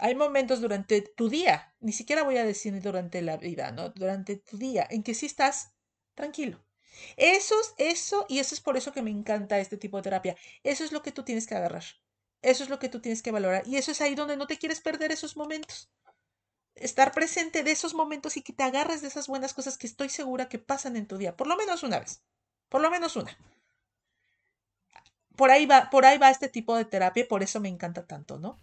hay 0.00 0.14
momentos 0.14 0.60
durante 0.60 1.02
tu 1.02 1.28
día, 1.28 1.74
ni 1.80 1.92
siquiera 1.92 2.22
voy 2.22 2.38
a 2.38 2.44
decir 2.44 2.80
durante 2.80 3.20
la 3.22 3.36
vida, 3.36 3.70
¿no? 3.70 3.90
Durante 3.90 4.36
tu 4.36 4.56
día 4.56 4.86
en 4.90 5.02
que 5.02 5.14
sí 5.14 5.26
estás 5.26 5.72
tranquilo. 6.14 6.64
Eso, 7.16 7.54
eso, 7.76 8.26
y 8.28 8.38
eso 8.38 8.54
es 8.54 8.60
por 8.60 8.76
eso 8.76 8.92
que 8.92 9.02
me 9.02 9.10
encanta 9.10 9.58
este 9.58 9.76
tipo 9.76 9.96
de 9.98 10.02
terapia. 10.02 10.36
Eso 10.64 10.84
es 10.84 10.92
lo 10.92 11.02
que 11.02 11.12
tú 11.12 11.22
tienes 11.22 11.46
que 11.46 11.54
agarrar. 11.54 11.84
Eso 12.42 12.64
es 12.64 12.70
lo 12.70 12.78
que 12.78 12.88
tú 12.88 13.00
tienes 13.00 13.22
que 13.22 13.30
valorar. 13.30 13.66
Y 13.66 13.76
eso 13.76 13.90
es 13.92 14.00
ahí 14.00 14.14
donde 14.14 14.36
no 14.36 14.46
te 14.46 14.58
quieres 14.58 14.80
perder 14.80 15.12
esos 15.12 15.36
momentos. 15.36 15.90
Estar 16.74 17.12
presente 17.12 17.62
de 17.62 17.70
esos 17.72 17.94
momentos 17.94 18.36
y 18.36 18.42
que 18.42 18.52
te 18.54 18.62
agarres 18.62 19.02
de 19.02 19.08
esas 19.08 19.28
buenas 19.28 19.52
cosas 19.54 19.76
que 19.76 19.86
estoy 19.86 20.08
segura 20.08 20.48
que 20.48 20.58
pasan 20.58 20.96
en 20.96 21.06
tu 21.06 21.18
día. 21.18 21.36
Por 21.36 21.46
lo 21.46 21.56
menos 21.56 21.82
una 21.82 22.00
vez. 22.00 22.22
Por 22.70 22.80
lo 22.80 22.90
menos 22.90 23.16
una. 23.16 23.36
Por 25.36 25.50
ahí 25.50 25.66
va, 25.66 25.90
por 25.90 26.06
ahí 26.06 26.18
va 26.18 26.30
este 26.30 26.48
tipo 26.48 26.76
de 26.76 26.84
terapia, 26.84 27.26
por 27.28 27.42
eso 27.42 27.60
me 27.60 27.68
encanta 27.68 28.06
tanto, 28.06 28.38
¿no? 28.38 28.58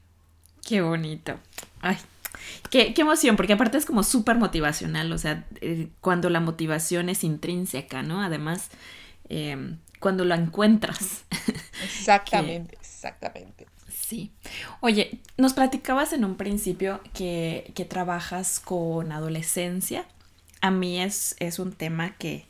Qué 0.67 0.81
bonito. 0.81 1.39
Ay, 1.79 1.95
qué, 2.69 2.93
emoción, 2.97 3.37
porque 3.37 3.53
aparte 3.53 3.77
es 3.77 3.85
como 3.85 4.03
súper 4.03 4.35
motivacional, 4.35 5.09
o 5.13 5.17
sea, 5.17 5.45
eh, 5.61 5.87
cuando 6.01 6.29
la 6.29 6.41
motivación 6.41 7.07
es 7.07 7.23
intrínseca, 7.23 8.03
¿no? 8.03 8.21
Además, 8.21 8.69
em, 9.29 9.77
cuando 10.01 10.25
la 10.25 10.35
encuentras. 10.35 11.23
Exactamente, 11.83 12.75
exactamente. 12.81 13.65
Sí. 13.89 14.31
Oye, 14.81 15.19
nos 15.37 15.53
platicabas 15.53 16.11
en 16.11 16.25
un 16.25 16.35
principio 16.35 16.99
que, 17.13 17.71
que 17.73 17.85
trabajas 17.85 18.59
con 18.59 19.13
adolescencia. 19.13 20.05
A 20.59 20.71
mí 20.71 20.99
es, 21.01 21.35
es 21.39 21.59
un 21.59 21.71
tema 21.71 22.17
que, 22.17 22.45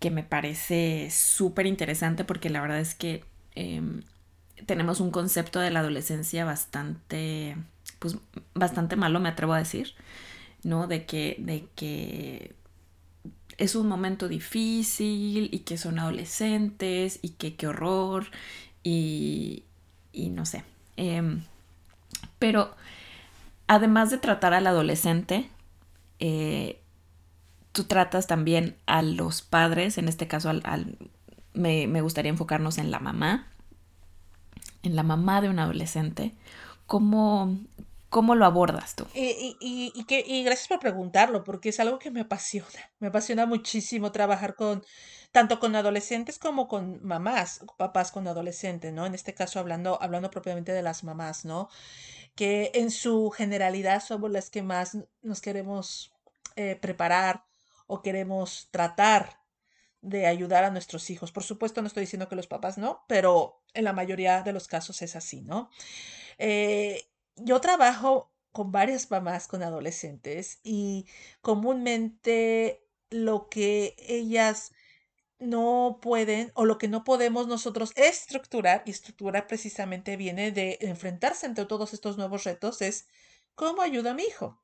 que 0.00 0.10
me 0.10 0.22
parece 0.22 1.08
súper 1.10 1.66
interesante 1.66 2.24
porque 2.24 2.50
la 2.50 2.60
verdad 2.60 2.80
es 2.80 2.94
que 2.94 3.24
em, 3.54 4.02
tenemos 4.66 5.00
un 5.00 5.10
concepto 5.10 5.60
de 5.60 5.70
la 5.70 5.80
adolescencia 5.80 6.44
bastante, 6.44 7.56
pues 7.98 8.16
bastante 8.54 8.96
malo, 8.96 9.20
me 9.20 9.28
atrevo 9.28 9.54
a 9.54 9.58
decir, 9.58 9.94
¿no? 10.62 10.86
De 10.86 11.06
que, 11.06 11.36
de 11.38 11.68
que 11.74 12.54
es 13.58 13.74
un 13.74 13.88
momento 13.88 14.28
difícil 14.28 15.48
y 15.52 15.60
que 15.60 15.78
son 15.78 15.98
adolescentes 15.98 17.18
y 17.22 17.30
que 17.30 17.56
qué 17.56 17.66
horror 17.66 18.26
y, 18.82 19.64
y 20.12 20.30
no 20.30 20.46
sé. 20.46 20.64
Em, 20.96 21.42
pero 22.38 22.74
además 23.66 24.10
de 24.10 24.18
tratar 24.18 24.54
al 24.54 24.66
adolescente, 24.66 25.48
eh, 26.20 26.80
tú 27.72 27.84
tratas 27.84 28.26
también 28.26 28.76
a 28.86 29.02
los 29.02 29.42
padres, 29.42 29.98
en 29.98 30.08
este 30.08 30.28
caso 30.28 30.50
al, 30.50 30.98
me, 31.52 31.86
me, 31.86 32.00
gustaría 32.00 32.30
enfocarnos 32.30 32.78
en 32.78 32.90
la 32.90 32.98
mamá, 33.00 33.46
en 34.82 34.96
la 34.96 35.02
mamá 35.02 35.40
de 35.40 35.48
un 35.48 35.58
adolescente, 35.58 36.34
¿cómo, 36.86 37.58
cómo 38.08 38.34
lo 38.34 38.44
abordas 38.44 38.94
tú? 38.94 39.06
Y, 39.14 39.56
y, 39.60 39.92
y, 39.94 40.04
que, 40.04 40.24
y 40.26 40.42
gracias 40.44 40.68
por 40.68 40.80
preguntarlo, 40.80 41.44
porque 41.44 41.70
es 41.70 41.80
algo 41.80 41.98
que 41.98 42.10
me 42.10 42.20
apasiona. 42.20 42.68
Me 43.00 43.08
apasiona 43.08 43.46
muchísimo 43.46 44.12
trabajar 44.12 44.54
con 44.54 44.82
tanto 45.30 45.60
con 45.60 45.76
adolescentes 45.76 46.38
como 46.38 46.68
con 46.68 47.04
mamás, 47.04 47.60
papás 47.76 48.10
con 48.12 48.26
adolescentes, 48.26 48.92
¿no? 48.92 49.06
En 49.06 49.14
este 49.14 49.34
caso 49.34 49.60
hablando, 49.60 50.00
hablando 50.02 50.30
propiamente 50.30 50.72
de 50.72 50.82
las 50.82 51.04
mamás, 51.04 51.44
¿no? 51.44 51.68
Que 52.34 52.70
en 52.74 52.90
su 52.90 53.30
generalidad 53.30 54.02
somos 54.02 54.30
las 54.30 54.50
que 54.50 54.62
más 54.62 54.96
nos 55.22 55.40
queremos 55.40 56.12
eh, 56.56 56.76
preparar 56.80 57.44
o 57.86 58.02
queremos 58.02 58.68
tratar 58.70 59.37
de 60.00 60.26
ayudar 60.26 60.64
a 60.64 60.70
nuestros 60.70 61.10
hijos. 61.10 61.32
Por 61.32 61.42
supuesto, 61.42 61.80
no 61.80 61.88
estoy 61.88 62.02
diciendo 62.02 62.28
que 62.28 62.36
los 62.36 62.46
papás 62.46 62.78
no, 62.78 63.04
pero 63.08 63.62
en 63.74 63.84
la 63.84 63.92
mayoría 63.92 64.42
de 64.42 64.52
los 64.52 64.68
casos 64.68 65.02
es 65.02 65.16
así, 65.16 65.42
¿no? 65.42 65.70
Eh, 66.38 67.10
yo 67.36 67.60
trabajo 67.60 68.32
con 68.52 68.72
varias 68.72 69.10
mamás 69.10 69.48
con 69.48 69.62
adolescentes 69.62 70.60
y 70.62 71.06
comúnmente 71.42 72.84
lo 73.10 73.48
que 73.48 73.94
ellas 73.98 74.72
no 75.38 75.98
pueden 76.02 76.50
o 76.54 76.64
lo 76.64 76.78
que 76.78 76.88
no 76.88 77.04
podemos 77.04 77.46
nosotros 77.46 77.92
estructurar, 77.96 78.82
y 78.86 78.90
estructurar 78.90 79.46
precisamente 79.46 80.16
viene 80.16 80.52
de 80.52 80.78
enfrentarse 80.80 81.46
ante 81.46 81.64
todos 81.66 81.94
estos 81.94 82.16
nuevos 82.18 82.44
retos, 82.44 82.82
es 82.82 83.06
¿cómo 83.54 83.82
ayudo 83.82 84.10
a 84.10 84.14
mi 84.14 84.24
hijo? 84.24 84.60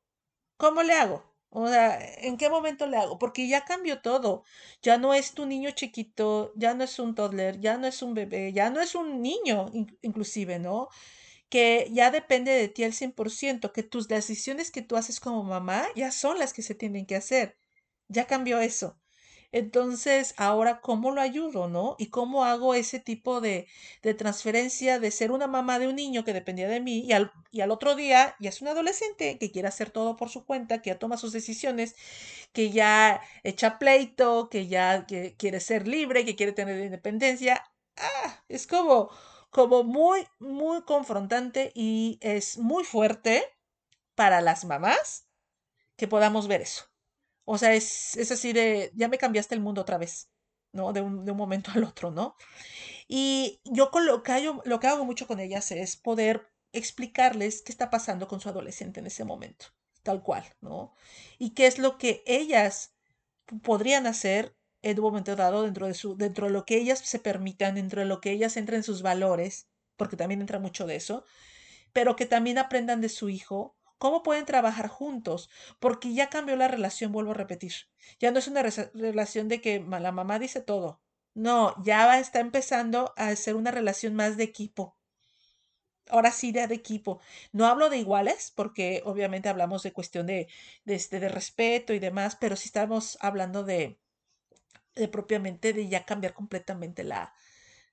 ¿Cómo 0.56 0.82
le 0.82 0.94
hago? 0.94 1.33
O 1.56 1.68
sea, 1.68 1.98
¿en 2.18 2.36
qué 2.36 2.50
momento 2.50 2.86
le 2.86 2.96
hago? 2.96 3.18
Porque 3.18 3.46
ya 3.48 3.64
cambió 3.64 4.00
todo. 4.02 4.42
Ya 4.82 4.98
no 4.98 5.14
es 5.14 5.34
tu 5.34 5.46
niño 5.46 5.70
chiquito, 5.70 6.52
ya 6.56 6.74
no 6.74 6.82
es 6.84 6.98
un 6.98 7.14
toddler, 7.14 7.60
ya 7.60 7.76
no 7.78 7.86
es 7.86 8.02
un 8.02 8.12
bebé, 8.14 8.52
ya 8.52 8.70
no 8.70 8.80
es 8.80 8.94
un 8.96 9.22
niño 9.22 9.66
inclusive, 10.02 10.58
¿no? 10.58 10.88
Que 11.50 11.88
ya 11.92 12.10
depende 12.10 12.52
de 12.52 12.68
ti 12.68 12.84
al 12.84 12.92
100%, 12.94 13.72
que 13.72 13.82
tus 13.84 14.08
decisiones 14.08 14.70
que 14.72 14.82
tú 14.82 14.96
haces 14.96 15.20
como 15.20 15.44
mamá 15.44 15.86
ya 15.96 16.12
son 16.12 16.38
las 16.40 16.52
que 16.54 16.62
se 16.62 16.74
tienen 16.74 17.06
que 17.06 17.16
hacer. 17.16 17.58
Ya 18.08 18.26
cambió 18.26 18.60
eso. 18.60 18.98
Entonces, 19.54 20.34
ahora, 20.36 20.80
¿cómo 20.80 21.12
lo 21.12 21.20
ayudo, 21.20 21.68
no? 21.68 21.94
¿Y 21.98 22.08
cómo 22.08 22.44
hago 22.44 22.74
ese 22.74 22.98
tipo 22.98 23.40
de, 23.40 23.68
de 24.02 24.12
transferencia 24.14 24.98
de 24.98 25.12
ser 25.12 25.30
una 25.30 25.46
mamá 25.46 25.78
de 25.78 25.86
un 25.88 25.94
niño 25.96 26.24
que 26.24 26.32
dependía 26.32 26.68
de 26.68 26.80
mí 26.80 27.00
y 27.06 27.12
al, 27.12 27.30
y 27.52 27.60
al 27.60 27.70
otro 27.70 27.94
día 27.94 28.34
ya 28.40 28.48
es 28.50 28.60
un 28.62 28.68
adolescente 28.68 29.38
que 29.38 29.52
quiere 29.52 29.68
hacer 29.68 29.90
todo 29.92 30.16
por 30.16 30.28
su 30.28 30.44
cuenta, 30.44 30.82
que 30.82 30.90
ya 30.90 30.98
toma 30.98 31.16
sus 31.18 31.32
decisiones, 31.32 31.94
que 32.52 32.70
ya 32.70 33.20
echa 33.44 33.78
pleito, 33.78 34.48
que 34.50 34.66
ya 34.68 35.06
quiere 35.06 35.60
ser 35.60 35.86
libre, 35.88 36.24
que 36.24 36.36
quiere 36.36 36.52
tener 36.52 36.80
independencia? 36.84 37.62
Ah, 37.96 38.42
es 38.48 38.66
como, 38.66 39.10
como 39.50 39.84
muy, 39.84 40.26
muy 40.40 40.82
confrontante 40.82 41.72
y 41.74 42.18
es 42.22 42.58
muy 42.58 42.84
fuerte 42.84 43.44
para 44.16 44.40
las 44.42 44.64
mamás 44.64 45.26
que 45.96 46.08
podamos 46.08 46.48
ver 46.48 46.62
eso. 46.62 46.84
O 47.44 47.58
sea, 47.58 47.74
es, 47.74 48.16
es 48.16 48.30
así 48.32 48.52
de, 48.52 48.90
ya 48.94 49.08
me 49.08 49.18
cambiaste 49.18 49.54
el 49.54 49.60
mundo 49.60 49.82
otra 49.82 49.98
vez, 49.98 50.30
¿no? 50.72 50.92
De 50.92 51.00
un, 51.00 51.24
de 51.24 51.32
un 51.32 51.38
momento 51.38 51.70
al 51.74 51.84
otro, 51.84 52.10
¿no? 52.10 52.36
Y 53.06 53.60
yo 53.64 53.90
con 53.90 54.06
lo 54.06 54.22
que, 54.22 54.52
lo 54.64 54.80
que 54.80 54.86
hago 54.86 55.04
mucho 55.04 55.26
con 55.26 55.40
ellas 55.40 55.70
es 55.72 55.96
poder 55.96 56.50
explicarles 56.72 57.62
qué 57.62 57.72
está 57.72 57.90
pasando 57.90 58.28
con 58.28 58.40
su 58.40 58.48
adolescente 58.48 59.00
en 59.00 59.06
ese 59.06 59.24
momento, 59.24 59.66
tal 60.02 60.22
cual, 60.22 60.44
¿no? 60.60 60.94
Y 61.38 61.50
qué 61.50 61.66
es 61.66 61.78
lo 61.78 61.98
que 61.98 62.22
ellas 62.26 62.94
podrían 63.62 64.06
hacer 64.06 64.56
en 64.82 64.98
un 64.98 65.04
momento 65.04 65.36
dado 65.36 65.62
dentro 65.62 65.86
de, 65.86 65.94
su, 65.94 66.16
dentro 66.16 66.46
de 66.46 66.52
lo 66.52 66.64
que 66.64 66.76
ellas 66.76 66.98
se 66.98 67.18
permitan, 67.18 67.76
dentro 67.76 68.00
de 68.00 68.06
lo 68.06 68.20
que 68.20 68.32
ellas 68.32 68.56
entren 68.56 68.78
en 68.78 68.82
sus 68.82 69.02
valores, 69.02 69.68
porque 69.96 70.16
también 70.16 70.40
entra 70.40 70.58
mucho 70.58 70.86
de 70.86 70.96
eso, 70.96 71.24
pero 71.92 72.16
que 72.16 72.26
también 72.26 72.58
aprendan 72.58 73.00
de 73.00 73.08
su 73.08 73.28
hijo 73.28 73.76
cómo 73.98 74.22
pueden 74.22 74.44
trabajar 74.46 74.88
juntos, 74.88 75.50
porque 75.80 76.14
ya 76.14 76.30
cambió 76.30 76.56
la 76.56 76.68
relación, 76.68 77.12
vuelvo 77.12 77.32
a 77.32 77.34
repetir. 77.34 77.72
Ya 78.20 78.30
no 78.30 78.38
es 78.38 78.48
una 78.48 78.62
relación 78.94 79.48
de 79.48 79.60
que 79.60 79.80
la 79.80 80.12
mamá 80.12 80.38
dice 80.38 80.60
todo. 80.60 81.00
No, 81.34 81.74
ya 81.84 82.18
está 82.20 82.40
empezando 82.40 83.12
a 83.16 83.34
ser 83.36 83.56
una 83.56 83.70
relación 83.70 84.14
más 84.14 84.36
de 84.36 84.44
equipo. 84.44 84.96
Ahora 86.08 86.32
sí, 86.32 86.52
de, 86.52 86.66
de 86.66 86.74
equipo. 86.74 87.20
No 87.52 87.66
hablo 87.66 87.88
de 87.90 87.98
iguales, 87.98 88.52
porque 88.54 89.02
obviamente 89.06 89.48
hablamos 89.48 89.82
de 89.82 89.92
cuestión 89.92 90.26
de, 90.26 90.48
de, 90.84 90.94
este, 90.94 91.18
de 91.20 91.28
respeto 91.28 91.92
y 91.94 91.98
demás, 91.98 92.36
pero 92.36 92.56
sí 92.56 92.66
estamos 92.68 93.16
hablando 93.20 93.64
de, 93.64 93.98
de 94.94 95.08
propiamente 95.08 95.72
de 95.72 95.88
ya 95.88 96.04
cambiar 96.06 96.34
completamente 96.34 97.04
la, 97.04 97.34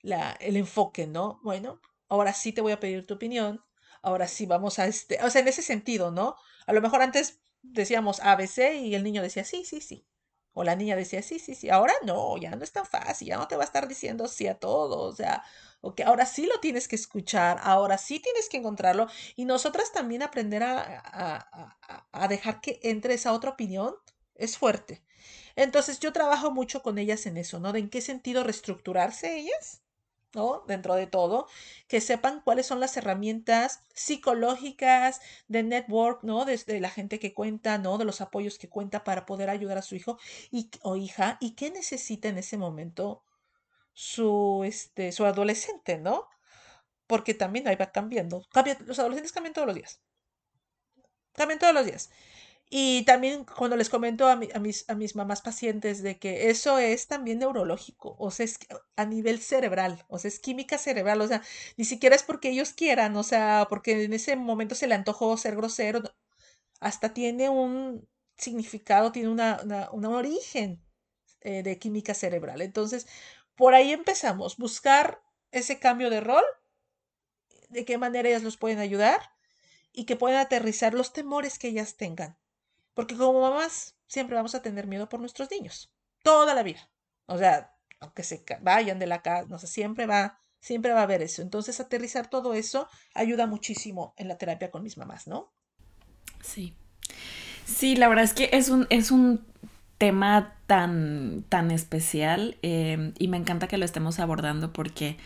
la, 0.01 0.33
el 0.41 0.57
enfoque, 0.57 1.07
¿no? 1.07 1.39
Bueno, 1.43 1.81
ahora 2.09 2.33
sí 2.33 2.53
te 2.53 2.61
voy 2.61 2.73
a 2.73 2.79
pedir 2.79 3.05
tu 3.07 3.15
opinión 3.15 3.63
ahora 4.01 4.27
sí 4.27 4.45
vamos 4.45 4.79
a 4.79 4.87
este, 4.87 5.23
o 5.23 5.29
sea, 5.29 5.41
en 5.41 5.47
ese 5.47 5.61
sentido, 5.61 6.11
¿no? 6.11 6.35
A 6.65 6.73
lo 6.73 6.81
mejor 6.81 7.01
antes 7.01 7.41
decíamos 7.61 8.19
ABC 8.21 8.75
y 8.75 8.95
el 8.95 9.03
niño 9.03 9.21
decía 9.21 9.43
sí, 9.43 9.63
sí, 9.65 9.81
sí. 9.81 10.05
O 10.53 10.63
la 10.63 10.75
niña 10.75 10.95
decía 10.97 11.21
sí, 11.21 11.39
sí, 11.39 11.55
sí. 11.55 11.69
Ahora 11.69 11.93
no, 12.05 12.37
ya 12.37 12.51
no 12.55 12.63
es 12.63 12.71
tan 12.73 12.85
fácil, 12.85 13.27
ya 13.29 13.37
no 13.37 13.47
te 13.47 13.55
va 13.55 13.63
a 13.63 13.65
estar 13.65 13.87
diciendo 13.87 14.27
sí 14.27 14.47
a 14.47 14.59
todo, 14.59 14.99
o 14.99 15.13
sea, 15.15 15.43
o 15.81 15.95
que 15.95 16.03
ahora 16.03 16.25
sí 16.25 16.45
lo 16.45 16.59
tienes 16.59 16.87
que 16.87 16.95
escuchar, 16.95 17.59
ahora 17.63 17.97
sí 17.97 18.19
tienes 18.19 18.49
que 18.49 18.57
encontrarlo 18.57 19.07
y 19.35 19.45
nosotras 19.45 19.91
también 19.93 20.23
aprender 20.23 20.63
a, 20.63 20.81
a, 21.03 22.07
a 22.11 22.27
dejar 22.27 22.61
que 22.61 22.79
entre 22.83 23.13
esa 23.15 23.33
otra 23.33 23.51
opinión 23.51 23.95
es 24.35 24.57
fuerte. 24.57 25.03
Entonces 25.55 25.99
yo 25.99 26.11
trabajo 26.13 26.51
mucho 26.51 26.81
con 26.83 26.97
ellas 26.97 27.25
en 27.25 27.37
eso, 27.37 27.59
¿no? 27.59 27.73
De 27.73 27.79
en 27.79 27.89
qué 27.89 28.01
sentido 28.01 28.43
reestructurarse 28.43 29.37
ellas 29.37 29.81
¿no? 30.33 30.63
Dentro 30.67 30.95
de 30.95 31.07
todo, 31.07 31.47
que 31.87 32.01
sepan 32.01 32.41
cuáles 32.41 32.65
son 32.65 32.79
las 32.79 32.95
herramientas 32.97 33.83
psicológicas 33.93 35.19
de 35.47 35.63
network, 35.63 36.23
¿no? 36.23 36.45
Desde 36.45 36.79
la 36.79 36.89
gente 36.89 37.19
que 37.19 37.33
cuenta, 37.33 37.77
¿no? 37.77 37.97
De 37.97 38.05
los 38.05 38.21
apoyos 38.21 38.57
que 38.57 38.69
cuenta 38.69 39.03
para 39.03 39.25
poder 39.25 39.49
ayudar 39.49 39.77
a 39.77 39.81
su 39.81 39.95
hijo 39.95 40.17
y, 40.51 40.69
o 40.81 40.95
hija 40.95 41.37
y 41.39 41.55
qué 41.55 41.71
necesita 41.71 42.29
en 42.29 42.37
ese 42.37 42.57
momento 42.57 43.23
su, 43.93 44.63
este, 44.65 45.11
su 45.11 45.25
adolescente, 45.25 45.97
¿no? 45.97 46.27
Porque 47.07 47.33
también 47.33 47.67
ahí 47.67 47.75
va 47.75 47.91
cambiando. 47.91 48.45
los 48.85 48.99
adolescentes 48.99 49.31
cambian 49.31 49.53
todos 49.53 49.67
los 49.67 49.75
días. 49.75 50.01
Cambian 51.33 51.59
todos 51.59 51.73
los 51.73 51.85
días. 51.85 52.09
Y 52.73 53.03
también 53.03 53.43
cuando 53.43 53.75
les 53.75 53.89
comento 53.89 54.29
a, 54.29 54.37
mis, 54.37 54.89
a 54.89 54.95
mis 54.95 55.15
mamás 55.17 55.41
pacientes 55.41 56.01
de 56.01 56.17
que 56.19 56.49
eso 56.49 56.79
es 56.79 57.07
también 57.07 57.39
neurológico, 57.39 58.15
o 58.17 58.31
sea, 58.31 58.45
es 58.45 58.59
a 58.95 59.05
nivel 59.05 59.39
cerebral, 59.41 60.05
o 60.07 60.17
sea, 60.17 60.29
es 60.29 60.39
química 60.39 60.77
cerebral, 60.77 61.19
o 61.19 61.27
sea, 61.27 61.41
ni 61.75 61.83
siquiera 61.83 62.15
es 62.15 62.23
porque 62.23 62.49
ellos 62.49 62.71
quieran, 62.71 63.17
o 63.17 63.23
sea, 63.23 63.67
porque 63.69 64.05
en 64.05 64.13
ese 64.13 64.37
momento 64.37 64.73
se 64.73 64.87
le 64.87 64.95
antojó 64.95 65.35
ser 65.35 65.57
grosero, 65.57 66.01
hasta 66.79 67.13
tiene 67.13 67.49
un 67.49 68.07
significado, 68.37 69.11
tiene 69.11 69.29
una, 69.29 69.59
un 69.91 70.05
origen 70.05 70.81
eh, 71.41 71.63
de 71.63 71.77
química 71.79 72.13
cerebral. 72.13 72.61
Entonces, 72.61 73.05
por 73.55 73.75
ahí 73.75 73.91
empezamos, 73.91 74.57
buscar 74.57 75.21
ese 75.51 75.79
cambio 75.79 76.09
de 76.09 76.21
rol, 76.21 76.45
de 77.69 77.85
qué 77.85 77.97
manera 77.97 78.29
ellas 78.29 78.43
los 78.43 78.57
pueden 78.57 78.79
ayudar 78.79 79.19
y 79.91 80.05
que 80.05 80.15
puedan 80.15 80.39
aterrizar 80.39 80.93
los 80.93 81.13
temores 81.13 81.59
que 81.59 81.69
ellas 81.69 81.97
tengan 81.97 82.40
porque 83.01 83.17
como 83.17 83.41
mamás 83.41 83.95
siempre 84.05 84.35
vamos 84.35 84.53
a 84.53 84.61
tener 84.61 84.85
miedo 84.85 85.09
por 85.09 85.19
nuestros 85.19 85.49
niños. 85.49 85.91
Toda 86.21 86.53
la 86.53 86.61
vida. 86.61 86.87
O 87.25 87.35
sea, 87.35 87.75
aunque 87.99 88.21
se 88.21 88.45
vayan 88.61 88.99
de 88.99 89.07
la 89.07 89.23
casa, 89.23 89.47
no 89.49 89.57
sé, 89.57 89.65
siempre 89.65 90.05
va, 90.05 90.39
siempre 90.59 90.93
va 90.93 90.99
a 90.99 91.03
haber 91.05 91.23
eso. 91.23 91.41
Entonces, 91.41 91.79
aterrizar 91.79 92.29
todo 92.29 92.53
eso 92.53 92.87
ayuda 93.15 93.47
muchísimo 93.47 94.13
en 94.17 94.27
la 94.27 94.37
terapia 94.37 94.69
con 94.69 94.83
mis 94.83 94.99
mamás, 94.99 95.25
¿no? 95.25 95.51
Sí. 96.43 96.75
Sí, 97.65 97.95
la 97.95 98.07
verdad 98.07 98.23
es 98.23 98.35
que 98.35 98.51
es 98.53 98.69
un, 98.69 98.85
es 98.91 99.09
un 99.09 99.47
tema 99.97 100.59
tan, 100.67 101.43
tan 101.49 101.71
especial 101.71 102.59
eh, 102.61 103.13
y 103.17 103.27
me 103.29 103.37
encanta 103.37 103.67
que 103.67 103.79
lo 103.79 103.85
estemos 103.85 104.19
abordando 104.19 104.73
porque 104.73 105.17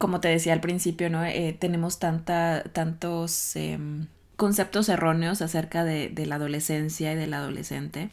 como 0.00 0.18
te 0.18 0.26
decía 0.26 0.54
al 0.54 0.60
principio, 0.60 1.08
¿no? 1.08 1.24
Eh, 1.24 1.56
tenemos 1.56 2.00
tanta, 2.00 2.64
tantos 2.72 3.54
em, 3.54 4.08
conceptos 4.40 4.88
erróneos 4.88 5.42
acerca 5.42 5.84
de, 5.84 6.10
la 6.24 6.36
adolescencia 6.36 7.12
y 7.12 7.14
del 7.14 7.34
adolescente. 7.34 8.08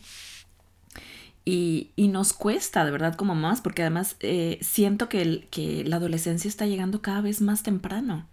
Y, 1.45 1.93
nos 1.95 2.33
cuesta, 2.33 2.83
de 2.83 2.91
verdad, 2.91 3.15
como 3.15 3.33
más, 3.33 3.61
porque 3.61 3.81
además 3.81 4.17
eh, 4.19 4.59
siento 4.59 5.07
que, 5.07 5.85
la 5.87 5.95
adolescencia 5.95 6.49
está 6.49 6.65
llegando 6.65 7.01
cada 7.01 7.21
vez 7.21 7.39
más 7.39 7.63
temprano. 7.63 8.27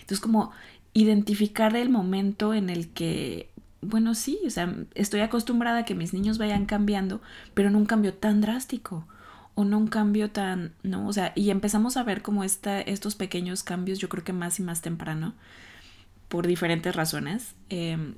Entonces, 0.00 0.18
como 0.18 0.50
identificar 0.94 1.76
el 1.76 1.90
momento 1.90 2.54
en 2.54 2.70
el 2.70 2.88
que, 2.88 3.50
bueno, 3.82 4.16
sí, 4.16 4.40
o 4.44 4.50
sea, 4.50 4.74
estoy 4.96 5.20
acostumbrada 5.20 5.78
a 5.78 5.84
que 5.84 5.94
mis 5.94 6.12
niños 6.12 6.38
vayan 6.38 6.66
cambiando, 6.66 7.22
pero 7.54 7.70
no 7.70 7.78
un 7.78 7.86
cambio 7.86 8.14
tan 8.14 8.40
drástico 8.40 9.06
o 9.54 9.64
no 9.64 9.78
un 9.78 9.86
cambio 9.86 10.32
tan, 10.32 10.72
¿no? 10.82 11.06
O 11.06 11.12
sea, 11.12 11.30
y 11.36 11.50
empezamos 11.50 11.96
a 11.96 12.02
ver 12.02 12.20
como 12.20 12.42
esta, 12.42 12.80
estos 12.80 13.14
pequeños 13.14 13.62
cambios, 13.62 14.00
yo 14.00 14.08
creo 14.08 14.24
que 14.24 14.32
más 14.32 14.58
y 14.58 14.64
más 14.64 14.82
temprano, 14.82 15.34
por 16.32 16.46
diferentes 16.46 16.96
razones, 16.96 17.56
em, 17.68 18.14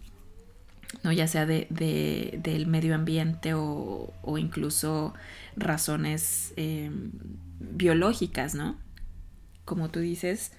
¿no? 1.02 1.10
ya 1.10 1.26
sea 1.26 1.46
de, 1.46 1.66
del 2.40 2.68
medio 2.68 2.94
ambiente 2.94 3.54
o, 3.56 4.12
incluso 4.38 5.14
razones 5.56 6.54
em, 6.54 7.10
biológicas, 7.58 8.54
¿no? 8.54 8.78
Como 9.64 9.88
tú 9.90 9.98
dices, 9.98 10.52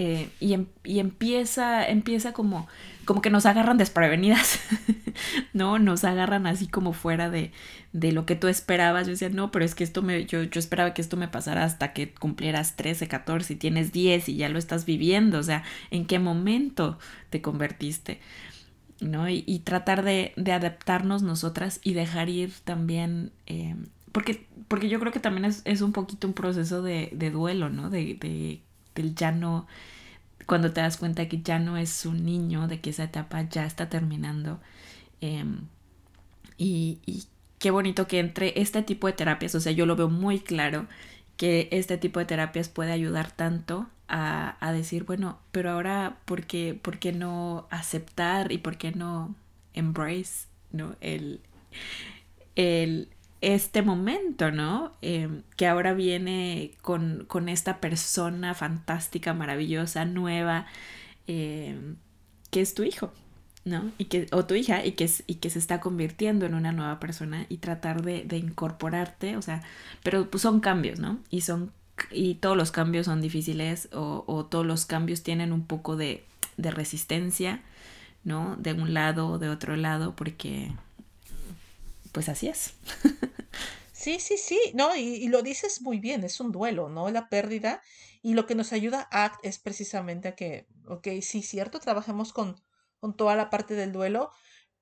eh, 0.00 0.30
y, 0.38 0.52
em, 0.52 0.66
y, 0.84 1.00
empieza, 1.00 1.84
empieza 1.84 2.32
como, 2.32 2.68
como 3.04 3.20
que 3.20 3.30
nos 3.30 3.46
agarran 3.46 3.78
desprevenidas, 3.78 4.60
¿no? 5.52 5.80
Nos 5.80 6.04
agarran 6.04 6.46
así 6.46 6.68
como 6.68 6.92
fuera 6.92 7.30
de, 7.30 7.50
de, 7.92 8.12
lo 8.12 8.24
que 8.24 8.36
tú 8.36 8.46
esperabas. 8.46 9.08
Yo 9.08 9.14
decía, 9.14 9.28
no, 9.28 9.50
pero 9.50 9.64
es 9.64 9.74
que 9.74 9.82
esto 9.82 10.00
me, 10.02 10.24
yo, 10.24 10.44
yo 10.44 10.60
esperaba 10.60 10.94
que 10.94 11.02
esto 11.02 11.16
me 11.16 11.26
pasara 11.26 11.64
hasta 11.64 11.92
que 11.94 12.14
cumplieras 12.14 12.76
13, 12.76 13.08
14 13.08 13.54
y 13.54 13.56
tienes 13.56 13.90
10 13.90 14.28
y 14.28 14.36
ya 14.36 14.48
lo 14.48 14.60
estás 14.60 14.84
viviendo. 14.84 15.40
O 15.40 15.42
sea, 15.42 15.64
¿en 15.90 16.06
qué 16.06 16.20
momento 16.20 17.00
te 17.30 17.42
convertiste? 17.42 18.20
¿No? 19.00 19.28
Y, 19.28 19.62
tratar 19.64 20.04
de, 20.04 20.32
de, 20.36 20.52
adaptarnos 20.52 21.24
nosotras 21.24 21.80
y 21.82 21.94
dejar 21.94 22.28
ir 22.28 22.52
también. 22.62 23.32
Eh, 23.46 23.74
porque, 24.12 24.46
porque 24.68 24.88
yo 24.88 25.00
creo 25.00 25.12
que 25.12 25.18
también 25.18 25.44
es, 25.44 25.62
es 25.64 25.80
un 25.80 25.90
poquito 25.90 26.28
un 26.28 26.34
proceso 26.34 26.82
de, 26.82 27.10
de 27.12 27.32
duelo, 27.32 27.68
¿no? 27.68 27.90
De, 27.90 28.62
de 28.98 29.02
del 29.02 29.14
ya 29.14 29.32
no, 29.32 29.66
cuando 30.46 30.72
te 30.72 30.80
das 30.80 30.96
cuenta 30.96 31.28
que 31.28 31.42
ya 31.42 31.58
no 31.58 31.76
es 31.76 32.06
un 32.06 32.24
niño, 32.24 32.68
de 32.68 32.80
que 32.80 32.90
esa 32.90 33.04
etapa 33.04 33.42
ya 33.48 33.66
está 33.66 33.88
terminando. 33.88 34.60
Em, 35.20 35.62
y, 36.58 37.00
qué 37.58 37.70
bonito 37.70 38.06
que 38.06 38.20
entre 38.20 38.60
este 38.60 38.82
tipo 38.82 39.06
de 39.06 39.12
terapias, 39.14 39.54
o 39.54 39.60
sea, 39.60 39.72
yo 39.72 39.86
lo 39.86 39.96
veo 39.96 40.08
muy 40.08 40.40
claro 40.40 40.86
que 41.36 41.68
este 41.72 41.98
tipo 41.98 42.20
de 42.20 42.26
terapias 42.26 42.68
puede 42.68 42.92
ayudar 42.92 43.30
tanto 43.32 43.88
a, 44.08 44.56
a 44.60 44.72
decir, 44.72 45.04
bueno, 45.04 45.38
pero 45.52 45.70
ahora, 45.70 46.18
¿por 46.24 46.46
qué, 46.46 46.74
¿por 46.74 46.98
qué 46.98 47.12
no 47.12 47.66
aceptar 47.70 48.52
y 48.52 48.58
por 48.58 48.78
qué 48.78 48.92
no 48.92 49.34
embrace 49.74 50.48
¿no? 50.72 50.96
El, 51.00 51.40
el, 52.56 53.08
este 53.40 53.82
momento, 53.82 54.50
¿no? 54.50 54.92
Em, 55.02 55.42
que 55.56 55.66
ahora 55.66 55.94
viene 55.94 56.72
con, 56.82 57.48
esta 57.48 57.80
persona 57.80 58.54
fantástica, 58.54 59.34
maravillosa, 59.34 60.04
nueva, 60.04 60.66
em, 61.26 61.96
que 62.50 62.60
es 62.60 62.74
tu 62.74 62.82
hijo, 62.82 63.12
¿no? 63.64 63.92
Y 63.98 64.06
que, 64.06 64.26
o 64.32 64.44
tu 64.46 64.54
hija, 64.54 64.84
y 64.84 64.92
que, 64.92 65.10
y 65.26 65.36
que 65.36 65.50
se 65.50 65.58
está 65.58 65.80
convirtiendo 65.80 66.46
en 66.46 66.54
una 66.54 66.72
nueva 66.72 67.00
persona 67.00 67.46
y 67.48 67.58
tratar 67.58 68.02
de, 68.02 68.36
incorporarte, 68.36 69.36
o 69.36 69.42
sea, 69.42 69.62
pero 70.02 70.30
pues 70.30 70.42
son 70.42 70.60
cambios, 70.60 70.98
¿no? 70.98 71.18
Y 71.30 71.42
son, 71.42 71.72
y 72.10 72.36
todos 72.36 72.56
los 72.56 72.70
cambios 72.72 73.06
son 73.06 73.20
difíciles 73.20 73.88
o, 73.92 74.24
o 74.26 74.46
todos 74.46 74.66
los 74.66 74.86
cambios 74.86 75.22
tienen 75.22 75.52
un 75.52 75.66
poco 75.66 75.96
de, 75.96 76.24
de 76.56 76.70
resistencia, 76.70 77.62
¿no? 78.24 78.56
De 78.56 78.72
un 78.74 78.94
lado 78.94 79.28
o 79.28 79.38
de 79.38 79.48
otro 79.48 79.76
lado, 79.76 80.14
porque 80.16 80.72
pues 82.12 82.28
así 82.28 82.48
es. 82.48 82.74
Sí, 83.98 84.20
sí, 84.20 84.38
sí, 84.38 84.58
no, 84.74 84.94
y, 84.94 85.26
lo 85.26 85.42
dices 85.42 85.82
muy 85.82 85.98
bien, 85.98 86.22
es 86.22 86.38
un 86.38 86.52
duelo, 86.52 86.88
¿no? 86.88 87.10
La 87.10 87.28
pérdida. 87.28 87.82
Y 88.22 88.34
lo 88.34 88.46
que 88.46 88.54
nos 88.54 88.72
ayuda 88.72 89.08
ACT 89.10 89.44
es 89.44 89.58
precisamente 89.58 90.28
a 90.28 90.36
que, 90.36 90.68
ok, 90.86 91.08
sí, 91.20 91.42
cierto, 91.42 91.80
trabajemos 91.80 92.32
con, 92.32 92.62
con 93.00 93.16
toda 93.16 93.34
la 93.34 93.50
parte 93.50 93.74
del 93.74 93.90
duelo, 93.90 94.30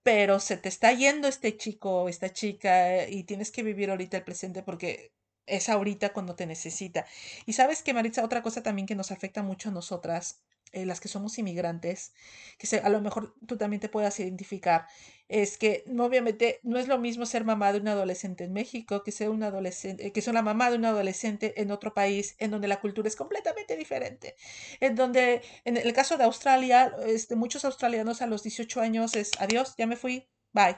pero 0.03 0.39
se 0.39 0.59
te 0.59 0.69
está 0.69 0.93
yendo 0.93 1.29
este 1.29 1.57
chico, 1.57 2.11
esta 2.11 2.31
chica, 2.33 3.09
y 3.09 3.25
tienes 3.25 3.51
que 3.51 3.63
vivir 3.63 3.91
ahorita 3.91 4.19
el 4.19 4.25
presente 4.25 4.63
porque 4.63 5.15
es 5.47 5.71
ahorita 5.71 6.13
cuando 6.13 6.37
te 6.37 6.47
necesita. 6.47 7.07
Y 7.47 7.55
sabes 7.55 7.83
que, 7.83 7.95
Maritza, 7.95 8.23
otra 8.23 8.43
cosa 8.43 8.63
también 8.63 8.87
que 8.87 8.95
nos 8.97 9.13
afecta 9.13 9.43
mucho 9.43 9.71
a 9.71 9.73
nosotras, 9.73 10.43
eh, 10.77 10.85
las 10.85 11.01
que 11.01 11.09
somos 11.09 11.39
inmigrantes, 11.39 12.13
que 12.59 12.77
a 12.77 12.89
lo 12.91 13.01
mejor 13.01 13.35
tú 13.47 13.57
también 13.57 13.81
te 13.81 13.89
puedas 13.89 14.21
identificar, 14.21 14.87
es 15.27 15.57
que 15.57 15.85
obviamente 15.99 16.61
no 16.65 16.79
es 16.79 16.87
lo 16.87 16.99
mismo 16.99 17.25
ser 17.25 17.45
mamá 17.45 17.73
de 17.73 17.81
un 17.81 17.89
adolescente 17.89 18.45
en 18.45 18.53
México 18.53 19.03
que 19.03 19.11
ser 19.11 19.31
un 19.31 19.43
adolescente, 19.43 20.13
que 20.13 20.21
ser 20.21 20.35
la 20.35 20.43
mamá 20.43 20.71
de 20.71 20.77
un 20.77 20.85
adolescente 20.85 21.63
en 21.63 21.71
otro 21.71 21.95
país 21.95 22.37
en 22.39 22.51
donde 22.51 22.69
la 22.69 22.81
cultura 22.81 23.09
es 23.09 23.17
completamente 23.17 23.75
diferente. 23.75 24.37
En 24.81 24.95
donde, 24.97 25.43
en 25.65 25.79
el 25.79 25.93
caso 25.95 26.19
de 26.19 26.25
Australia, 26.25 26.95
este, 27.07 27.37
muchos 27.37 27.65
australianos 27.65 28.21
a 28.21 28.27
los 28.27 28.43
18 28.43 28.81
años 28.83 29.17
es 29.17 29.31
adiós, 29.39 29.75
ya 29.79 29.87
me 29.87 29.97
fui, 29.97 30.29
bye. 30.53 30.77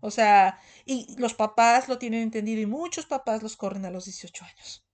O 0.00 0.10
sea, 0.12 0.60
y 0.84 1.16
los 1.18 1.34
papás 1.34 1.88
lo 1.88 1.98
tienen 1.98 2.22
entendido 2.22 2.60
y 2.60 2.66
muchos 2.66 3.06
papás 3.06 3.42
los 3.42 3.56
corren 3.56 3.86
a 3.86 3.90
los 3.90 4.04
18 4.04 4.44
años. 4.44 4.86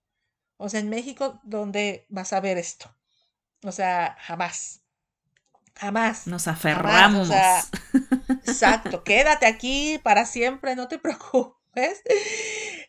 O 0.57 0.69
sea, 0.69 0.81
en 0.81 0.89
México, 0.89 1.41
donde 1.45 2.07
vas 2.09 2.33
a 2.33 2.41
ver 2.41 2.59
esto? 2.59 2.98
O 3.65 3.73
sea, 3.73 4.17
jamás. 4.21 4.83
Jamás. 5.77 6.27
Nos 6.27 6.49
aferramos. 6.49 7.31
exacto, 8.47 9.05
quédate 9.05 9.47
aquí 9.47 10.01
para 10.03 10.27
siempre, 10.27 10.75
no 10.75 10.89
te 10.89 10.99
preocupes. 10.99 12.03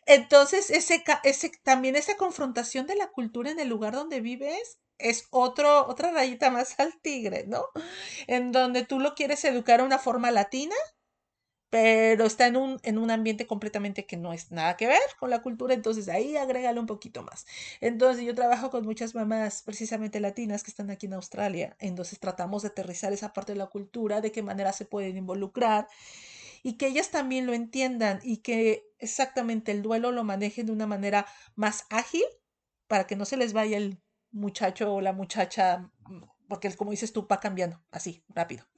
Entonces, 0.06 0.70
ese, 0.70 1.04
ese, 1.22 1.52
también 1.62 1.96
esa 1.96 2.16
confrontación 2.16 2.86
de 2.86 2.96
la 2.96 3.08
cultura 3.08 3.50
en 3.50 3.60
el 3.60 3.68
lugar 3.68 3.94
donde 3.94 4.20
vives 4.20 4.78
es 4.98 5.28
otro, 5.30 5.86
otra 5.86 6.10
rayita 6.10 6.50
más 6.50 6.78
al 6.78 6.98
tigre, 7.00 7.44
¿no? 7.46 7.64
En 8.26 8.52
donde 8.52 8.84
tú 8.84 8.98
lo 8.98 9.14
quieres 9.14 9.44
educar 9.44 9.80
a 9.80 9.84
una 9.84 9.98
forma 9.98 10.30
latina 10.30 10.74
pero 11.70 12.26
está 12.26 12.48
en 12.48 12.56
un, 12.56 12.80
en 12.82 12.98
un 12.98 13.10
ambiente 13.10 13.46
completamente 13.46 14.04
que 14.04 14.16
no 14.16 14.32
es 14.32 14.50
nada 14.50 14.76
que 14.76 14.88
ver 14.88 15.00
con 15.18 15.30
la 15.30 15.40
cultura, 15.40 15.72
entonces 15.72 16.08
ahí 16.08 16.36
agrégale 16.36 16.80
un 16.80 16.86
poquito 16.86 17.22
más. 17.22 17.46
Entonces 17.80 18.24
yo 18.24 18.34
trabajo 18.34 18.70
con 18.70 18.84
muchas 18.84 19.14
mamás 19.14 19.62
precisamente 19.62 20.20
latinas 20.20 20.64
que 20.64 20.70
están 20.70 20.90
aquí 20.90 21.06
en 21.06 21.14
Australia, 21.14 21.76
entonces 21.78 22.18
tratamos 22.18 22.62
de 22.62 22.68
aterrizar 22.68 23.12
esa 23.12 23.32
parte 23.32 23.52
de 23.52 23.58
la 23.58 23.68
cultura, 23.68 24.20
de 24.20 24.32
qué 24.32 24.42
manera 24.42 24.72
se 24.72 24.84
pueden 24.84 25.16
involucrar 25.16 25.86
y 26.62 26.74
que 26.74 26.88
ellas 26.88 27.10
también 27.10 27.46
lo 27.46 27.54
entiendan 27.54 28.20
y 28.22 28.38
que 28.38 28.84
exactamente 28.98 29.72
el 29.72 29.82
duelo 29.82 30.12
lo 30.12 30.24
manejen 30.24 30.66
de 30.66 30.72
una 30.72 30.86
manera 30.86 31.26
más 31.54 31.86
ágil 31.90 32.24
para 32.88 33.06
que 33.06 33.16
no 33.16 33.24
se 33.24 33.36
les 33.36 33.52
vaya 33.52 33.76
el 33.76 34.00
muchacho 34.32 34.94
o 34.94 35.00
la 35.00 35.12
muchacha, 35.12 35.90
porque 36.48 36.74
como 36.76 36.90
dices 36.90 37.12
tú, 37.12 37.26
va 37.30 37.40
cambiando 37.40 37.80
así, 37.90 38.24
rápido. 38.28 38.69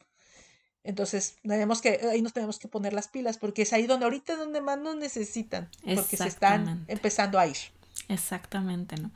Entonces, 0.84 1.36
tenemos 1.42 1.80
que, 1.80 2.00
ahí 2.10 2.22
nos 2.22 2.32
tenemos 2.32 2.58
que 2.58 2.66
poner 2.66 2.92
las 2.92 3.08
pilas, 3.08 3.38
porque 3.38 3.62
es 3.62 3.72
ahí 3.72 3.86
donde 3.86 4.04
ahorita 4.04 4.36
donde 4.36 4.60
más 4.60 4.78
nos 4.78 4.96
necesitan, 4.96 5.68
porque 5.84 6.16
se 6.16 6.26
están 6.26 6.84
empezando 6.88 7.38
a 7.38 7.46
ir. 7.46 7.56
Exactamente, 8.08 8.96
¿no? 8.96 9.10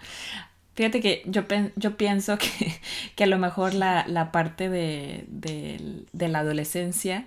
Fíjate 0.75 1.01
que 1.01 1.23
yo, 1.27 1.43
yo 1.75 1.97
pienso 1.97 2.39
que, 2.39 2.81
que, 3.17 3.25
a 3.25 3.27
lo 3.27 3.39
mejor 3.39 3.75
la, 3.75 4.07
la 4.07 4.31
parte 4.31 4.69
de, 4.69 5.25
de, 5.29 6.29
la 6.29 6.41
adolescencia, 6.41 7.27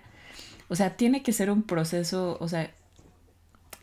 o 0.69 0.75
sea, 0.75 0.95
tiene 0.95 1.23
que 1.23 1.33
ser 1.33 1.51
un 1.51 1.63
proceso, 1.63 2.37
o 2.39 2.47
sea, 2.47 2.71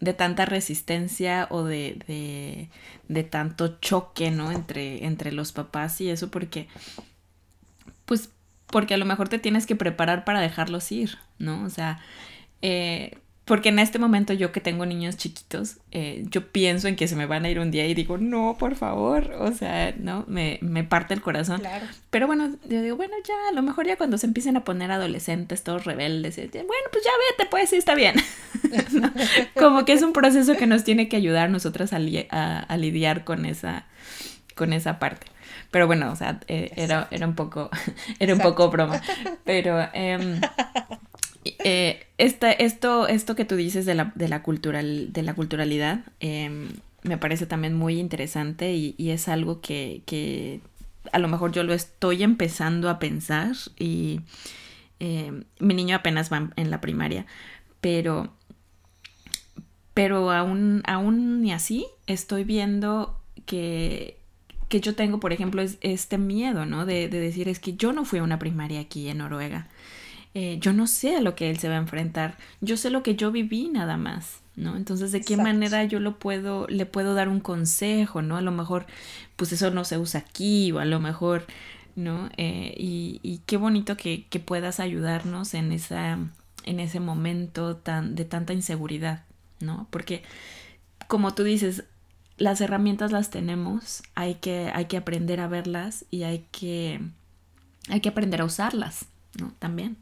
de 0.00 0.12
tanta 0.14 0.44
resistencia 0.46 1.48
o 1.50 1.64
de, 1.64 2.00
de, 2.07 2.70
de 3.09 3.24
tanto 3.24 3.78
choque, 3.80 4.30
¿no? 4.30 4.52
Entre, 4.52 5.04
entre 5.04 5.32
los 5.32 5.52
papás 5.52 6.00
y 6.00 6.11
eso, 6.11 6.30
porque, 6.30 6.68
pues, 8.04 8.30
porque 8.69 8.95
a 8.95 8.97
lo 8.97 9.05
mejor 9.05 9.29
te 9.29 9.39
tienes 9.39 9.67
que 9.67 9.77
preparar 9.77 10.25
para 10.25 10.41
dejarlos 10.41 10.91
ir, 10.93 11.19
¿no? 11.39 11.64
O 11.64 11.71
sea, 11.71 12.01
eh, 12.62 13.19
porque 13.47 13.69
en 13.69 13.79
este 13.79 14.01
momento 14.01 14.33
yo 14.33 14.51
que 14.51 14.61
tengo 14.61 14.85
niños 14.87 15.17
chiquitos, 15.17 15.77
eh, 15.93 16.25
yo 16.31 16.49
pienso 16.49 16.89
en 16.89 16.97
que 16.97 17.07
se 17.07 17.14
me 17.14 17.27
van 17.27 17.45
a 17.45 17.49
ir 17.49 17.61
un 17.61 17.71
día 17.71 17.87
y 17.87 17.95
digo, 17.95 18.19
no, 18.19 18.57
por 18.59 18.75
favor, 18.75 19.37
o 19.39 19.53
sea, 19.53 19.95
¿no? 19.97 20.25
Me, 20.27 20.59
me 20.62 20.83
parte 20.83 21.14
el 21.14 21.23
corazón. 21.23 21.61
Claro. 21.61 21.87
Pero 22.11 22.27
bueno, 22.27 22.57
yo 22.69 22.83
digo, 22.83 22.97
bueno, 22.97 23.14
ya, 23.25 23.35
a 23.49 23.53
lo 23.53 23.62
mejor 23.62 23.87
ya 23.87 23.97
cuando 23.97 24.19
se 24.19 24.27
empiecen 24.27 24.57
a 24.57 24.64
poner 24.64 24.91
adolescentes, 24.91 25.62
todos 25.62 25.85
rebeldes, 25.85 26.35
bueno, 26.37 26.89
pues 26.91 27.05
ya 27.05 27.11
vete, 27.31 27.49
pues 27.49 27.71
sí, 27.71 27.77
está 27.77 27.95
bien. 27.95 28.17
Como 29.55 29.85
que 29.85 29.93
es 29.93 30.03
un 30.03 30.12
proceso 30.12 30.57
que 30.57 30.67
nos 30.67 30.83
tiene 30.83 31.09
que 31.09 31.17
ayudar 31.17 31.49
nosotras 31.49 31.93
a, 31.93 31.99
a, 32.59 32.77
lidiar 32.77 33.23
con 33.23 33.47
esa, 33.47 33.87
con 34.57 34.73
esa 34.73 34.99
parte. 34.99 35.29
Pero 35.71 35.87
bueno, 35.87 36.11
o 36.11 36.17
sea, 36.17 36.41
eh, 36.49 36.73
era, 36.77 37.09
era 37.11 37.27
un 37.27 37.35
poco, 37.35 37.71
era 38.19 38.35
un 38.35 38.41
poco 38.41 38.71
broma. 38.71 39.01
Pero 39.45 39.81
eh, 39.93 40.41
eh, 41.64 42.07
esto, 42.19 43.07
esto 43.09 43.37
que 43.37 43.45
tú 43.45 43.57
dices 43.57 43.87
de 43.87 43.95
la, 43.95 44.12
de 44.14 44.29
la, 44.29 44.43
cultural, 44.43 45.12
de 45.12 45.23
la 45.23 45.35
culturalidad 45.35 46.01
em, 46.21 46.69
me 47.03 47.19
parece 47.19 47.47
también 47.47 47.75
muy 47.75 47.99
interesante 47.99 48.75
y, 48.75 48.95
es 48.99 49.29
algo 49.29 49.61
que, 49.61 50.61
a 51.12 51.19
lo 51.19 51.29
mejor 51.29 51.53
yo 51.53 51.62
lo 51.62 51.73
estoy 51.73 52.23
empezando 52.23 52.91
a 52.91 52.99
pensar 52.99 53.55
y 53.79 54.21
em, 54.99 55.45
mi 55.61 55.75
niño 55.75 55.97
apenas 55.97 56.33
va 56.33 56.51
en 56.57 56.71
la 56.71 56.81
primaria, 56.81 57.27
pero, 57.81 58.33
pero 59.95 60.33
aún, 60.33 60.83
aún 60.87 61.49
así 61.53 61.87
estoy 62.07 62.43
viendo 62.45 63.21
que, 63.47 64.16
que 64.69 64.81
yo 64.81 64.95
tengo, 64.95 65.21
por 65.21 65.33
ejemplo, 65.33 65.62
es 65.62 65.79
este 65.81 66.19
miedo, 66.19 66.67
¿no? 66.67 66.87
De, 66.87 67.09
de 67.09 67.21
decir, 67.21 67.49
es 67.49 67.61
que 67.61 67.75
yo 67.75 67.93
no 67.93 68.05
fui 68.05 68.19
a 68.19 68.23
una 68.23 68.39
primaria 68.39 68.81
aquí 68.81 69.09
en 69.09 69.19
Noruega. 69.19 69.69
Eh, 70.39 70.59
yo 70.61 70.75
no 70.75 70.87
sé 70.87 71.17
a 71.17 71.23
lo 71.23 71.35
que 71.35 71.49
él 71.49 71.59
se 71.59 71.71
va 71.71 71.77
a 71.77 71.79
enfrentar, 71.79 72.37
yo 72.61 72.77
sé 72.77 72.91
lo 72.91 73.03
que 73.03 73.17
yo 73.17 73.33
viví 73.33 73.71
nada 73.71 73.97
más, 73.97 74.43
¿no? 74.55 74.77
Entonces, 74.77 75.11
¿de 75.11 75.23
qué 75.23 75.39
manera 75.39 75.83
yo 75.85 75.99
lo 75.99 76.19
puedo, 76.19 76.67
le 76.69 76.85
puedo 76.85 77.14
dar 77.14 77.31
un 77.31 77.41
consejo, 77.41 78.21
¿no? 78.21 78.37
A 78.37 78.43
lo 78.43 78.53
mejor, 78.53 78.85
pues 79.37 79.53
eso 79.53 79.71
no 79.71 79.87
se 79.87 79.97
usa 79.97 80.21
aquí, 80.21 80.73
o 80.73 80.79
a 80.79 80.85
lo 80.85 81.01
mejor, 81.01 81.47
¿no? 81.95 82.29
Eh, 82.37 82.75
y, 82.77 83.41
qué 83.47 83.57
bonito 83.57 83.97
que, 83.97 84.27
puedas 84.45 84.79
ayudarnos 84.79 85.55
en, 85.55 85.73
esa, 85.73 86.19
en 86.64 86.81
ese 86.81 87.01
momento 87.01 87.77
tan, 87.77 88.14
de 88.14 88.27
tanta 88.27 88.53
inseguridad, 88.53 89.25
¿no? 89.61 89.87
Porque, 89.89 90.23
como 91.09 91.33
tú 91.33 91.45
dices, 91.45 91.85
las 92.37 92.61
herramientas 92.61 93.12
las 93.12 93.30
tenemos, 93.30 94.03
hay 94.14 94.37
que, 94.37 94.70
hay 94.74 94.87
que 94.87 94.97
aprender 94.97 95.41
a 95.41 95.49
verlas 95.49 96.05
y 96.11 96.24
hay 96.24 96.49
que, 96.53 97.01
hay 97.89 98.01
que 98.01 98.09
aprender 98.09 98.41
a 98.41 98.45
usarlas, 98.45 99.07
¿no? 99.41 99.55
También. 99.59 99.99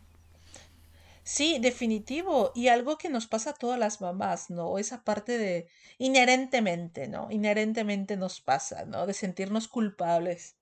Sí, 1.25 1.59
definitivo. 1.59 2.53
Y 2.55 2.69
algo 2.69 2.99
que 2.99 3.09
nos 3.09 3.27
pasa 3.27 3.51
a 3.51 3.55
todas 3.55 3.79
las 3.79 4.01
mamás, 4.01 4.51
¿no? 4.51 4.79
Esa 4.79 5.05
parte 5.05 5.39
de 5.39 5.69
inherentemente, 5.99 7.09
¿no? 7.09 7.31
Inherentemente 7.31 8.17
nos 8.17 8.41
pasa, 8.41 8.85
¿no? 8.85 9.07
De 9.07 9.15
sentirnos 9.15 9.67
culpables. 9.67 10.57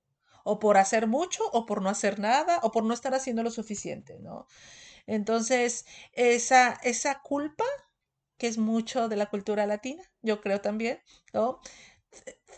O 0.45 0.61
por 0.61 0.77
hacer 0.77 1.07
mucho, 1.09 1.43
o 1.53 1.66
por 1.66 1.83
no 1.83 1.89
hacer 1.89 2.18
nada, 2.20 2.61
o 2.62 2.70
por 2.70 2.85
no 2.85 2.95
estar 2.95 3.14
haciendo 3.14 3.43
lo 3.43 3.51
suficiente, 3.51 4.18
¿no? 4.20 4.47
Entonces, 5.07 5.85
esa, 6.12 6.75
esa 6.85 7.20
culpa, 7.23 7.64
que 8.43 8.49
es 8.49 8.59
mucho 8.59 9.09
de 9.09 9.14
la 9.14 9.26
cultura 9.26 9.66
latina, 9.66 10.03
yo 10.20 10.40
creo 10.40 10.61
también, 10.61 10.99
¿no? 11.32 11.61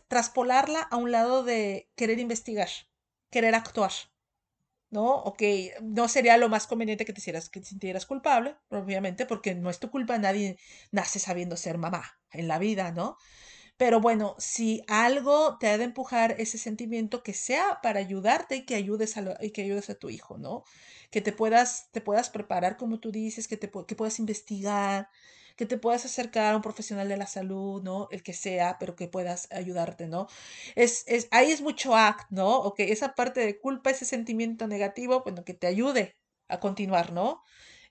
Traspolarla 0.08 0.80
a 0.80 0.96
un 0.96 1.12
lado 1.12 1.44
de 1.44 1.90
querer 1.94 2.18
investigar, 2.20 2.70
querer 3.30 3.54
actuar. 3.54 3.92
¿no? 4.88 5.14
Ok, 5.14 5.42
no 5.82 6.08
sería 6.08 6.38
lo 6.38 6.48
más 6.48 6.66
conveniente 6.66 7.04
que 7.04 7.12
te, 7.12 7.20
hicieras, 7.20 7.50
que 7.50 7.62
sintieras 7.62 8.06
culpable, 8.06 8.56
obviamente, 8.70 9.26
porque 9.26 9.54
no 9.54 9.68
es 9.68 9.78
tu 9.78 9.90
culpa, 9.90 10.16
nadie 10.16 10.56
nace 10.90 11.18
sabiendo 11.18 11.58
ser 11.58 11.76
mamá 11.76 12.18
en 12.30 12.48
la 12.48 12.58
vida, 12.58 12.90
¿no? 12.90 13.18
Pero 13.76 14.00
bueno, 14.00 14.36
si 14.38 14.84
algo 14.88 15.58
te 15.58 15.68
ha 15.68 15.76
de 15.76 15.84
empujar 15.84 16.36
ese 16.38 16.56
sentimiento, 16.56 17.22
que 17.22 17.34
sea 17.34 17.80
para 17.82 18.00
ayudarte 18.00 18.56
y 18.56 18.64
que 18.64 18.74
ayudes 18.74 19.18
a, 19.18 19.36
y 19.42 19.50
que 19.50 19.62
ayudes 19.62 19.90
a 19.90 19.96
tu 19.96 20.08
hijo, 20.08 20.38
¿no? 20.38 20.64
Que 21.10 21.20
te 21.20 21.32
puedas, 21.32 21.90
te 21.90 22.00
puedas 22.00 22.30
preparar, 22.30 22.78
como 22.78 23.00
tú 23.00 23.12
dices, 23.12 23.48
que, 23.48 23.58
te, 23.58 23.70
que 23.86 23.96
puedas 23.96 24.18
investigar, 24.18 25.10
que 25.56 25.66
te 25.66 25.78
puedas 25.78 26.04
acercar 26.04 26.52
a 26.52 26.56
un 26.56 26.62
profesional 26.62 27.08
de 27.08 27.16
la 27.16 27.26
salud, 27.26 27.82
¿no? 27.82 28.08
El 28.10 28.22
que 28.22 28.32
sea, 28.32 28.76
pero 28.78 28.96
que 28.96 29.08
puedas 29.08 29.48
ayudarte, 29.52 30.06
¿no? 30.06 30.26
Es, 30.74 31.04
es, 31.06 31.28
ahí 31.30 31.52
es 31.52 31.62
mucho 31.62 31.94
act, 31.96 32.30
¿no? 32.30 32.58
O 32.58 32.74
que 32.74 32.92
esa 32.92 33.14
parte 33.14 33.40
de 33.40 33.58
culpa, 33.60 33.90
ese 33.90 34.04
sentimiento 34.04 34.66
negativo, 34.66 35.22
bueno, 35.22 35.44
que 35.44 35.54
te 35.54 35.66
ayude 35.66 36.16
a 36.48 36.60
continuar, 36.60 37.12
¿no? 37.12 37.42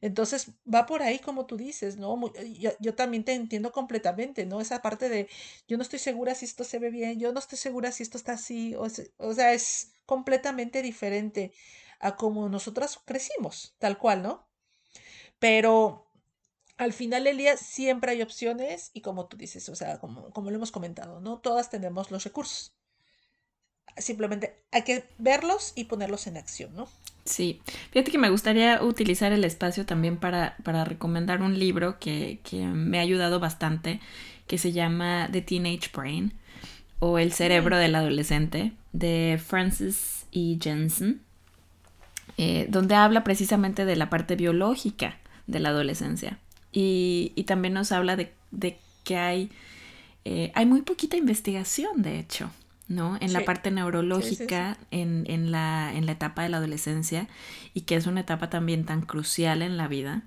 Entonces 0.02 0.52
va 0.72 0.86
por 0.86 1.02
ahí 1.02 1.20
como 1.20 1.46
tú 1.46 1.56
dices, 1.56 1.96
¿no? 1.96 2.20
Yo, 2.60 2.72
yo, 2.82 2.94
también 2.94 3.24
te 3.24 3.34
entiendo 3.34 3.72
completamente, 3.72 4.46
¿no? 4.46 4.60
Esa 4.60 4.82
parte 4.82 5.08
de 5.08 5.30
yo 5.66 5.78
no 5.78 5.84
estoy 5.84 6.00
segura 6.00 6.36
si 6.36 6.44
esto 6.46 6.66
se 6.66 6.78
ve 6.80 6.90
bien, 6.90 7.20
yo 7.20 7.32
no 7.32 7.40
estoy 7.40 7.58
segura 7.58 7.92
si 7.94 8.04
esto 8.04 8.18
está 8.18 8.34
así, 8.34 8.76
o, 8.76 8.88
o 9.18 9.34
sea, 9.34 9.54
es 9.54 9.94
completamente 10.06 10.82
diferente 10.82 11.54
a 12.02 12.18
como 12.18 12.50
nosotras 12.50 13.00
crecimos, 13.06 13.76
tal 13.80 13.98
cual, 13.98 14.22
¿no? 14.24 14.46
Pero 15.40 16.03
al 16.84 16.94
final 16.94 17.24
del 17.24 17.38
día 17.38 17.58
siempre 17.58 18.12
hay 18.12 18.22
opciones 18.22 18.92
y 18.94 19.02
como 19.02 19.28
tú 19.28 19.38
dices, 19.38 19.68
o 19.70 19.76
sea, 19.76 20.00
como, 20.00 20.30
como 20.32 20.50
lo 20.50 20.58
hemos 20.58 20.72
comentado, 20.72 21.20
¿no? 21.20 21.40
Todas 21.40 21.70
tenemos 21.70 22.12
los 22.12 22.24
recursos. 22.24 22.74
Simplemente 23.98 24.64
hay 24.72 24.84
que 24.84 25.06
verlos 25.18 25.74
y 25.76 25.86
ponerlos 25.86 26.28
en 26.28 26.38
acción, 26.38 26.76
¿no? 26.76 26.88
Sí, 27.26 27.62
fíjate 27.92 28.12
que 28.12 28.18
me 28.18 28.30
gustaría 28.30 28.84
utilizar 28.84 29.32
el 29.32 29.46
espacio 29.46 29.86
también 29.86 30.18
para, 30.18 30.58
para 30.64 30.84
recomendar 30.84 31.42
un 31.42 31.58
libro 31.58 32.00
que, 32.00 32.40
que, 32.44 32.66
me 32.66 33.00
ha 33.00 33.02
ayudado 33.02 33.40
bastante, 33.40 34.02
que 34.48 34.58
se 34.58 34.72
llama 34.74 35.30
The 35.32 35.42
Teenage 35.42 35.90
Brain 35.96 36.34
o 37.00 37.20
El 37.20 37.34
cerebro 37.34 37.78
del 37.78 37.96
adolescente, 37.96 38.74
de 38.94 39.40
Francis 39.46 40.26
E. 40.32 40.58
Jensen, 40.62 41.22
eh, 42.38 42.66
donde 42.70 42.96
habla 42.96 43.24
precisamente 43.24 43.86
de 43.86 43.96
la 43.96 44.10
parte 44.10 44.36
biológica 44.36 45.20
de 45.46 45.60
la 45.60 45.70
adolescencia. 45.70 46.40
Y, 46.74 47.44
también 47.46 47.76
nos 47.76 47.92
habla 47.92 48.16
de, 48.16 48.34
que 49.04 49.18
hay, 49.18 49.52
eh, 50.26 50.52
hay 50.56 50.66
muy 50.66 50.82
poquita 50.82 51.16
investigación, 51.18 52.02
de 52.02 52.20
hecho, 52.20 52.50
¿no? 52.88 53.18
En 53.22 53.32
la 53.32 53.46
parte 53.46 53.70
neurológica, 53.70 54.78
En, 54.90 55.52
la, 55.52 55.94
en 55.94 56.06
la 56.08 56.12
etapa 56.12 56.44
de 56.44 56.50
la 56.50 56.58
adolescencia, 56.58 57.28
y 57.74 57.82
que 57.82 57.96
es 57.96 58.08
una 58.08 58.22
etapa 58.22 58.50
también 58.50 58.86
tan 58.86 59.02
crucial 59.02 59.62
en 59.62 59.78
la 59.78 59.88
vida, 59.88 60.24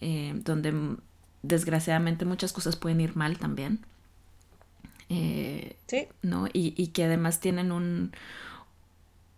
eh, 0.00 0.32
donde 0.44 0.96
desgraciadamente 1.42 2.24
muchas 2.24 2.52
cosas 2.52 2.74
pueden 2.76 3.00
ir 3.00 3.16
mal 3.16 3.38
también. 3.38 3.86
Eh, 5.08 5.76
¿no? 6.22 6.48
Y, 6.52 6.74
y, 6.76 6.88
que 6.88 7.04
además 7.04 7.38
tienen 7.38 7.70
un, 7.70 8.10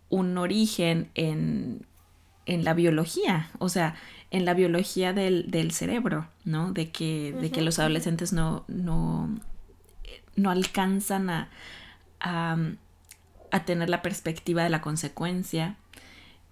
un 0.09 0.35
origen 0.39 1.11
en, 1.13 1.85
en 2.47 2.63
la 2.63 2.73
biología, 2.73 3.51
o 3.59 3.69
sea, 3.69 3.95
en 4.31 4.45
la 4.45 4.53
biología 4.53 5.13
del, 5.13 5.49
del 5.49 5.71
cerebro, 5.71 6.27
¿no? 6.43 6.71
De 6.71 6.91
que, 6.91 7.33
de 7.33 7.51
que 7.51 7.61
los 7.61 7.79
adolescentes 7.79 8.31
no, 8.31 8.63
no, 8.67 9.29
no 10.35 10.51
alcanzan 10.51 11.29
a, 11.29 11.49
a, 12.19 12.57
a, 13.51 13.65
tener 13.65 13.89
la 13.89 14.01
perspectiva 14.01 14.63
de 14.63 14.69
la 14.69 14.81
consecuencia, 14.81 15.77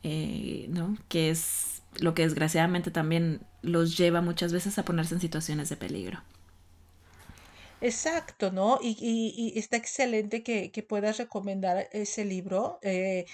eh, 0.03 0.65
¿no? 0.69 0.97
Que 1.07 1.29
es 1.29 1.83
lo 1.99 2.13
que 2.13 2.23
desgraciadamente 2.23 2.91
también 2.91 3.41
los 3.61 3.97
lleva 3.97 4.21
muchas 4.21 4.53
veces 4.53 4.77
a 4.79 4.85
ponerse 4.85 5.15
en 5.15 5.21
situaciones 5.21 5.69
de 5.69 5.77
peligro. 5.77 6.21
Exacto, 7.79 8.51
¿no? 8.51 8.79
Y, 8.81 8.97
y- 8.99 9.53
y 9.55 9.59
está 9.59 9.77
excelente 9.77 10.41
que, 10.41 10.71
que 10.71 10.81
puedas 10.81 11.17
recomendar 11.19 11.87
ese 11.91 12.25
libro. 12.25 12.79
Eh, 12.81 13.25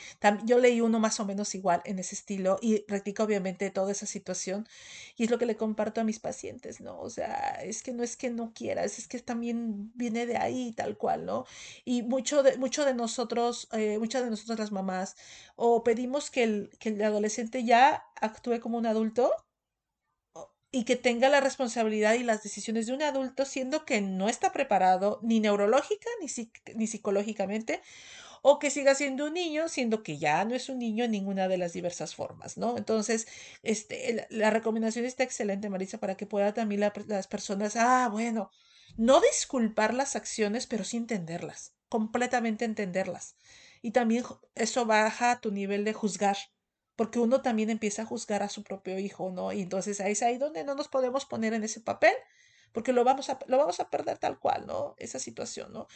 yo 0.46 0.58
leí 0.60 0.82
uno 0.82 1.00
más 1.00 1.20
o 1.22 1.26
menos 1.26 1.56
igual 1.56 1.82
en 1.86 1.98
ese 2.00 2.16
estilo 2.16 2.58
y 2.62 2.84
replica 2.90 3.24
obviamente 3.24 3.70
toda 3.70 3.94
esa 3.94 4.06
situación 4.06 4.68
y 5.16 5.24
es 5.24 5.30
lo 5.32 5.38
que 5.38 5.46
le 5.46 5.56
comparto 5.56 6.02
a 6.02 6.04
mis 6.04 6.20
pacientes, 6.20 6.82
¿no? 6.82 7.00
O 7.00 7.10
sea, 7.10 7.60
es 7.64 7.84
que 7.84 7.94
no 7.94 8.04
es 8.04 8.18
que 8.18 8.30
no 8.32 8.52
quieras, 8.54 9.00
es 9.00 9.08
que 9.08 9.20
también 9.20 9.92
viene 9.96 10.26
de 10.26 10.36
ahí 10.38 10.74
tal 10.74 10.98
cual, 10.98 11.26
¿no? 11.26 11.46
Y 11.86 12.02
mucho 12.04 12.44
de, 12.44 12.58
mucho 12.58 12.84
de 12.84 12.94
nosotros, 12.94 13.70
eh, 13.72 13.98
muchas 13.98 14.24
de 14.26 14.30
nosotras 14.30 14.60
las 14.60 14.72
mamás, 14.74 15.16
o 15.56 15.84
pedimos 15.86 16.30
que 16.30 16.44
el, 16.44 16.70
que 16.80 16.90
el 16.90 17.02
adolescente 17.02 17.64
ya 17.64 18.04
actúe 18.20 18.60
como 18.60 18.78
un 18.78 18.88
adulto 18.88 19.32
y 20.74 20.86
que 20.86 20.98
tenga 20.98 21.30
la 21.30 21.42
responsabilidad 21.42 22.16
y 22.16 22.24
las 22.24 22.44
decisiones 22.44 22.88
de 22.88 22.94
un 22.94 23.04
adulto, 23.04 23.46
siendo 23.46 23.86
que 23.86 24.02
no 24.02 24.30
está 24.30 24.52
preparado 24.52 25.20
ni 25.24 25.40
neurológica 25.40 26.10
ni, 26.22 26.28
ni 26.76 26.88
psicológicamente, 26.88 27.82
o 28.42 28.60
que 28.60 28.70
siga 28.72 28.96
siendo 28.96 29.26
un 29.28 29.34
niño, 29.34 29.70
siendo 29.70 30.04
que 30.04 30.18
ya 30.18 30.46
no 30.46 30.56
es 30.56 30.70
un 30.70 30.80
niño 30.80 31.06
en 31.06 31.12
ninguna 31.12 31.48
de 31.48 31.58
las 31.58 31.74
diversas 31.74 32.16
formas, 32.16 32.58
¿no? 32.58 32.78
Entonces, 32.78 33.28
este, 33.64 34.28
la 34.30 34.50
recomendación 34.52 35.06
está 35.06 35.24
excelente, 35.24 35.70
Marisa, 35.70 36.00
para 36.00 36.16
que 36.18 36.26
pueda 36.28 36.54
también 36.54 36.82
la- 36.82 36.94
las 37.08 37.28
personas, 37.28 37.76
ah, 37.78 38.10
bueno, 38.12 38.50
no 38.98 39.22
disculpar 39.22 39.94
las 39.94 40.16
acciones, 40.16 40.68
pero 40.68 40.84
sí 40.84 40.98
entenderlas, 40.98 41.74
completamente 41.90 42.66
entenderlas. 42.66 43.36
Y 43.82 43.92
también 43.92 44.24
eso 44.56 44.86
baja 44.86 45.40
tu 45.42 45.52
nivel 45.52 45.84
de 45.86 45.94
juzgar 45.94 46.38
porque 46.96 47.20
uno 47.20 47.42
también 47.42 47.70
empieza 47.70 48.04
a 48.04 48.06
juzgar 48.06 48.44
a 48.44 48.50
su 48.50 48.64
propio 48.64 49.00
hijo, 49.00 49.32
¿no? 49.32 49.52
Y 49.52 49.62
entonces 49.62 50.00
ahí 50.00 50.14
es 50.14 50.24
ahí 50.24 50.38
donde 50.38 50.64
no 50.64 50.76
nos 50.76 50.88
podemos 50.88 51.26
poner 51.26 51.54
en 51.54 51.64
ese 51.64 51.82
papel, 51.82 52.14
porque 52.72 52.94
lo 52.94 53.04
vamos 53.04 53.30
a, 53.30 53.40
lo 53.48 53.58
vamos 53.58 53.80
a 53.80 53.90
perder 53.90 54.18
tal 54.18 54.40
cual, 54.40 54.66
¿no? 54.68 54.96
Esa 54.98 55.20
situación, 55.20 55.74
¿no? 55.74 55.88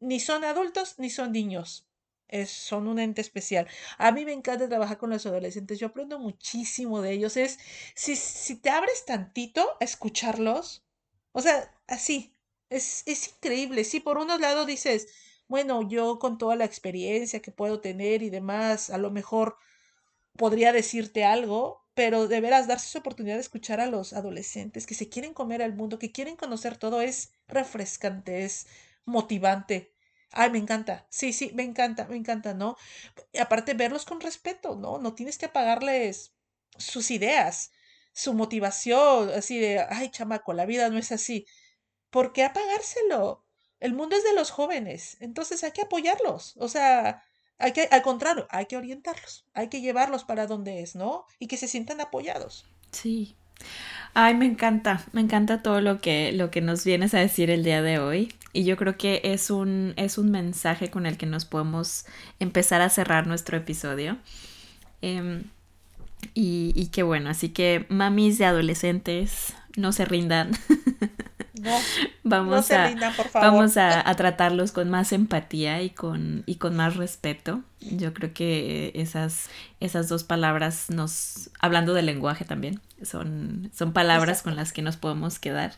Ni 0.00 0.20
son 0.20 0.44
adultos 0.44 0.96
ni 0.98 1.10
son 1.10 1.32
niños. 1.32 1.88
Es, 2.28 2.50
son 2.50 2.88
un 2.88 2.98
ente 2.98 3.20
especial. 3.20 3.68
A 3.98 4.10
mí 4.10 4.24
me 4.24 4.32
encanta 4.32 4.68
trabajar 4.68 4.98
con 4.98 5.10
los 5.10 5.26
adolescentes. 5.26 5.78
Yo 5.78 5.88
aprendo 5.88 6.18
muchísimo 6.18 7.02
de 7.02 7.12
ellos. 7.12 7.36
Es, 7.36 7.58
si, 7.94 8.16
si 8.16 8.56
te 8.56 8.70
abres 8.70 9.04
tantito 9.04 9.76
a 9.80 9.84
escucharlos, 9.84 10.84
o 11.32 11.40
sea, 11.42 11.72
así, 11.86 12.34
es, 12.70 13.02
es 13.06 13.28
increíble. 13.28 13.84
Sí, 13.84 14.00
por 14.00 14.18
unos 14.18 14.40
lados 14.40 14.66
dices, 14.66 15.08
bueno, 15.48 15.86
yo 15.88 16.18
con 16.18 16.38
toda 16.38 16.56
la 16.56 16.64
experiencia 16.64 17.40
que 17.42 17.52
puedo 17.52 17.80
tener 17.80 18.22
y 18.22 18.30
demás, 18.30 18.90
a 18.90 18.98
lo 18.98 19.10
mejor 19.10 19.56
podría 20.36 20.72
decirte 20.72 21.24
algo, 21.24 21.84
pero 21.94 22.28
de 22.28 22.40
veras 22.40 22.66
darse 22.66 22.88
esa 22.88 22.98
oportunidad 23.00 23.36
de 23.36 23.40
escuchar 23.40 23.80
a 23.80 23.86
los 23.86 24.12
adolescentes 24.12 24.86
que 24.86 24.94
se 24.94 25.08
quieren 25.08 25.34
comer 25.34 25.62
al 25.62 25.74
mundo, 25.74 25.98
que 25.98 26.12
quieren 26.12 26.36
conocer 26.36 26.76
todo, 26.76 27.00
es 27.00 27.32
refrescante, 27.48 28.44
es 28.44 28.66
motivante. 29.04 29.92
Ay, 30.32 30.50
me 30.50 30.58
encanta. 30.58 31.06
Sí, 31.10 31.32
sí, 31.32 31.52
me 31.54 31.62
encanta, 31.62 32.06
me 32.08 32.16
encanta, 32.16 32.54
¿no? 32.54 32.76
Y 33.32 33.38
aparte, 33.38 33.74
verlos 33.74 34.04
con 34.04 34.20
respeto, 34.20 34.76
¿no? 34.76 34.98
No 34.98 35.14
tienes 35.14 35.38
que 35.38 35.46
apagarles 35.46 36.34
sus 36.78 37.10
ideas, 37.12 37.70
su 38.12 38.34
motivación, 38.34 39.30
así 39.30 39.58
de, 39.58 39.80
ay, 39.88 40.10
chamaco, 40.10 40.52
la 40.52 40.66
vida 40.66 40.88
no 40.90 40.98
es 40.98 41.12
así. 41.12 41.46
¿Por 42.10 42.32
qué 42.32 42.44
apagárselo? 42.44 43.44
El 43.80 43.94
mundo 43.94 44.16
es 44.16 44.24
de 44.24 44.34
los 44.34 44.50
jóvenes, 44.50 45.16
entonces 45.20 45.62
hay 45.64 45.72
que 45.72 45.82
apoyarlos. 45.82 46.56
O 46.58 46.68
sea, 46.68 47.22
hay 47.58 47.72
que, 47.72 47.88
al 47.90 48.02
contrario, 48.02 48.46
hay 48.50 48.66
que 48.66 48.76
orientarlos, 48.76 49.46
hay 49.54 49.68
que 49.68 49.80
llevarlos 49.80 50.24
para 50.24 50.46
donde 50.46 50.82
es, 50.82 50.94
¿no? 50.96 51.26
Y 51.38 51.46
que 51.46 51.56
se 51.56 51.68
sientan 51.68 52.00
apoyados. 52.00 52.66
Sí. 52.90 53.36
Ay, 54.14 54.34
me 54.34 54.46
encanta, 54.46 55.04
me 55.12 55.20
encanta 55.20 55.62
todo 55.62 55.80
lo 55.80 56.00
que, 56.00 56.32
lo 56.32 56.50
que 56.50 56.60
nos 56.60 56.84
vienes 56.84 57.14
a 57.14 57.18
decir 57.18 57.50
el 57.50 57.64
día 57.64 57.82
de 57.82 57.98
hoy. 57.98 58.32
Y 58.52 58.64
yo 58.64 58.76
creo 58.76 58.96
que 58.96 59.20
es 59.24 59.50
un, 59.50 59.94
es 59.96 60.18
un 60.18 60.30
mensaje 60.30 60.90
con 60.90 61.06
el 61.06 61.16
que 61.16 61.26
nos 61.26 61.44
podemos 61.44 62.06
empezar 62.38 62.80
a 62.80 62.88
cerrar 62.90 63.26
nuestro 63.26 63.56
episodio. 63.56 64.18
Em, 65.02 65.44
y, 66.32 66.72
y 66.74 66.88
qué 66.88 67.02
bueno, 67.02 67.30
así 67.30 67.50
que 67.50 67.86
mamis 67.88 68.38
de 68.38 68.46
adolescentes, 68.46 69.54
no 69.76 69.92
se 69.92 70.04
rindan. 70.04 70.52
No, 71.60 71.70
no 71.70 71.78
Vamos 72.24 72.66
se 72.66 72.74
a, 72.74 72.88
rindan, 72.88 73.14
por 73.14 73.28
favor. 73.28 73.48
vamos 73.52 73.76
a, 73.76 74.08
a 74.08 74.14
tratarlos 74.16 74.72
con 74.72 74.90
más 74.90 75.12
empatía 75.12 75.82
y 75.82 75.90
con, 75.90 76.42
y 76.46 76.56
con 76.56 76.74
más 76.74 76.96
respeto. 76.96 77.62
Yo 77.80 78.12
creo 78.12 78.32
que 78.34 78.90
esas, 78.96 79.48
esas 79.78 80.08
dos 80.08 80.24
palabras 80.24 80.86
nos, 80.90 81.50
hablando 81.60 81.94
del 81.94 82.06
lenguaje 82.06 82.44
también, 82.44 82.80
son, 83.02 83.70
son 83.74 83.92
palabras 83.92 84.38
Exacto. 84.38 84.50
con 84.50 84.56
las 84.56 84.72
que 84.72 84.82
nos 84.82 84.96
podemos 84.96 85.38
quedar. 85.38 85.74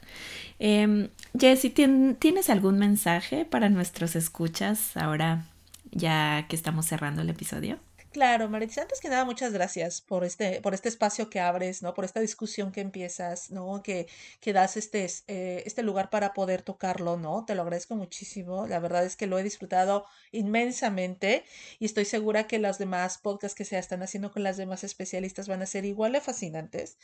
Em, 0.58 1.08
Jessy, 1.38 1.68
¿tien- 1.70 2.16
¿tienes 2.18 2.48
algún 2.48 2.78
mensaje 2.78 3.44
para 3.44 3.68
nuestros 3.68 4.16
escuchas 4.16 4.96
ahora 4.96 5.44
ya 5.90 6.46
que 6.48 6.56
estamos 6.56 6.86
cerrando 6.86 7.20
el 7.22 7.28
episodio? 7.30 7.78
Claro, 8.16 8.48
Maritza, 8.48 8.80
antes 8.82 9.00
que 9.02 9.10
nada, 9.10 9.26
muchas 9.26 9.52
gracias 9.52 10.00
por 10.00 10.24
este, 10.24 10.62
por 10.62 10.72
este 10.72 10.88
espacio 10.88 11.28
que 11.28 11.38
abres, 11.40 11.82
¿no? 11.82 11.92
Por 11.92 12.06
esta 12.06 12.20
discusión 12.20 12.72
que 12.72 12.80
empiezas, 12.80 13.50
¿no? 13.50 13.82
Que, 13.82 14.06
que 14.40 14.54
das 14.54 14.78
este, 14.78 15.04
es- 15.04 15.24
eh, 15.28 15.62
este 15.66 15.82
lugar 15.82 16.08
para 16.08 16.32
poder 16.32 16.62
tocarlo, 16.62 17.18
¿no? 17.18 17.44
Te 17.44 17.54
lo 17.54 17.60
agradezco 17.62 17.94
muchísimo. 17.94 18.66
La 18.66 18.78
verdad 18.78 19.04
es 19.04 19.16
que 19.16 19.26
lo 19.26 19.38
he 19.38 19.42
disfrutado 19.42 20.06
inmensamente 20.32 21.44
y 21.78 21.84
estoy 21.84 22.06
segura 22.06 22.46
que 22.46 22.58
los 22.58 22.78
demás 22.78 23.18
podcasts 23.18 23.54
que 23.54 23.66
se 23.66 23.76
están 23.78 24.02
haciendo 24.02 24.32
con 24.32 24.42
las 24.42 24.56
demás 24.56 24.82
especialistas 24.84 25.46
van 25.48 25.60
a 25.62 25.66
ser 25.66 25.84
igual 25.84 26.12
de 26.12 26.22
fascinantes. 26.22 26.96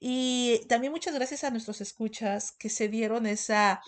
Y 0.00 0.62
también 0.68 0.92
muchas 0.92 1.14
gracias 1.14 1.44
a 1.44 1.50
nuestros 1.50 1.80
escuchas 1.80 2.52
que 2.52 2.68
se 2.70 2.88
dieron 2.88 3.26
esa 3.26 3.80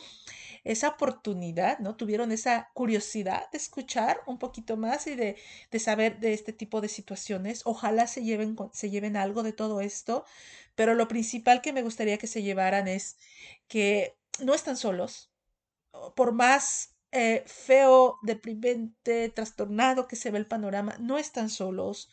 esa 0.65 0.89
oportunidad, 0.89 1.79
¿no? 1.79 1.97
Tuvieron 1.97 2.33
esa 2.33 2.71
curiosidad 2.75 3.51
de 3.51 3.59
escuchar 3.59 4.21
un 4.27 4.39
poquito 4.39 4.77
más 4.77 5.07
y 5.07 5.15
de, 5.15 5.37
de 5.71 5.79
saber 5.79 6.21
de 6.21 6.33
este 6.33 6.53
tipo 6.53 6.81
de 6.81 6.89
situaciones. 6.89 7.63
Ojalá 7.65 8.07
se 8.07 8.23
lleven, 8.25 8.57
se 8.73 8.91
lleven 8.91 9.17
algo 9.17 9.43
de 9.43 9.53
todo 9.53 9.81
esto, 9.81 10.25
pero 10.75 10.95
lo 10.95 11.09
principal 11.09 11.61
que 11.63 11.73
me 11.73 11.83
gustaría 11.83 12.19
que 12.19 12.27
se 12.27 12.43
llevaran 12.43 12.89
es 12.89 13.19
que 13.69 14.17
no 14.41 14.55
están 14.55 14.77
solos, 14.77 15.31
por 16.15 16.33
más 16.33 16.95
eh, 17.13 17.43
feo, 17.47 18.19
deprimente, 18.23 19.29
trastornado 19.31 20.07
que 20.07 20.17
se 20.17 20.31
ve 20.31 20.39
el 20.39 20.47
panorama, 20.47 20.97
no 21.01 21.19
están 21.19 21.51
solos. 21.51 22.11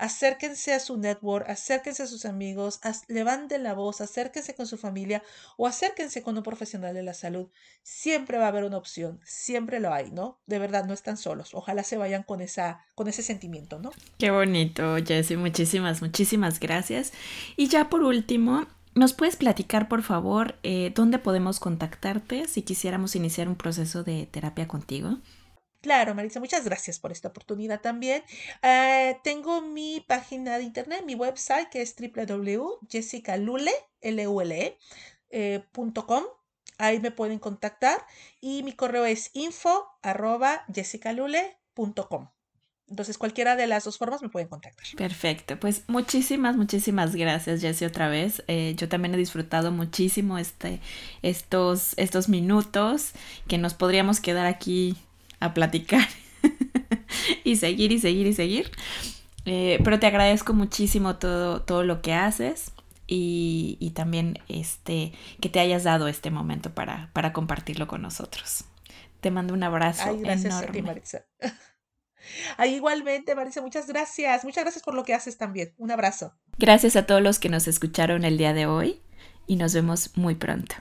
Acérquense 0.00 0.72
a 0.72 0.80
su 0.80 0.96
network, 0.96 1.46
acérquense 1.50 2.02
a 2.02 2.06
sus 2.06 2.24
amigos, 2.24 2.80
levanten 3.06 3.62
la 3.62 3.74
voz, 3.74 4.00
acérquense 4.00 4.54
con 4.54 4.66
su 4.66 4.78
familia 4.78 5.22
o 5.58 5.66
acérquense 5.66 6.22
con 6.22 6.38
un 6.38 6.42
profesional 6.42 6.94
de 6.94 7.02
la 7.02 7.12
salud. 7.12 7.48
Siempre 7.82 8.38
va 8.38 8.46
a 8.46 8.48
haber 8.48 8.64
una 8.64 8.78
opción, 8.78 9.20
siempre 9.24 9.78
lo 9.78 9.92
hay, 9.92 10.10
¿no? 10.10 10.40
De 10.46 10.58
verdad, 10.58 10.86
no 10.86 10.94
están 10.94 11.18
solos. 11.18 11.50
Ojalá 11.52 11.84
se 11.84 11.98
vayan 11.98 12.22
con 12.22 12.40
esa, 12.40 12.82
con 12.94 13.08
ese 13.08 13.22
sentimiento, 13.22 13.78
¿no? 13.78 13.90
Qué 14.16 14.30
bonito, 14.30 14.96
Jessy. 15.04 15.36
Muchísimas, 15.36 16.00
muchísimas 16.00 16.60
gracias. 16.60 17.12
Y 17.56 17.68
ya 17.68 17.90
por 17.90 18.02
último, 18.02 18.68
¿nos 18.94 19.12
puedes 19.12 19.36
platicar, 19.36 19.86
por 19.88 20.02
favor, 20.02 20.54
eh, 20.62 20.92
dónde 20.94 21.18
podemos 21.18 21.60
contactarte 21.60 22.48
si 22.48 22.62
quisiéramos 22.62 23.16
iniciar 23.16 23.48
un 23.48 23.56
proceso 23.56 24.02
de 24.02 24.24
terapia 24.24 24.66
contigo? 24.66 25.18
Claro, 25.80 26.14
Marisa, 26.14 26.40
muchas 26.40 26.64
gracias 26.64 26.98
por 26.98 27.10
esta 27.10 27.28
oportunidad 27.28 27.80
también. 27.80 28.22
Eh, 28.62 29.16
tengo 29.24 29.62
mi 29.62 30.04
página 30.06 30.58
de 30.58 30.64
internet, 30.64 31.04
mi 31.06 31.14
website, 31.14 31.70
que 31.70 31.80
es 31.80 31.94
www.jessicalule, 31.96 33.72
L-U-L-E, 34.00 34.78
eh. 35.30 35.64
Ahí 36.78 36.98
me 36.98 37.10
pueden 37.10 37.38
contactar 37.38 38.06
y 38.40 38.62
mi 38.62 38.72
correo 38.72 39.04
es 39.04 39.30
info 39.34 39.86
arroba 40.02 40.64
jessicalule.com. 40.72 42.28
Entonces, 42.88 43.18
cualquiera 43.18 43.54
de 43.54 43.68
las 43.68 43.84
dos 43.84 43.98
formas 43.98 44.20
me 44.20 44.30
pueden 44.30 44.48
contactar. 44.48 44.84
Perfecto, 44.96 45.60
pues 45.60 45.84
muchísimas, 45.86 46.56
muchísimas 46.56 47.14
gracias, 47.14 47.60
Jessie, 47.60 47.86
otra 47.86 48.08
vez. 48.08 48.42
Eh, 48.48 48.74
yo 48.76 48.88
también 48.88 49.14
he 49.14 49.18
disfrutado 49.18 49.70
muchísimo 49.70 50.38
este, 50.38 50.80
estos, 51.22 51.92
estos 51.98 52.28
minutos 52.28 53.12
que 53.46 53.58
nos 53.58 53.74
podríamos 53.74 54.20
quedar 54.20 54.46
aquí 54.46 54.96
a 55.40 55.54
platicar 55.54 56.06
y 57.44 57.56
seguir 57.56 57.92
y 57.92 57.98
seguir 57.98 58.26
y 58.26 58.34
seguir. 58.34 58.70
Eh, 59.46 59.80
pero 59.82 59.98
te 59.98 60.06
agradezco 60.06 60.52
muchísimo 60.52 61.16
todo, 61.16 61.62
todo 61.62 61.82
lo 61.82 62.02
que 62.02 62.12
haces 62.12 62.72
y, 63.06 63.76
y 63.80 63.90
también 63.90 64.38
este, 64.48 65.12
que 65.40 65.48
te 65.48 65.60
hayas 65.60 65.82
dado 65.82 66.08
este 66.08 66.30
momento 66.30 66.72
para, 66.74 67.10
para 67.12 67.32
compartirlo 67.32 67.88
con 67.88 68.02
nosotros. 68.02 68.64
Te 69.20 69.30
mando 69.30 69.52
un 69.54 69.62
abrazo 69.62 70.04
Ay, 70.06 70.20
gracias 70.20 70.54
a 70.54 70.60
ti, 70.60 70.78
enorme. 70.78 70.82
Marisa. 70.82 71.24
Ay, 72.56 72.74
igualmente, 72.74 73.34
Marisa, 73.34 73.62
muchas 73.62 73.86
gracias. 73.86 74.44
Muchas 74.44 74.64
gracias 74.64 74.84
por 74.84 74.94
lo 74.94 75.04
que 75.04 75.14
haces 75.14 75.38
también. 75.38 75.74
Un 75.78 75.90
abrazo. 75.90 76.34
Gracias 76.58 76.96
a 76.96 77.06
todos 77.06 77.22
los 77.22 77.38
que 77.38 77.48
nos 77.48 77.66
escucharon 77.66 78.24
el 78.24 78.38
día 78.38 78.52
de 78.52 78.66
hoy 78.66 79.00
y 79.46 79.56
nos 79.56 79.74
vemos 79.74 80.16
muy 80.16 80.34
pronto. 80.34 80.76